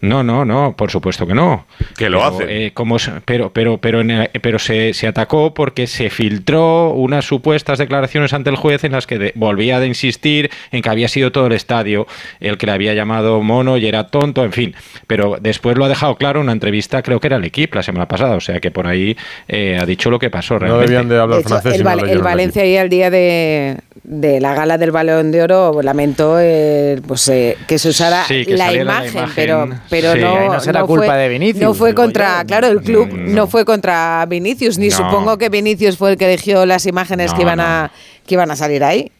[0.00, 1.66] No, no, no, por supuesto que no.
[1.96, 2.66] Que lo Pero, hace.
[2.66, 6.90] eh, como se- pero pero, pero, en el- pero se, se atacó porque se filtró
[6.90, 10.90] unas supuestas declaraciones ante el juez en las que de- volvía de insistir en que
[10.90, 12.06] había sido todo el estadio
[12.40, 14.74] el que le había llamado mono y era tonto, en fin.
[15.06, 17.82] Pero después lo ha dejado claro en una entrevista, creo que era el equipo la
[17.82, 19.16] semana pasada, o sea que por ahí
[19.48, 20.86] eh, ha dicho lo que pasó realmente.
[20.86, 24.54] debían de hablar De hecho, el, Val- el Valencia ahí al día de, de la
[24.54, 28.72] gala del Balón de Oro lamentó eh, pues, eh, que se usara Sí, que la,
[28.72, 29.24] imagen.
[29.34, 32.46] pero, pero Sí, no, no será no culpa fue, de Vinicius, No fue contra, yo.
[32.46, 34.96] claro, el club no, fue contra Vinicius, ni No.
[34.96, 37.64] supongo que Vinicius fue el que eligió las imágenes No, que iban no.
[37.64, 37.90] a
[38.26, 39.12] que iban a salir ahí.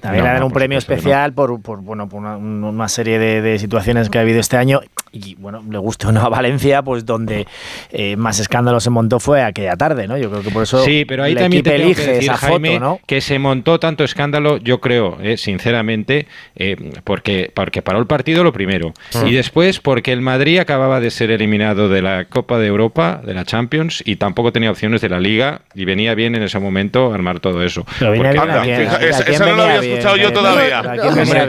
[0.00, 2.64] También No, le dan no, un premio que especial por, por, bueno, por una, un-
[2.64, 4.80] una serie de, de situaciones que ha habido este año.
[5.12, 7.46] Y bueno, le guste o no a Valencia, pues donde
[7.90, 10.16] eh, más escándalo se montó fue aquella tarde, ¿no?
[10.16, 12.36] Yo creo que por eso Sí, pero ahí el también te que elige decir, esa
[12.36, 13.00] Jaime, foto, ¿no?
[13.06, 18.44] que se montó tanto escándalo, yo creo, eh, sinceramente, eh, porque, porque paró el partido
[18.44, 18.92] lo primero.
[19.14, 19.26] Mm.
[19.26, 23.34] Y después porque el Madrid acababa de ser eliminado de la Copa de Europa, de
[23.34, 27.12] la Champions, y tampoco tenía opciones de la Liga, y venía bien en ese momento
[27.12, 27.84] armar todo eso.
[27.98, 30.80] Pero bien, ¿a quién- Fija, a esa, no la había escuchado yo todavía.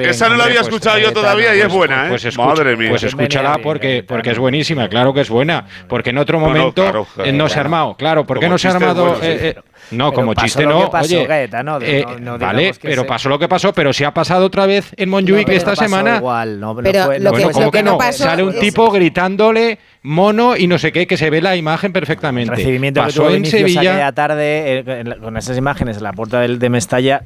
[0.09, 2.09] Esa no la había Hombre, escuchado yo todavía y es pues- buena, ¿eh?
[2.09, 2.89] Pues escucha, Madre mía.
[2.89, 5.65] Pues escúchala porque, porque es buenísima, claro que es buena.
[5.87, 7.95] Porque en otro No, no, momento claro, claro, eh, no se ha armado.
[7.97, 9.03] Claro, ¿por qué no se ha armado?
[9.03, 9.27] bueno, sí.
[9.27, 9.55] eh, eh,
[9.91, 10.89] no, Pero como chiste no.
[10.89, 13.91] pasó, Oye, Cayetano, de- eh, no- no vale, pero se- pasó lo que pasó, pero
[13.91, 16.17] si ha pasado otra vez en Montjuic pero esta semana.
[16.17, 17.97] igual, no- no Pero fue- lo no bueno, que- ¿cómo lo que que no no?
[17.97, 21.55] pasó Sale un es- tipo gritándole mono y no sé qué, que se ve la
[21.55, 22.55] imagen El perfectamente.
[22.55, 23.81] recibimiento que Pasó tuvo en Sevilla.
[23.81, 27.21] aquella tarde eh, con esas imágenes en la puerta del, de Mestalla,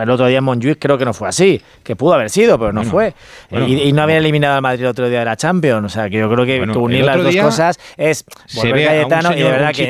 [0.00, 2.72] el otro día en Montjuic creo que no fue así, que pudo haber sido, pero
[2.72, 3.14] no Bueno, fue.
[3.50, 3.68] bueno.
[3.68, 6.08] y, y no había eliminado al Madrid el otro día de la Champions, o sea
[6.08, 8.86] que yo creo que, Bueno, que el unir las dos cosas es se volver ve
[8.86, 9.88] a un Cayetano y de señor, verdad un que,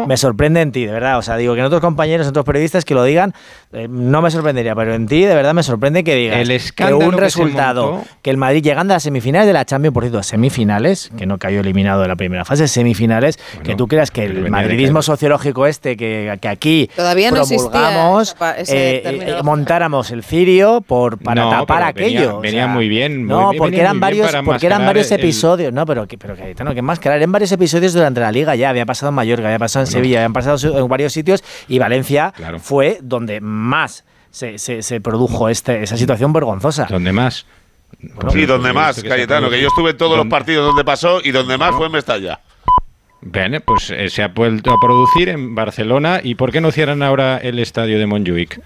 [0.00, 2.30] que me sorprende en ti, de verdad, o sea, digo que en otros compañeros, en
[2.30, 3.34] otros periodistas que lo digan,
[3.74, 6.54] eh, no me sorprendería, pero en ti de verdad me sorprende que digas El que
[6.54, 9.66] escándalo un que se resultado montó- que el Madrid llegando a las semifinales de la
[9.66, 13.88] Champions, por cierto, semifinales, que no cayó eliminado de la primera fase, semifinales, que tú
[13.88, 18.36] creas que pero el venía madridismo sociológico este que, que aquí Todavía no existía promulgamos,
[18.68, 22.36] eh, eh, montáramos el cirio por para No, tapar pero venía- aquello.
[22.38, 24.80] o venía sea, muy bien, No, muy- porque venía eran muy bien varios, porque eran
[24.82, 28.30] enmascarar varios el- episodios, no, pero que, pero que más eran varios episodios durante la
[28.30, 31.42] liga ya, había pasado en Mallorca, había pasado en Sevilla, habían pasado en varios sitios
[31.68, 36.86] y Valencia fue donde más se, se- se produjo este, esa situación vergonzosa.
[36.88, 37.46] ¿Dónde más?
[38.32, 41.30] Sí, donde más, que Cayetano, que yo estuve en todos los partidos donde pasó y
[41.30, 42.40] donde más fue en Mestalla.
[43.20, 46.20] Bien, pues eh, se ha vuelto a producir en Barcelona.
[46.22, 48.60] ¿Y por qué no cierran ahora el estadio de Montjuic?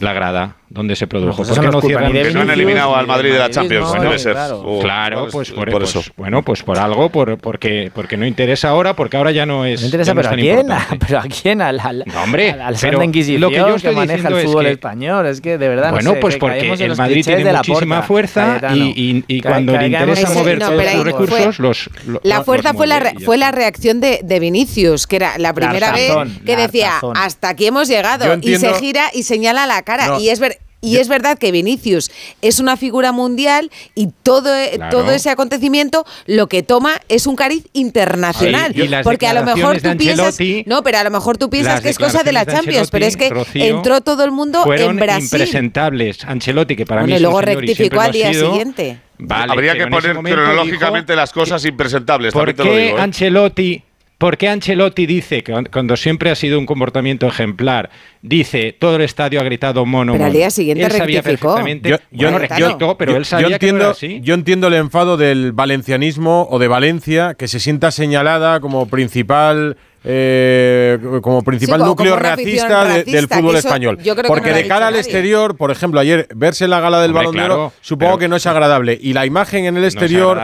[0.00, 1.36] La grada, donde se produjo.
[1.36, 2.12] pues ¿Por eso qué no cierran?
[2.12, 4.32] Que no han eliminado al Madrid de la Champions, no, debe ser.
[4.32, 4.60] claro.
[4.60, 6.02] O- Claro, o- pues por, por pues, eso.
[6.16, 9.80] Bueno, pues por algo, por, porque, porque no interesa ahora, porque ahora ya no es.
[9.80, 10.66] No interesa, no pero es ¿a quién?
[11.06, 11.62] ¿Pero a quién?
[11.62, 14.16] Al, al, No, hombre, al, al pero Santa Inquisición lo que yo que, estoy maneja
[14.16, 15.26] diciendo el es fútbol que- español.
[15.26, 18.06] Es que de verdad Bueno, no sé, pues que porque el Madrid tiene muchísima Porta,
[18.06, 21.88] fuerza y, y- y Ca- cuando le interesa mover todos sus recursos, los,
[22.24, 26.10] La fuerza fue la, reacción de, de Vinicius, que era la primera vez
[26.44, 28.38] que decía, hasta aquí hemos llegado.
[28.42, 30.18] Y se gira y señala la cara.
[30.18, 32.10] Y es ver- Y es verdad que Vinicius
[32.42, 34.98] es una figura mundial y todo, eh, Claro.
[34.98, 38.74] todo ese acontecimiento lo que toma es un cariz internacional.
[39.02, 41.98] Porque a lo mejor tú piensas, no, pero a lo mejor tú piensas que es
[41.98, 45.24] cosa de la Champions, pero es que Rocío, entró todo el mundo fueron en Brasil.
[45.24, 46.24] impresentables.
[46.24, 48.50] Ancelotti, que para Bueno, mí y es luego un señor y rectificó al día sido.
[48.50, 48.98] siguiente.
[49.18, 52.98] Vale, Habría que poner cronológicamente dijo las cosas impresentables, ¿Por también te lo qué digo.
[52.98, 53.00] ¿eh?
[53.00, 53.82] Ancelotti,
[54.18, 57.90] por qué Ancelotti dice, que cuando siempre ha sido un comportamiento ejemplar,
[58.22, 60.38] dice todo el estadio ha gritado mono, Pero al mono"?
[60.38, 61.54] día siguiente él sabía rectificó.
[61.54, 63.90] perfectamente, Yo, yo- bueno, yo- rectificó, pero yo- él sabía yo que no entiendo, era
[63.92, 64.20] así.
[64.22, 69.76] Yo entiendo el enfado del valencianismo o de Valencia que se sienta señalada como principal
[70.06, 73.96] eh, como principal como- núcleo como racista, de- racista, del fútbol eso español.
[74.02, 75.00] yo creo que Porque no de cara al nadie.
[75.00, 78.28] exterior, por ejemplo, ayer verse la gala del Hombre, Balón de claro, Oro, supongo que
[78.28, 78.98] no es agradable.
[79.00, 80.38] Y la imagen en el exterior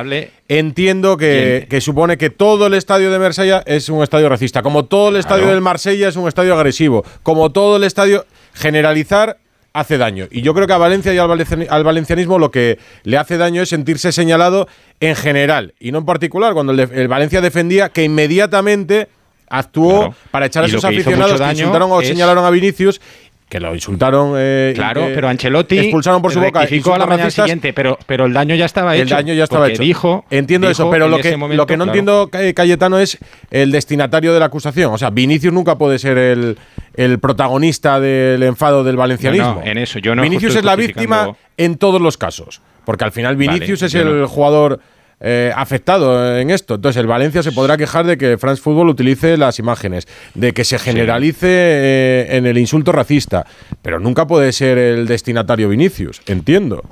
[0.48, 4.86] entiendo que, que supone que todo el estadio de Marsella es un estadio racista, como
[4.86, 5.54] todo el estadio Claro.
[5.54, 8.24] del Marsella es un estadio agresivo, como todo el estadio
[8.54, 9.36] generalizar
[9.72, 10.26] hace daño.
[10.32, 13.36] Y yo creo que a Valencia y al, valenciani- al valencianismo lo que le hace
[13.36, 14.66] daño es sentirse señalado
[14.98, 19.06] en general y no en particular, cuando el, de- el Valencia defendía que inmediatamente
[19.50, 20.14] actuó Claro.
[20.30, 23.00] para echar a esos aficionados que insultaron o es- señalaron a Vinicius,
[23.48, 24.34] que lo insultaron.
[24.36, 26.60] eh, Claro, pero Ancelotti expulsaron por su boca.
[26.60, 29.02] a la mañana siguiente, pero, pero el daño ya estaba hecho.
[29.02, 29.82] el daño ya estaba hecho.
[29.82, 31.98] Dijo, entiendo dijo eso, pero lo que, momento, lo que no claro.
[31.98, 33.18] entiendo, Ca- Cayetano, es
[33.50, 34.92] el destinatario de la acusación.
[34.94, 36.58] O sea, Vinicius nunca puede ser el,
[36.94, 39.54] el protagonista del enfado del valencianismo.
[39.54, 42.60] No, no, en eso yo no Vinicius es la víctima en todos los casos.
[42.84, 44.28] Porque al final Vinicius es el no.
[44.28, 44.78] jugador
[45.20, 46.76] eh, afectado en esto.
[46.76, 50.64] Entonces el Valencia se podrá quejar de que France Football utilice las imágenes, de que
[50.64, 53.46] se generalice eh, en el insulto racista.
[53.82, 56.22] Pero nunca puede ser el destinatario Vinicius.
[56.26, 56.82] Entiendo.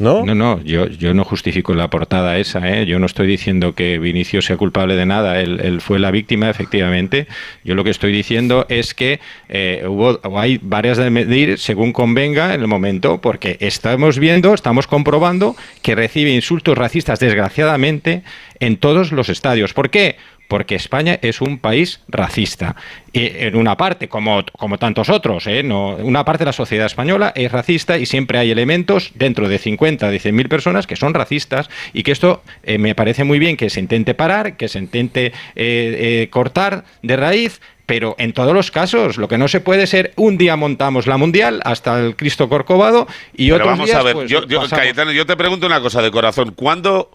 [0.00, 0.24] ¿No?
[0.24, 2.86] No, no, yo, yo no justifico la portada esa, ¿eh?
[2.86, 6.48] yo no estoy diciendo que Vinicius sea culpable de nada, él, él fue la víctima,
[6.48, 7.26] efectivamente.
[7.64, 9.20] Yo lo que estoy diciendo es que
[9.50, 14.86] eh, hubo, hay varias de medir según convenga en el momento, porque estamos viendo, estamos
[14.86, 18.22] comprobando que recibe insultos racistas, desgraciadamente,
[18.58, 19.74] en todos los estadios.
[19.74, 20.16] ¿Por qué?
[20.50, 22.74] Porque España es un país racista.
[23.12, 25.62] Y en una parte, como, como tantos otros, ¿eh?
[25.62, 29.58] no, una parte de la sociedad española es racista y siempre hay elementos dentro de
[29.58, 33.38] 50, de 100 mil personas que son racistas y que esto eh, me parece muy
[33.38, 37.60] bien que se intente parar, que se intente eh, eh, cortar de raíz.
[37.86, 41.16] Pero en todos los casos, lo que no se puede ser un día montamos la
[41.16, 44.62] mundial hasta el Cristo Corcovado y Pero otros vamos días, a ver, pues, yo, yo.
[44.68, 46.52] Cayetano, yo te pregunto una cosa de corazón.
[46.54, 47.10] ¿Cuándo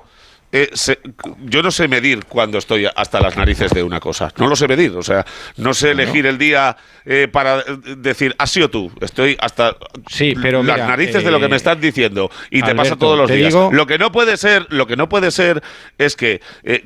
[0.57, 0.99] eh, se-
[1.43, 4.31] yo no sé medir cuando estoy hasta las narices de una cosa.
[4.37, 4.91] No lo sé medir.
[4.95, 5.25] O sea,
[5.57, 7.63] no sé elegir el día eh, para eh,
[7.97, 8.89] decir, has sido tú.
[9.01, 9.75] Estoy hasta
[10.41, 12.31] pero las mira, narices de lo que me estás diciendo.
[12.49, 13.49] Y te pasa todos los días.
[13.53, 15.61] digo- Lo que no puede ser, lo que no puede ser
[15.97, 16.39] es que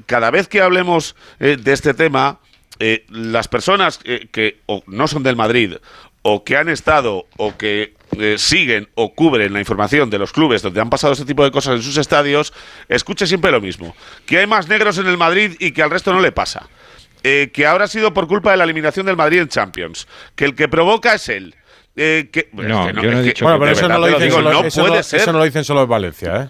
[0.08, 2.40] cada vez que hablemos de este tema,
[3.10, 5.76] las personas que o no son del Madrid
[6.22, 10.62] o que han estado o que eh, siguen o cubren la información de los clubes
[10.62, 12.54] donde han pasado este tipo de cosas en sus estadios,
[12.88, 13.96] escuche siempre lo mismo,
[14.26, 16.68] que hay más negros en el Madrid y que al resto no le pasa.
[17.24, 20.46] Eh, que ahora ha sido por culpa de la eliminación del Madrid en Champions, que
[20.46, 21.54] el que provoca es él.
[21.96, 23.88] Eh, que, No, es que yo no he es que- dicho Bueno, pero eso no
[23.90, 25.20] verdad lo te dicen solo, no eso puede no- ser.
[25.20, 26.50] eso no lo dicen solo en Valencia, ¿eh?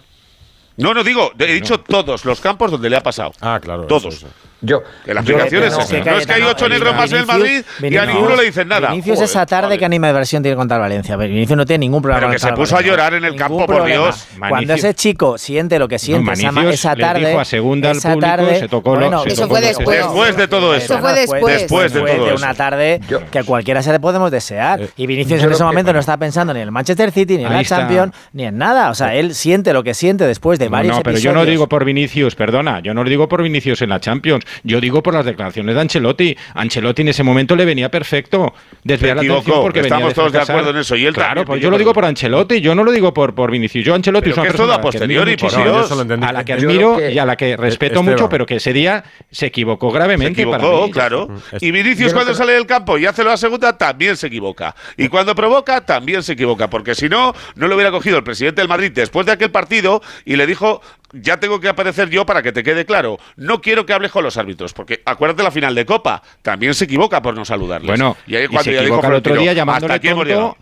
[0.76, 3.32] No, no digo, he dicho todos los campos donde le ha pasado.
[3.40, 3.86] Ah, claro.
[3.86, 4.24] Todos.
[4.62, 6.04] Yo, Que la explicación es no, esa.
[6.04, 8.68] No es que hay ocho negros más en el Madrid y a ninguno le dicen
[8.68, 8.90] nada.
[8.90, 11.16] Vinicius esa tarde que anima de versión tiene contra el Valencia.
[11.16, 13.86] Vinicius no tiene ningún problema Pero que se puso a llorar en el campo, por.
[13.86, 14.26] Dios.
[14.38, 16.32] Cuando ese chico siente lo que siente
[16.70, 17.34] esa, tarde.
[17.34, 19.98] a segunda al público, se tocó bueno, Eso fue después.
[19.98, 20.94] Después de todo eso.
[20.94, 21.60] Eso fue después.
[21.60, 22.36] Después de todo eso.
[22.36, 23.00] una tarde
[23.30, 24.80] que a cualquiera se le podemos desear.
[24.96, 27.52] y Vinicius en ese momento no está pensando ni en el Manchester City, ni en
[27.52, 27.60] la.
[27.70, 28.90] Champions, ni en nada.
[28.90, 31.68] O sea, él siente lo que siente después de varios no, pero yo no digo
[31.68, 34.44] por Vinicius, perdona, yo no lo digo por Vinicius en la Champions.
[34.62, 36.36] Yo digo por las declaraciones de Ancelotti.
[36.54, 38.52] Ancelotti en ese momento le venía perfecto
[38.84, 41.46] desviar la atención porque venía estamos todos de acuerdo en eso, y él claro, también
[41.46, 43.84] pues yo lo digo por Ancelotti, yo no lo digo por, por Vinicius.
[43.84, 47.18] Yo Ancelotti Pero es una persona a posteriori, que a la que admiro que- y
[47.18, 48.12] a la que respeto Esteban.
[48.14, 50.42] mucho, pero que ese día se equivocó gravemente.
[50.42, 50.92] Se para equivocó, mí.
[50.92, 51.28] claro.
[51.60, 54.74] Y Vinicius cuando creo- sale del campo y hace la segunda también se equivoca.
[54.96, 58.60] Y cuando provoca también se equivoca, porque si no, no lo hubiera cogido el presidente
[58.60, 60.80] del Madrid después de aquel partido y le dijo,
[61.12, 63.18] ya tengo que aparecer yo para que te quede claro.
[63.36, 66.84] No quiero que hables con los árbitros, porque acuérdate la final de Copa, también se
[66.86, 67.88] equivoca por no saludarles.
[67.88, 70.56] Bueno, y ahí y cuando se ya dijo equivoca el otro día llamándole tonto,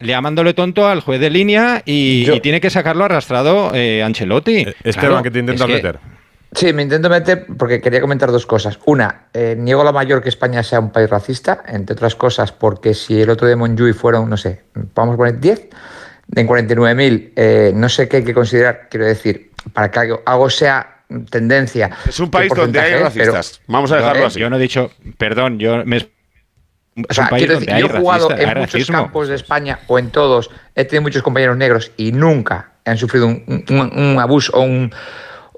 [0.00, 4.66] llamándole tonto al juez de línea y, y tiene que sacarlo arrastrado eh, Ancelotti.
[4.82, 5.98] Esteban, Claro, que te intentas es que- meter.
[6.56, 8.78] Sí, me intento meter porque quería comentar dos cosas.
[8.84, 12.94] Una, eh, niego la mayor que España sea un país racista, entre otras cosas porque
[12.94, 14.62] si el otro de Monjuy fueron, no sé,
[14.94, 15.68] vamos a poner 10,
[16.36, 20.48] en 49.000, eh, no sé qué hay que considerar, quiero decir, para que algo, algo
[20.48, 20.93] sea
[21.30, 21.90] tendencia.
[22.08, 23.60] Es un país donde hay racistas.
[23.66, 24.40] Vamos a dejarlo Yo- así.
[24.40, 25.96] Yo no he dicho, perdón, yo me.
[25.98, 26.06] Es
[27.10, 28.96] O sea, un país quiero donde decir, hay yo he jugado en muchos racismo.
[28.98, 33.26] campos de España o en todos, he tenido muchos compañeros negros y nunca han sufrido
[33.26, 34.92] un, un- un abuso o un,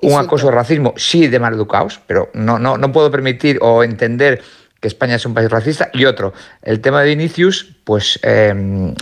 [0.03, 4.41] un acoso de racismo, sí de maleducados, pero no, no, no puedo permitir o entender
[4.81, 5.91] que España es un país racista.
[5.93, 8.95] Y otro, el tema de Vinicius, pues eh,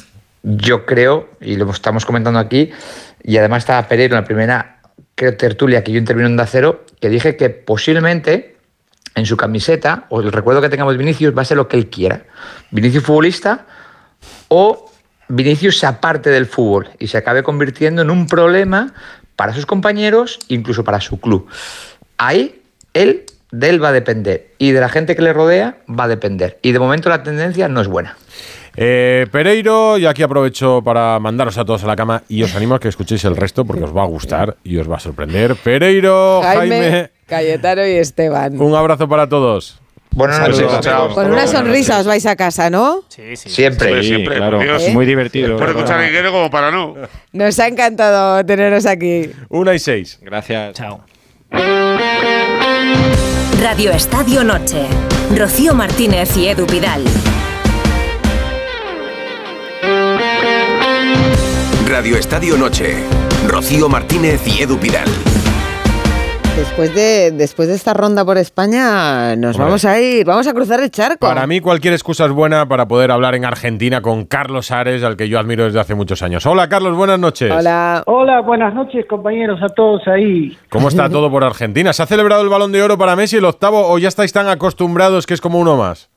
[0.42, 2.70] yo creo, y lo estamos comentando aquí,
[3.22, 4.73] y además estaba Pereiro en la primera
[5.14, 8.56] creo, tertulia que yo intervino en Dacero, que dije que posiblemente
[9.14, 11.88] en su camiseta, o el recuerdo que tengamos Vinicius, va a ser lo que él
[11.88, 12.24] quiera.
[12.70, 13.66] Vinicius futbolista
[14.48, 14.90] o
[15.28, 18.92] Vinicius se aparte del fútbol y se acabe convirtiendo en un problema
[19.36, 21.48] para sus compañeros, incluso para su club.
[22.18, 22.62] Ahí
[22.92, 26.08] él, de él va a depender y de la gente que le rodea va a
[26.08, 26.58] depender.
[26.62, 28.16] Y de momento la tendencia no es buena.
[28.76, 32.74] Eh, Pereiro, y aquí aprovecho para mandaros a todos a la cama y os animo
[32.74, 35.54] a que escuchéis el resto porque os va a gustar y os va a sorprender.
[35.56, 38.60] Pereiro, Jaime, Jaime, Cayetano y Esteban.
[38.60, 39.78] un abrazo para todos.
[40.10, 40.80] Buenas noches.
[40.80, 41.12] Chao.
[41.12, 43.02] Con una sonrisa os vais a casa, ¿no?
[43.08, 43.50] Sí, sí.
[43.50, 44.00] Siempre.
[44.00, 44.58] Sí, siempre, claro.
[44.58, 44.82] por Dios.
[44.84, 44.92] ¿Eh?
[44.92, 45.58] Muy divertido.
[45.58, 46.94] De escuchar a Guerrero como para no.
[47.32, 49.30] Nos ha encantado teneros aquí.
[49.48, 50.18] Una y seis.
[50.22, 50.74] Gracias.
[50.74, 51.00] Chao.
[53.60, 54.86] Radio Estadio Noche.
[55.36, 57.02] Rocío Martínez y Edu Pidal.
[61.94, 62.96] Radio Estadio Noche.
[63.46, 65.06] Rocío Martínez y Edu Pidal.
[66.56, 69.64] Después de, después de esta ronda por España, nos Hombre.
[69.66, 71.24] vamos a ir, vamos a cruzar el charco.
[71.24, 75.16] Para mí cualquier excusa es buena para poder hablar en Argentina con Carlos Ares, al
[75.16, 76.44] que yo admiro desde hace muchos años.
[76.46, 77.52] Hola Carlos, buenas noches.
[77.52, 78.02] Hola.
[78.06, 80.58] Hola, buenas noches compañeros a todos ahí.
[80.70, 81.92] ¿Cómo está todo por Argentina?
[81.92, 84.48] ¿Se ha celebrado el balón de oro para Messi el octavo o ya estáis tan
[84.48, 86.10] acostumbrados que es como uno más?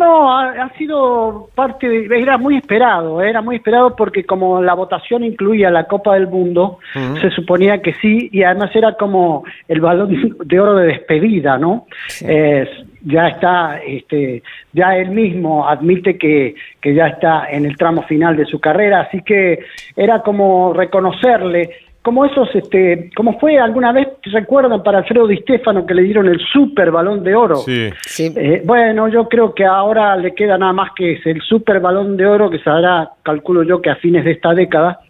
[0.00, 3.28] No, ha, ha sido parte, de, era muy esperado, ¿eh?
[3.28, 6.78] era muy esperado porque como la votación incluía la Copa del Mundo,
[7.20, 11.86] se suponía que sí, y además era como el balón de oro de despedida, ¿no?
[12.22, 14.42] Es- ya está, este,
[14.74, 19.00] ya él mismo admite que, que ya está en el tramo final de su carrera,
[19.00, 19.60] así que
[19.96, 21.70] era como reconocerle
[22.02, 26.26] como esos, este, como fue alguna vez, recuerdan para Alfredo Di Stefano que le dieron
[26.28, 27.56] el super balón de oro.
[27.56, 27.90] Sí.
[28.36, 32.16] Eh, bueno, yo creo que ahora le queda nada más que es el super balón
[32.16, 35.00] de oro que se hará, calculo yo que a fines de esta década,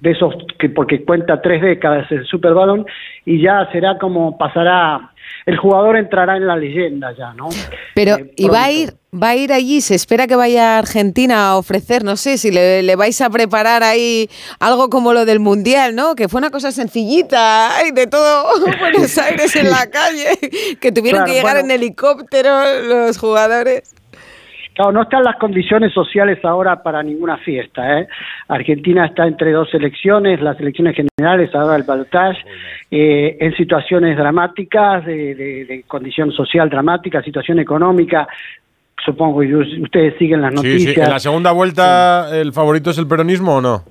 [0.00, 2.84] de esos que porque cuenta tres décadas el super balón
[3.24, 5.12] y ya será como pasará,
[5.50, 7.48] el jugador entrará en la leyenda ya, ¿no?
[7.94, 9.80] Pero, Eh, ¿y va a ir, va a ir allí?
[9.80, 13.28] ¿Se espera que vaya a Argentina a ofrecer, no sé, si le, le vais a
[13.30, 14.28] preparar ahí
[14.60, 16.14] algo como lo del Mundial, ¿no?
[16.14, 18.44] Que fue una cosa sencillita, ay, de todo
[18.80, 20.38] Buenos Aires en la calle,
[20.80, 21.66] que tuvieron Claro, que llegar bueno.
[21.74, 23.82] en helicóptero los jugadores.
[24.74, 28.00] Claro, no están las condiciones sociales ahora para ninguna fiesta.
[28.00, 28.08] ¿eh?
[28.48, 32.38] Argentina está entre dos elecciones, las elecciones generales, ahora el balotaje,
[32.90, 38.26] eh, en situaciones dramáticas, de, de- de condición social dramática, situación económica.
[39.04, 40.68] Supongo que ustedes siguen las Sí, sí.
[40.84, 41.06] noticias.
[41.06, 43.82] ¿En la segunda vuelta el favorito es el peronismo o no?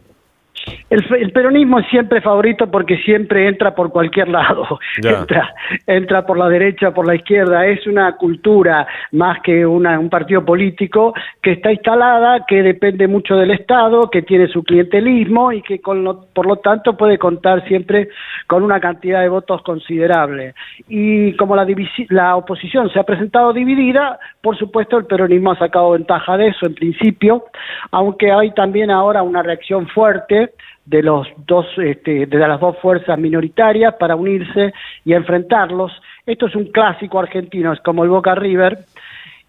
[0.89, 4.79] El, el peronismo es siempre favorito porque siempre entra por cualquier lado.
[5.21, 5.53] Entra,
[5.87, 7.65] entra por la derecha, por la izquierda.
[7.65, 13.35] Es una cultura más que una, un partido político que está instalada, que depende mucho
[13.35, 17.67] del Estado, que tiene su clientelismo y que con lo- por lo tanto puede contar
[17.67, 18.09] siempre
[18.47, 20.53] con una cantidad de votos considerable.
[20.87, 21.65] Y como la,
[22.09, 26.65] la oposición se ha presentado dividida, por supuesto el peronismo ha sacado ventaja de eso
[26.65, 27.45] en principio,
[27.91, 30.51] aunque hay también ahora una reacción fuerte
[30.89, 34.73] de los dos este, de las dos fuerzas minoritarias para unirse
[35.05, 35.91] y enfrentarlos.
[36.25, 38.79] Esto es un clásico argentino, es como el Boca River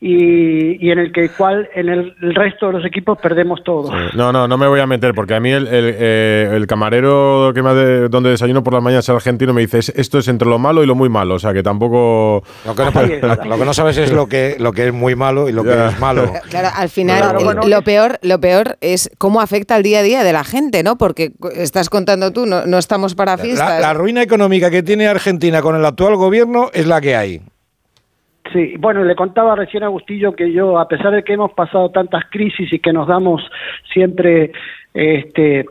[0.02, 3.90] y, y en el que cual en el, el resto de los equipos perdemos todo.
[4.14, 7.52] No, no, no me voy a meter porque a mí el, el, eh, el camarero
[7.54, 10.18] que me ha de- donde desayuno por las mañanas el argentino me dice "Es- esto
[10.18, 12.42] es entre lo malo y lo muy malo, o sea que tampoco...
[12.64, 12.90] Lo que, no,
[13.36, 15.62] lo- lo que no sabes es lo que, lo que es muy malo y lo
[15.64, 16.32] que es malo.
[16.48, 17.62] Claro, al final Claro, el- bueno.
[17.66, 20.96] lo peor, lo peor es cómo afecta al día a día de la gente, ¿no?
[20.96, 23.68] Porque estás contando tú, no, no estamos para fiestas.
[23.68, 27.40] La, la ruina económica que tiene Argentina con el actual gobierno es la que hay.
[28.52, 31.90] Sí, bueno, le contaba recién a Agustillo que yo, a pesar de que hemos pasado
[31.90, 33.42] tantas crisis y que nos damos
[33.92, 34.50] siempre
[34.92, 35.66] este,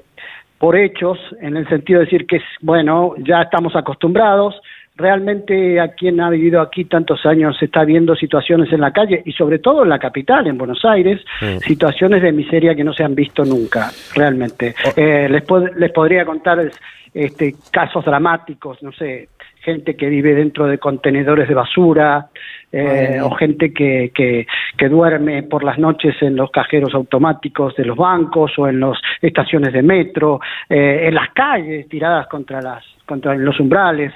[0.57, 4.59] por hechos, en el sentido de decir que, bueno, ya estamos acostumbrados,
[4.95, 9.21] realmente a quien ha vivido aquí tantos años se está viendo situaciones en la calle
[9.25, 11.21] y sobre todo en la capital, en Buenos Aires,
[11.61, 14.75] situaciones de miseria que no se han visto nunca, realmente.
[14.97, 16.69] Eh, les, pod- les podría contar
[17.13, 19.29] este, casos dramáticos, no sé,
[19.69, 22.29] gente que vive dentro de contenedores de basura,
[22.71, 24.45] eh, o gente que, que,
[24.77, 28.97] que duerme por las noches en los cajeros automáticos de los bancos o en las
[29.21, 30.39] estaciones de metro,
[30.69, 34.13] eh, en las calles tiradas contra las contra los umbrales.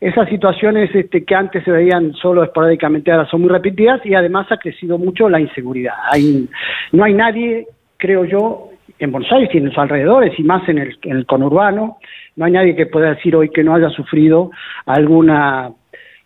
[0.00, 4.50] Esas situaciones este, que antes se veían solo esporádicamente ahora son muy repetidas y además
[4.50, 5.94] ha crecido mucho la inseguridad.
[6.10, 6.48] Hay,
[6.90, 7.68] no hay nadie,
[7.98, 8.71] creo yo,
[9.02, 11.98] en Buenos Aires y en los alrededores y más en el, en el conurbano,
[12.36, 14.50] no hay nadie que pueda decir hoy que no haya sufrido
[14.86, 15.72] alguna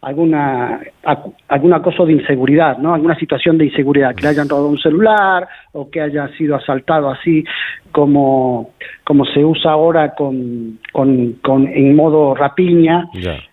[0.07, 0.81] alguna
[1.49, 2.95] algún acoso de inseguridad, ¿no?
[2.95, 7.11] Alguna situación de inseguridad, que le hayan robado un celular o que haya sido asaltado
[7.11, 7.45] así
[7.91, 8.71] como
[9.03, 13.09] como se usa ahora con, con, con en modo rapiña,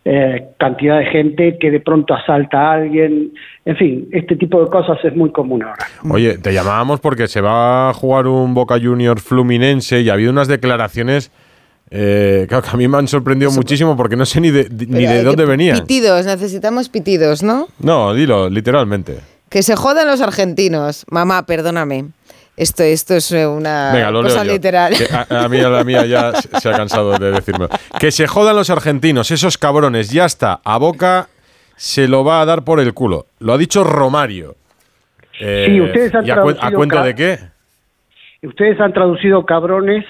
[0.05, 3.31] eh, cantidad de gente que de pronto asalta a alguien,
[3.65, 5.85] en fin, este tipo de cosas es muy común ahora.
[6.11, 10.31] Oye, te llamábamos porque se va a jugar un Boca Juniors Fluminense y ha habido
[10.31, 11.31] unas declaraciones
[11.95, 15.06] eh, claro, que a mí me han sorprendido muchísimo porque no sé ni de, ni
[15.24, 15.80] dónde venían.
[15.82, 17.68] Pitidos, necesitamos pitidos, ¿no?
[17.80, 19.20] No, dilo, literalmente.
[19.49, 21.06] Que se jodan los argentinos.
[21.11, 22.06] Mamá, perdóname.
[22.57, 24.94] Esto, esto es eh, una Venga, lo cosa literal.
[24.95, 27.68] Que a, a mí, a la mía ya se se ha cansado de decirme.
[27.99, 30.61] Que se jodan los argentinos, esos cabrones, ya está.
[30.64, 31.30] A Boca
[31.76, 33.28] se lo va a dar por el culo.
[33.40, 34.56] Lo ha dicho Romario.
[35.40, 37.40] Eh, Sí, ustedes han ¿Y a, cuen- a traducido cuento ca- de qué?
[38.48, 40.06] Ustedes han traducido cabrones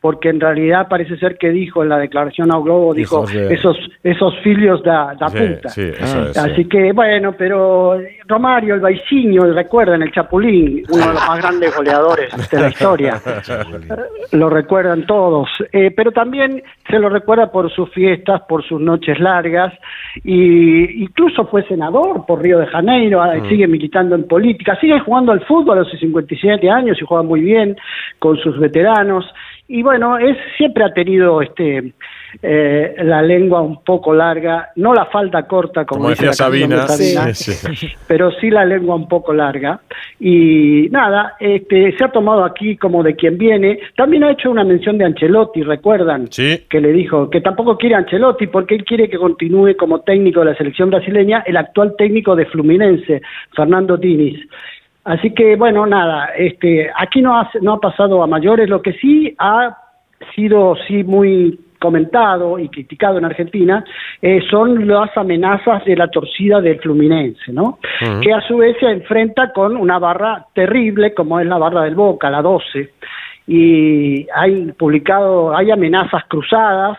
[0.00, 3.76] porque en realidad parece ser que dijo en la declaración a Globo, dijo de- esos
[4.04, 5.68] esos filios da, da Sí, puta.
[5.70, 11.12] sí, eso es, Así que bueno, pero Romario, el Baiciño, recuerdan el Chapulín, uno de
[11.14, 13.20] los más grandes goleadores de la historia.
[14.32, 19.18] lo recuerdan todos, Eh, pero también se lo recuerda por sus fiestas, por sus noches
[19.18, 19.72] largas,
[20.24, 23.48] y incluso fue senador por Río de Janeiro, ah, Mm.
[23.48, 27.40] sigue militando en política, sigue jugando al fútbol a los 57 años y juega muy
[27.40, 27.76] bien
[28.18, 29.24] con sus veteranos,
[29.68, 31.92] y bueno, es siempre ha tenido este
[32.42, 36.50] eh, la lengua un poco larga, no la falda corta como, Como dice decía de
[36.50, 36.86] Sabina.
[36.86, 37.88] Sabina, Sí, sí.
[38.06, 39.80] pero sí la lengua un poco larga.
[40.20, 43.78] Y nada, este, se ha tomado aquí como de quien viene.
[43.94, 47.98] También ha hecho una mención de Ancelotti, recuerdan, que le dijo que tampoco quiere a
[47.98, 52.34] Ancelotti porque él quiere que continúe como técnico de la selección brasileña el actual técnico
[52.34, 53.20] de Fluminense,
[53.54, 54.40] Fernando Diniz.
[55.08, 58.92] Así que bueno, nada, este, aquí no ha, no ha pasado a mayores, lo que
[58.92, 59.74] sí ha
[60.34, 63.82] sido sí muy comentado y criticado en Argentina
[64.20, 67.78] eh, son las amenazas de la torcida del Fluminense, ¿no?
[68.20, 71.94] Que a su vez se enfrenta con una barra terrible como es la barra del
[71.94, 72.90] Boca, la 12,
[73.46, 76.98] y hay publicado, hay amenazas cruzadas,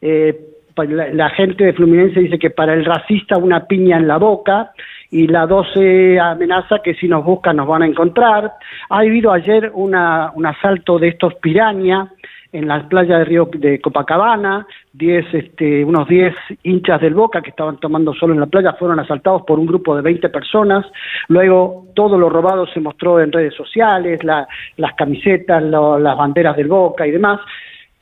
[0.00, 0.38] eh,
[0.76, 4.70] la, la gente de Fluminense dice que para el racista una piña en la boca
[5.14, 8.52] y la 12 amenaza que si nos buscan nos van a encontrar.
[8.90, 12.08] Ha habido ayer una, un asalto de estos piraña
[12.52, 16.34] en la playa de Río de Copacabana, 10, este, unos 10
[16.64, 19.94] hinchas del Boca que estaban tomando solo en la playa fueron asaltados por un grupo
[19.94, 20.84] de 20 personas.
[21.28, 26.56] Luego todo lo robado se mostró en redes sociales, la- las camisetas, lo- las banderas
[26.56, 27.38] del Boca y demás.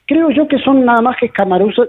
[0.06, 1.30] Creo yo que son nada más que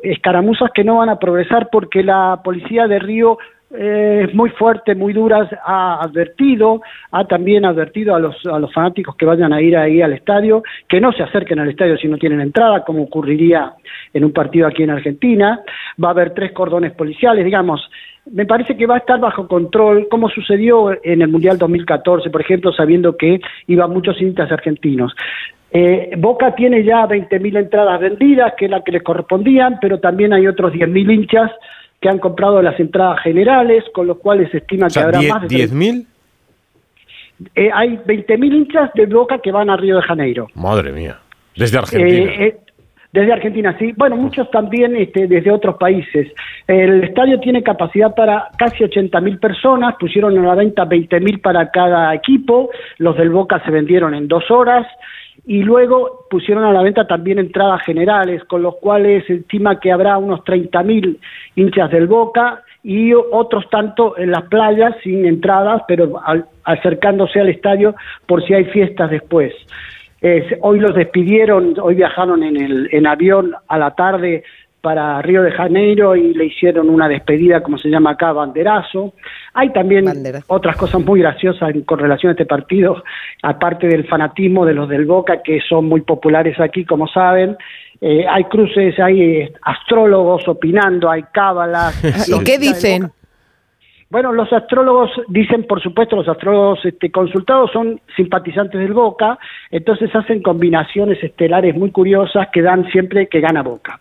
[0.04, 3.38] escaramuzas que no van a progresar porque la policía de Río
[3.76, 6.82] eh, muy fuerte, muy dura, ha advertido,
[7.12, 10.64] ha también advertido a los, a los fanáticos que vayan a ir ahí al estadio,
[10.88, 13.74] que no se acerquen al estadio si no tienen entrada, como ocurriría
[14.14, 15.62] en un partido aquí en Argentina.
[16.02, 17.90] Va a haber tres cordones policiales, digamos.
[18.32, 22.42] Me parece que va a estar bajo control, como sucedió en el Mundial 2014, por
[22.42, 25.14] ejemplo, sabiendo que iban muchos hinchas argentinos.
[25.72, 30.32] Eh, Boca tiene ya 20.000 entradas vendidas, que es la que les correspondían, pero también
[30.32, 31.52] hay otros 10.000 hinchas
[32.04, 35.48] que han comprado las entradas generales, con lo cual se estima O que habrá más
[35.48, 36.06] de 10.000.
[37.56, 40.48] eh, hay 20.000 hinchas de Boca que van a Río de Janeiro.
[40.54, 41.18] Madre mía.
[41.56, 42.32] Desde Argentina.
[42.32, 42.58] Eh, eh,
[43.14, 43.94] Desde Argentina, sí.
[43.96, 46.28] Bueno, muchos también este, desde otros países.
[46.68, 52.14] El estadio tiene capacidad para casi 80.000 personas, pusieron a la venta 20.000 para cada
[52.14, 54.86] equipo, los del Boca se vendieron en dos horas
[55.46, 59.92] y luego pusieron a la venta también entradas generales, con los cuales se estima que
[59.92, 61.18] habrá unos 30.000
[61.56, 67.50] hinchas del Boca y otros tanto en las playas sin entradas, pero al- acercándose al
[67.50, 67.94] estadio
[68.26, 69.54] por si hay fiestas después.
[70.62, 74.46] Hoy los despidieron, hoy viajaron en, el, en avión a la tarde
[74.84, 79.14] para Río de Janeiro y le hicieron una despedida, como se llama acá, banderazo.
[79.54, 80.04] Hay también
[80.48, 83.02] otras cosas muy graciosas en- con relación a este partido,
[83.44, 87.56] aparte del fanatismo de los del Boca, que son muy populares aquí, como saben.
[88.02, 92.04] Eh, hay cruces, hay eh, astrólogos opinando, hay cábalas.
[92.28, 93.10] ¿Y qué dicen?
[94.14, 99.40] Bueno, los astrólogos dicen, por supuesto, los astrólogos este, consultados son simpatizantes del Boca,
[99.72, 104.00] entonces hacen combinaciones estelares muy curiosas que dan siempre que gana Boca.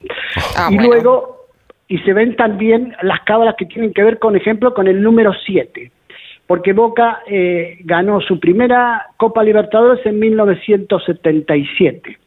[0.54, 1.46] Ah, y luego,
[1.88, 5.32] y se ven también las cábalas que tienen que ver, con ejemplo, con el número
[5.46, 5.90] 7,
[6.46, 12.18] porque Boca eh, ganó su primera Copa Libertadores en 1977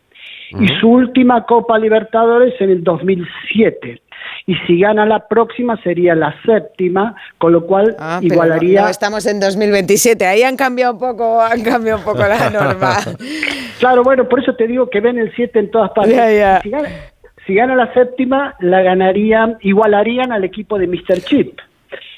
[0.60, 4.02] y su última Copa Libertadores en el 2007.
[4.45, 8.81] Y si gana la próxima sería la séptima, con lo cual Ah, igualaría.
[8.81, 12.49] no, no, estamos en 2027, ahí han cambiado un poco, han cambiado un poco la
[12.52, 12.97] norma.
[13.80, 16.14] Claro, bueno, por eso te digo que ven el 7 en todas partes.
[16.64, 16.88] Si, gana,
[17.45, 21.22] si gana la séptima, la ganarían, igualarían al equipo de Mr.
[21.26, 21.60] Chip.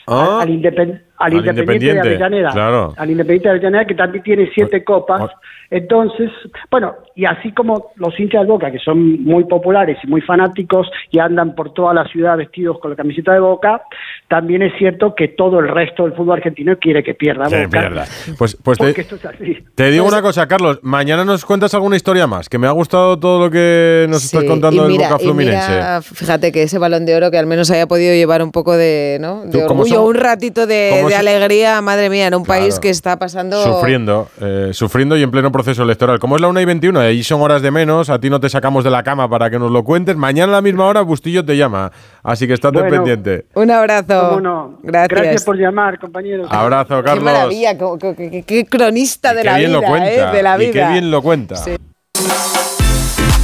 [0.09, 0.39] Ah.
[0.41, 2.49] Al, independ- al Al Independiente, Independiente, de Avellaneda.
[2.51, 2.93] claro.
[2.97, 5.29] Al Independiente de Avellaneda, que también tiene siete copas.
[5.69, 6.29] Entonces,
[6.71, 10.87] bueno, y así como los hinchas de Boca, que son muy populares y muy fanáticos
[11.11, 13.81] y andan por toda la ciudad vestidos con la camiseta de Boca,
[14.29, 17.79] también es cierto que todo el resto del fútbol argentino quiere que pierda Que Boca.
[17.81, 18.05] pierda.
[18.37, 19.57] Pues, pues te, esto es así.
[19.75, 20.79] te digo una cosa, Carlos.
[20.83, 24.43] Mañana nos cuentas alguna historia más, que me ha gustado todo lo que nos estás
[24.45, 25.71] contando del Boca y Fluminense.
[25.71, 28.75] mira, fíjate que ese balón de oro que al menos haya podido llevar un poco
[28.77, 29.43] de, ¿no?
[29.43, 32.89] de Tú, como orgullo, son- un ratito de, alegría, madre mía, en un país que
[32.89, 33.61] está pasando...
[33.63, 36.19] Sufriendo, eh, sufriendo y en pleno proceso electoral.
[36.19, 38.47] Como es la 1 y 21, ahí son horas de menos, a ti no te
[38.49, 40.15] sacamos de la cama para que nos lo cuentes.
[40.15, 41.91] Mañana a la misma hora Bustillo te llama,
[42.23, 43.45] así que estate Bueno, pendiente.
[43.55, 44.29] Un abrazo.
[44.29, 44.79] ¿Cómo no?
[44.83, 45.09] Gracias.
[45.19, 46.47] Gracias por llamar, compañeros.
[46.51, 47.23] Abrazo, Qué Carlos.
[47.23, 47.85] maravilla, qué,
[48.15, 50.09] qué- qué- qué cronista de Qué la bien vida, lo cuenta.
[50.31, 50.35] ¿eh?
[50.35, 50.71] De la y vida.
[50.87, 51.55] qué bien lo cuenta.
[51.55, 51.71] Sí.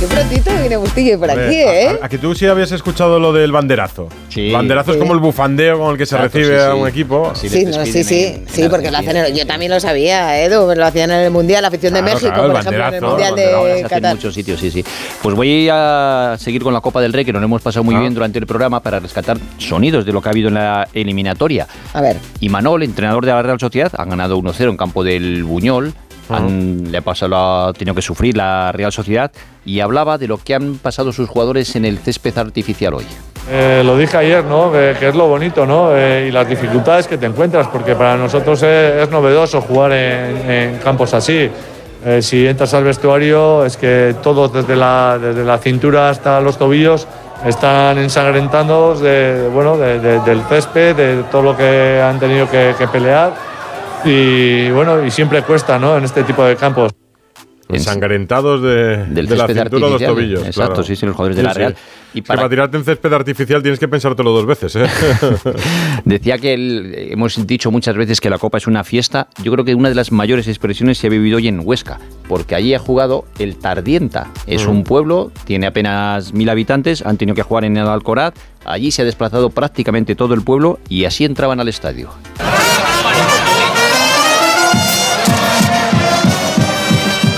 [0.04, 2.00] Qué prontito viene Bustillo por aquí, a- ¿eh?
[2.02, 4.10] A, a que tú sí habías escuchado lo del banderazo.
[4.28, 4.52] Sí.
[4.52, 6.78] Banderazo es como el bufandeo con el que se Exacto, recibe sí, a sí.
[6.78, 7.30] un equipo.
[7.32, 9.16] Así Sí, no, sí, sí, en- en sí, porque lo hacen.
[9.16, 12.34] En- Yo también lo sabía, Edu, lo hacían en el mundial, la afición de México,
[12.34, 14.16] claro, por ejemplo, en el mundial el de se hace en Qatar.
[14.16, 14.84] muchos sitios, sí, sí.
[15.22, 17.96] Pues voy a seguir con la Copa del Rey, que nos lo hemos pasado muy
[17.96, 18.02] Ah.
[18.02, 21.66] bien durante el programa, para rescatar sonidos de lo que ha habido en la eliminatoria.
[21.94, 25.46] A ver, Y Manol, entrenador de la Real Sociedad, han ganado 1-0 en campo del
[25.46, 25.94] Buñol.
[26.36, 27.36] Han- le ha pasado,
[27.68, 29.32] ha tenido que sufrir la Real Sociedad
[29.66, 33.06] y hablaba de lo que han pasado sus jugadores en el césped artificial hoy.
[33.50, 34.72] Eh, lo dije ayer, ¿no?
[34.72, 35.90] Que, que es lo bonito, ¿no?
[35.96, 40.50] Eh, y las dificultades que te encuentras, porque para nosotros es, es novedoso jugar en,
[40.50, 41.50] en campos así.
[42.06, 46.58] Eh, si entras al vestuario, es que todos, desde la, desde la cintura hasta los
[46.58, 47.08] tobillos,
[47.46, 52.74] están ensangrentados de, bueno, de- de- del césped, de todo lo que han tenido que,
[52.78, 53.34] que pelear.
[54.06, 55.98] Y bueno, y siempre cuesta, ¿no?
[55.98, 56.92] En este tipo de campos.
[57.70, 60.14] Ensangrentados de, Del de la césped cintura a los artificial.
[60.14, 60.46] tobillos.
[60.46, 60.84] Exacto, claro.
[60.84, 61.76] sí, sí, los jugadores de la Real.
[62.14, 62.38] Y Y para...
[62.42, 64.76] para- tirarte en césped artificial tienes que pensártelo dos veces.
[64.76, 64.86] ¿eh?
[66.06, 69.28] Decía que el- hemos dicho muchas veces que la Copa es una fiesta.
[69.42, 72.54] Yo creo que una de las mayores expresiones se ha vivido hoy en Huesca, porque
[72.54, 74.28] allí ha jugado el Tardienta.
[74.46, 74.70] Es Mm.
[74.70, 78.34] un pueblo, tiene apenas mil habitantes, han tenido que jugar en el Alcoraz.
[78.66, 82.10] Allí se ha desplazado prácticamente todo el pueblo y así entraban al estadio.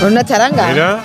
[0.00, 0.72] Con una charanga.
[0.72, 1.00] Mira,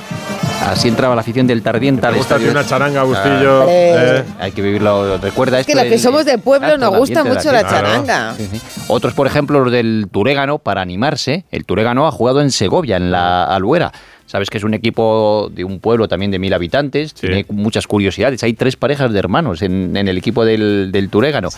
[0.68, 3.62] Así entraba la afición del Tardienta al me gusta una charanga, Bustillo.
[3.62, 4.18] Hombre.
[4.20, 4.24] eh.
[4.40, 5.18] Hay que vivirlo.
[5.18, 5.74] Recuerda Es esto.
[5.80, 8.36] que los que somos de pueblo Exacto, nos gusta mucho la charanga.
[8.38, 8.62] Sí, sí.
[8.88, 11.46] Otros, por ejemplo, los del Turégano, para animarse.
[11.50, 13.92] El Turégano ha jugado en Segovia, en la Albuera.
[14.28, 18.44] Sabes que es un equipo de un pueblo también de mil habitantes, tiene muchas curiosidades.
[18.44, 21.50] Hay tres parejas de hermanos en, en el equipo del, del Turégano.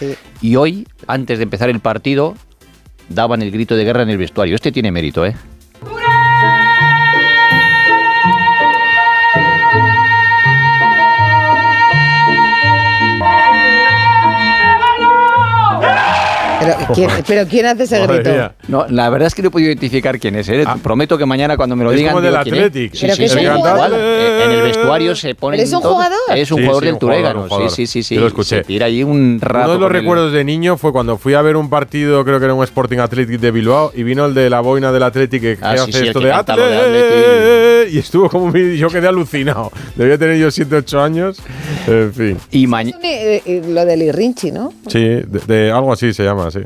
[0.42, 2.36] Y hoy, antes de empezar el partido,
[3.10, 4.56] daban el grito de guerra en el vestuario.
[4.56, 5.36] Este tiene mérito, ¿eh?
[16.64, 18.52] Pero, ¿quién, pero ¿quién hace ese grito?
[18.68, 20.48] No, la verdad es que no he podido identificar quién es.
[20.50, 20.64] ¿eh?
[20.82, 22.14] Prometo que mañana cuando me lo Es digan.
[22.14, 22.62] como del digo quién es.
[22.66, 22.94] Athletic.
[22.94, 23.58] Sí, ¿Pero sí, sí, un igual.
[23.60, 24.00] jugador?
[24.00, 25.58] En el vestuario se pone.
[25.58, 26.20] ¿Pero es un jugador?
[26.36, 27.48] Es un Sí, jugador sí, del Turégano.
[27.50, 28.16] Sí, sí, sí, sí.
[28.16, 28.58] Yo lo escuché.
[28.58, 29.66] Se tira ahí un rato.
[29.66, 32.46] Uno de los recuerdos de niño fue cuando fui a ver un partido, creo que
[32.46, 35.58] era un Sporting Athletic de Bilbao, y vino el de la boina del Athletic que,
[35.62, 36.56] Ah, hace esto de canta
[37.90, 39.72] y estuvo como mi- yo quedé alucinado.
[39.96, 41.38] Debía tener yo 7, 8 años.
[41.88, 42.38] En fin.
[42.52, 42.98] Y mañana.
[43.04, 44.74] Eh, eh, lo del Irrinchi, ¿no?
[44.88, 46.60] Sí, de, de algo así se llama, sí.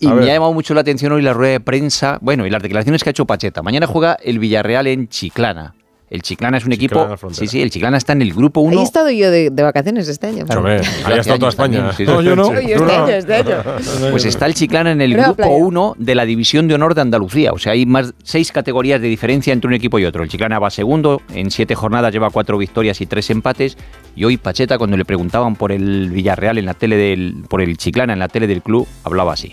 [0.00, 2.62] Y me ha llamado mucho la atención hoy la rueda de prensa, bueno, y las
[2.62, 3.62] declaraciones que ha hecho Pacheta.
[3.62, 5.74] Mañana juega el Villarreal en Chiclana.
[6.10, 7.30] El Chiclana es un Chiclana, equipo.
[7.32, 8.80] Sí, sí, el Chiclana está en el grupo Ahí 1.
[8.80, 10.44] he estado yo de, de vacaciones este año.
[10.54, 11.92] Hombre, ahí ha estado toda España.
[11.96, 12.04] Sí.
[12.04, 12.48] No, yo no.
[12.48, 13.56] Oye, este año, este año.
[14.10, 15.54] Pues está el Chiclana en el Pero grupo playa.
[15.54, 17.52] 1 de la División de Honor de Andalucía.
[17.52, 20.22] O sea, hay más seis categorías de diferencia entre un equipo y otro.
[20.22, 23.76] El Chiclana va segundo, en siete jornadas lleva cuatro victorias y tres empates.
[24.14, 27.76] Y hoy Pacheta, cuando le preguntaban por el Villarreal en la tele del, por el
[27.76, 29.52] Chiclana en la tele del club, hablaba así.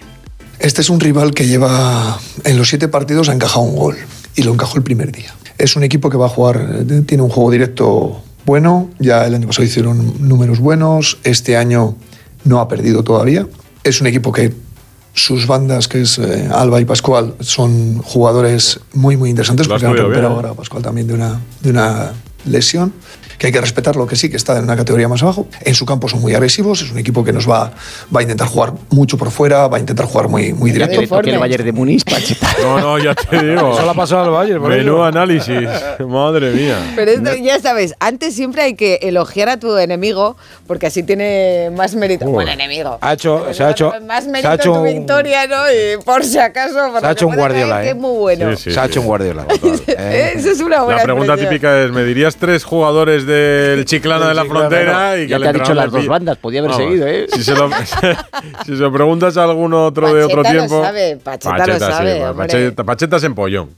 [0.59, 3.97] Este es un rival que lleva en los siete partidos ha encajado un gol
[4.35, 5.33] y lo encajó el primer día.
[5.61, 9.35] Es un equipo que va a jugar, eh, tiene un juego directo bueno, ya el
[9.35, 11.95] año pasado hicieron números buenos, este año
[12.43, 13.47] no ha perdido todavía.
[13.83, 14.53] Es un equipo que
[15.13, 19.95] sus bandas, que es eh, Alba y Pascual, son jugadores muy, muy interesantes porque han
[19.95, 20.35] recuperado ¿eh?
[20.35, 22.13] ahora Pascual también de una, de una
[22.45, 22.93] lesión.
[23.41, 25.47] Que hay que respetarlo, que sí, que está en una categoría más abajo.
[25.61, 27.71] En su campo son muy agresivos, es un equipo que nos va,
[28.15, 30.99] va a intentar jugar mucho por fuera, va a intentar jugar muy, muy directo.
[31.23, 32.47] que el Bayern de Múnich, Pacheta.
[32.61, 33.73] No, no, ya te digo.
[33.73, 35.03] Eso le ha pasado al Bayern, por Menú ello.
[35.05, 35.67] análisis.
[36.07, 36.93] Madre mía.
[36.95, 40.37] Pero esto, ya sabes, antes siempre hay que elogiar a tu enemigo
[40.67, 42.25] porque así tiene más mérito.
[42.25, 42.33] Uy.
[42.33, 42.99] Buen enemigo.
[43.01, 45.63] Ha hecho, se ha hecho, Más se mérito ha hecho tu un, victoria, ¿no?
[45.71, 46.75] Y por si acaso.
[46.99, 47.93] se ha hecho un Guardiola, caer, que ¿eh?
[47.93, 48.51] es muy bueno.
[48.51, 48.89] Sí, sí, se ha sí.
[48.91, 49.47] hecho un Guardiola.
[49.87, 50.33] ¿eh?
[50.35, 51.49] Eso es una buena La pregunta expresión.
[51.49, 55.17] típica es, ¿me dirías tres jugadores del Chiclana de la frontera?
[55.17, 57.27] Y que Ya el te ha dicho las dos bandas, podía haber Vamos, seguido, ¿eh?
[57.33, 57.69] Si se lo,
[58.65, 60.83] si se lo preguntas a algún otro de otro Pacheta lo tiempo...
[60.83, 62.37] sabe, Pacheta lo sabe, sí.
[62.37, 63.69] Pacheta, Pacheta es empollón.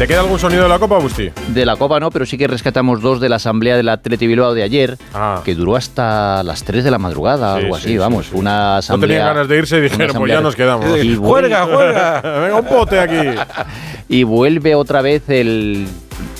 [0.00, 1.30] ¿Te queda algún sonido de la Copa, Busti?
[1.48, 4.54] De la Copa no, pero sí que rescatamos dos de la Asamblea del Atleti Bilbao
[4.54, 4.96] de ayer,
[5.44, 7.58] que duró hasta las 3 de la madrugada, Ah.
[7.58, 8.26] Sí, algo sí, así, sí, vamos.
[8.26, 8.32] sí.
[8.34, 9.18] Una No asamblea.
[9.18, 11.04] tenían ganas de irse y dijeron, pues ya nos quedamos.
[11.04, 12.20] Y ¡Juerga, juerga!
[12.40, 13.14] Venga, un pote aquí.
[14.08, 15.86] Y vuelve otra vez el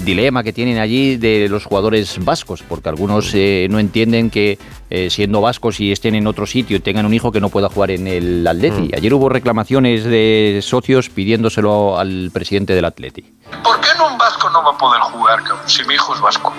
[0.04, 4.58] dilema que tienen allí de los jugadores vascos, porque algunos eh, no entienden que
[4.88, 7.68] eh, siendo vascos y estén en otro sitio y tengan un hijo que no pueda
[7.68, 8.88] jugar en el Atleti.
[8.88, 8.96] Mm.
[8.96, 13.24] Ayer hubo reclamaciones de socios pidiéndoselo al presidente del Atleti.
[13.62, 16.20] ¿Por qué no un vasco no va a poder jugar, cabrón, si mi hijo es
[16.20, 16.52] vasco?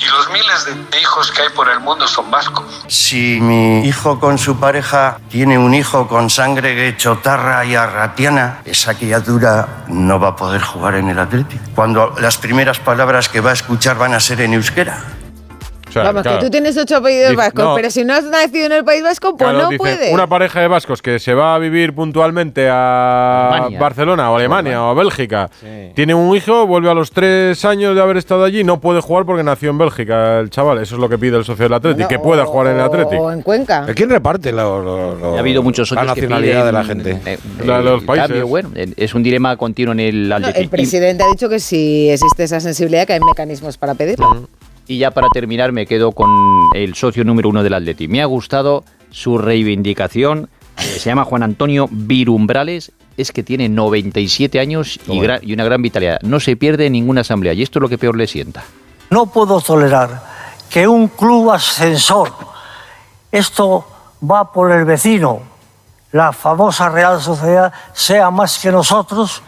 [0.00, 2.64] Y los miles de hijos que hay por el mundo son vascos.
[2.88, 8.94] Si mi hijo con su pareja tiene un hijo con sangre chotarra y arratiana, esa
[8.94, 11.62] criatura no va a poder jugar en el Atlético.
[11.74, 15.19] Cuando las primeras palabras que va a escuchar van a ser en euskera.
[15.90, 17.74] O sea, Vamos, claro, que tú tienes ocho apellidos vascos, no.
[17.74, 20.12] pero si no has nacido en el País Vasco, pues Claro, no dice, puedes.
[20.14, 23.78] Una pareja de vascos que se va a vivir puntualmente a Alemania.
[23.80, 25.50] Barcelona o Alemania o a Bélgica.
[25.94, 29.24] Tiene un hijo, vuelve a los tres años de haber estado allí, no puede jugar
[29.26, 30.78] porque nació en Bélgica el chaval.
[30.78, 33.22] Eso es lo que pide el socio del Atlético, que pueda jugar en el Atlético.
[33.24, 33.86] O en Cuenca.
[33.94, 37.20] ¿Quién reparte lo- lo- lo- Ha habido muchos la socios nacionalidad piden, de la gente?
[37.26, 38.28] eh, La los países.
[38.28, 40.60] cambio, bueno, es un dilema continuo en el No, Atleti.
[40.60, 44.48] el presidente ha dicho que si existe esa sensibilidad, que hay mecanismos para pedirlo.
[44.90, 46.28] Y ya para terminar me quedo con
[46.74, 48.08] el socio número uno del Atleti.
[48.08, 50.48] Me ha gustado su reivindicación.
[50.78, 52.90] eh, se llama Juan Antonio Virumbrales.
[53.16, 56.18] Es que tiene 97 años y, gra- y una gran vitalidad.
[56.22, 57.52] No se pierde en ninguna asamblea.
[57.52, 58.64] Y esto es lo que peor le sienta.
[59.10, 60.24] No puedo tolerar
[60.68, 62.32] que un club ascensor,
[63.30, 63.86] esto
[64.28, 65.40] va por el vecino,
[66.10, 69.40] la famosa Real Sociedad, sea más que nosotros.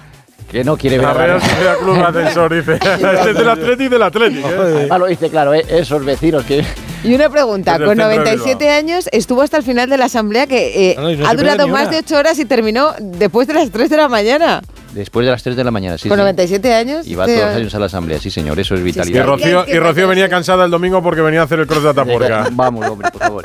[0.52, 2.74] Que no quiere ver a Real Sociedad Club Ascensor dice.
[2.82, 4.48] este es del Atlético y del Atlético.
[4.48, 4.88] ¿eh?
[4.90, 6.62] Ah, lo dice claro, eh, esos vecinos que...
[7.02, 10.46] Y una pregunta, con centro de 97 años estuvo hasta el final de la asamblea
[10.46, 13.54] que eh, No, y no ha durado más de 8 horas y terminó después de
[13.54, 14.62] las 3 de la mañana.
[14.92, 16.08] Después de las 3 de la mañana, sí.
[16.08, 16.20] con sí.
[16.22, 17.06] 97 años.
[17.06, 19.24] Y va todos los años a la asamblea, sí señor, eso es Y vitalidad.
[19.24, 22.48] Rocío, y Rocío venía cansada el domingo porque venía a hacer el cross de Atapuerca.
[22.52, 23.44] Vamos, hombre, por favor.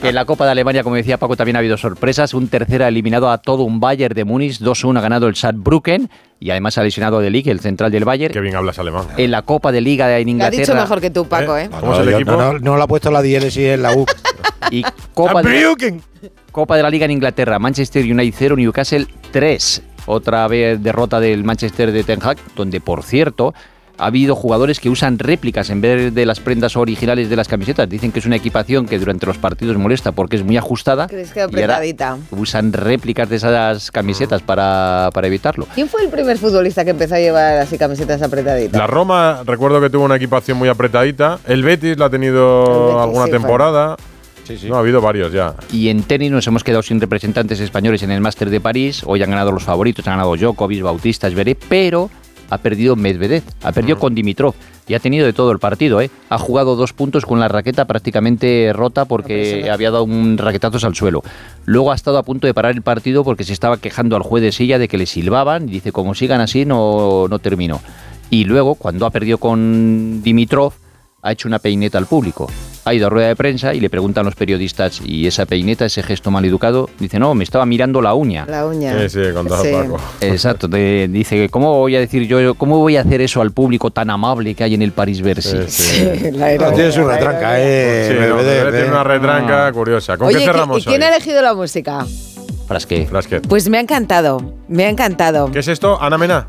[0.00, 2.34] Que en la Copa de Alemania, como decía Paco, también ha habido sorpresas.
[2.34, 6.08] Un tercero ha eliminado a todo un Bayern de Múnich, 2-1 ha ganado el Saarbrücken
[6.38, 8.32] y además ha lesionado a De Ligt, el central del Bayern.
[8.32, 9.06] Qué bien hablas alemán.
[9.16, 10.60] En la Copa de Liga en Lo ha Inglaterra.
[10.62, 11.68] dicho mejor que tú, Paco, ¿eh?
[11.80, 12.32] ¿Cómo es el yo- equipo?
[12.32, 14.06] No, no, no le ha puesto la diéresis en la U.
[14.70, 14.82] Y
[15.14, 16.00] Copa de,
[16.50, 19.82] Copa de la Liga en Inglaterra, Manchester United 0, Newcastle 3.
[20.06, 23.54] Otra vez derrota del Manchester de Ten Hag, donde por cierto
[23.98, 27.88] ha habido jugadores que usan réplicas en vez de las prendas originales de las camisetas.
[27.88, 31.06] Dicen que es una equipación que durante los partidos molesta porque es muy ajustada.
[31.06, 31.24] Que
[31.86, 35.66] y usan réplicas de esas camisetas para, para evitarlo.
[35.74, 38.78] ¿Quién fue el primer futbolista que empezó a llevar así camisetas apretaditas?
[38.78, 41.38] La Roma, recuerdo que tuvo una equipación muy apretadita.
[41.46, 43.96] El Betis la ha tenido Betis, alguna sí, fue.
[44.54, 44.68] Temporada.
[44.70, 45.54] No, ha habido varios ya.
[45.72, 49.02] Y en tenis nos hemos quedado sin representantes españoles en el Máster de París.
[49.06, 52.10] Hoy han ganado los favoritos, han ganado Djokovic, Bautista, Zverev, pero
[52.50, 54.54] ha perdido Medvedev, ha perdido con Dimitrov.
[54.88, 56.10] Y ha tenido de todo el partido, ¿eh?
[56.28, 60.94] Ha jugado dos puntos con la raqueta prácticamente rota porque había dado un raquetazos al
[60.94, 61.24] suelo.
[61.64, 64.44] Luego ha estado a punto de parar el partido porque se estaba quejando al juez
[64.44, 67.80] de silla de que le silbaban y dice, como sigan así, no, no termino.
[68.30, 70.72] Y luego, cuando ha perdido con Dimitrov,
[71.22, 72.48] ha hecho una peineta al público.
[72.88, 76.04] Ha ido a rueda de prensa y le preguntan los periodistas, ¿y esa peineta, ese
[76.04, 76.88] gesto mal educado?
[77.00, 78.46] Dice, no, me estaba mirando la uña.
[78.48, 78.96] La uña.
[79.00, 79.72] Sí, sí, contado Sí.
[79.72, 79.98] Paco.
[80.20, 83.90] Exacto, te- dice, ¿cómo voy a decir yo, cómo voy a hacer eso al público
[83.90, 85.56] tan amable que hay en el Paris Bercy?
[86.32, 88.06] La ironía, Tiene su la retranca, eh.
[88.08, 88.90] Sí, no, Belvedere tiene eh.
[88.92, 90.16] una retranca curiosa.
[90.16, 91.08] ¿Con Oye, qué ¿qui- cerramos ¿y quién hoy?
[91.08, 92.06] ha elegido la música?
[92.68, 93.08] Frasquet.
[93.08, 93.48] Frasquet.
[93.48, 95.50] Pues me ha encantado, me ha encantado.
[95.50, 96.00] ¿Qué es esto?
[96.00, 96.46] ¿Ana Mena?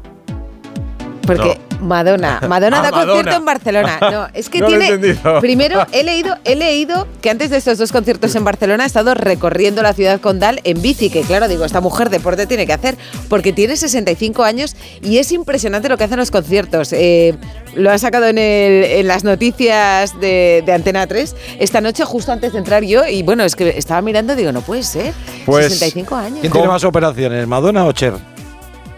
[1.26, 3.06] Porque Madonna, Madonna Ah, da Madonna.
[3.14, 4.00] concierto en Barcelona.
[4.12, 4.96] No, es que No lo he tiene.
[4.96, 5.40] entendido.
[5.42, 9.14] Primero, he leído, he leído que antes de estos dos conciertos en Barcelona ha estado
[9.14, 12.98] recorriendo la ciudad condal en bici, que claro, digo, esta mujer deporte tiene que hacer,
[13.30, 16.94] porque tiene 65 años y es impresionante lo que hacen los conciertos.
[16.94, 17.36] Eh,
[17.76, 22.32] lo han sacado en, el- en las noticias de, de Antena 3 esta noche, justo
[22.32, 25.14] antes de entrar yo, y bueno, es que estaba mirando y digo, no puede ser.
[25.46, 26.40] Pues, 65 años.
[26.42, 28.14] ¿Quién tiene más operaciones, Madonna o Cher?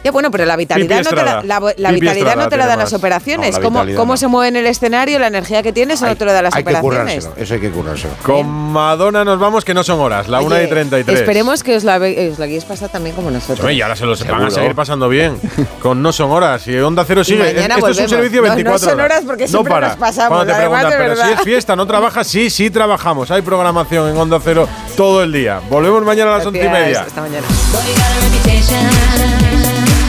[0.04, 2.66] Ya, bueno, pero la vitalidad, Pipi no te la, la- vitalidad Estrada no te la
[2.68, 3.52] dan las operaciones.
[3.56, 4.18] No, la ¿Cómo, cómo no.
[4.18, 6.56] se mueve en el escenario, la energía que tienes, eso no te lo dan las
[6.56, 7.26] Hay que operaciones.
[7.26, 8.14] currárselo, eso hay que currárselo.
[8.24, 11.20] Con Madonna nos vamos, que no son horas, la 1 y Oye, 33.
[11.20, 13.70] Esperemos que os la, os la guiéis pasar también como nosotros.
[13.72, 15.38] Y ahora se los van a seguir pasando bien.
[15.82, 16.66] Con No Son Horas.
[16.68, 17.50] Y Onda Cero sigue.
[17.60, 19.88] Esto es un servicio No, no 24 son horas porque No siempre para.
[19.90, 21.40] nos pasamos, Cuando te además, preguntan, de pero si verdad".
[21.40, 22.28] es fiesta, ¿no trabajas?
[22.28, 23.32] Sí, sí trabajamos.
[23.32, 25.60] Hay programación en Onda Cero todo el día.
[25.70, 27.02] Volvemos mañana a las once y Gracias, media.
[27.02, 27.48] Hasta mañana.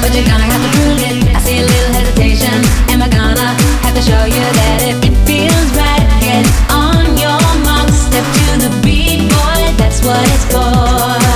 [0.01, 1.37] But you're gonna have to prove it.
[1.37, 2.57] I see a little hesitation.
[2.89, 3.51] Am I gonna
[3.85, 8.47] have to show you that if it feels right, get on your mark, step to
[8.65, 11.30] the beat, boy, that's what it's for.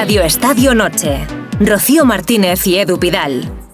[0.00, 1.26] Radio Estadio Noche.
[1.58, 3.67] Rocío Martínez y Edu Pidal.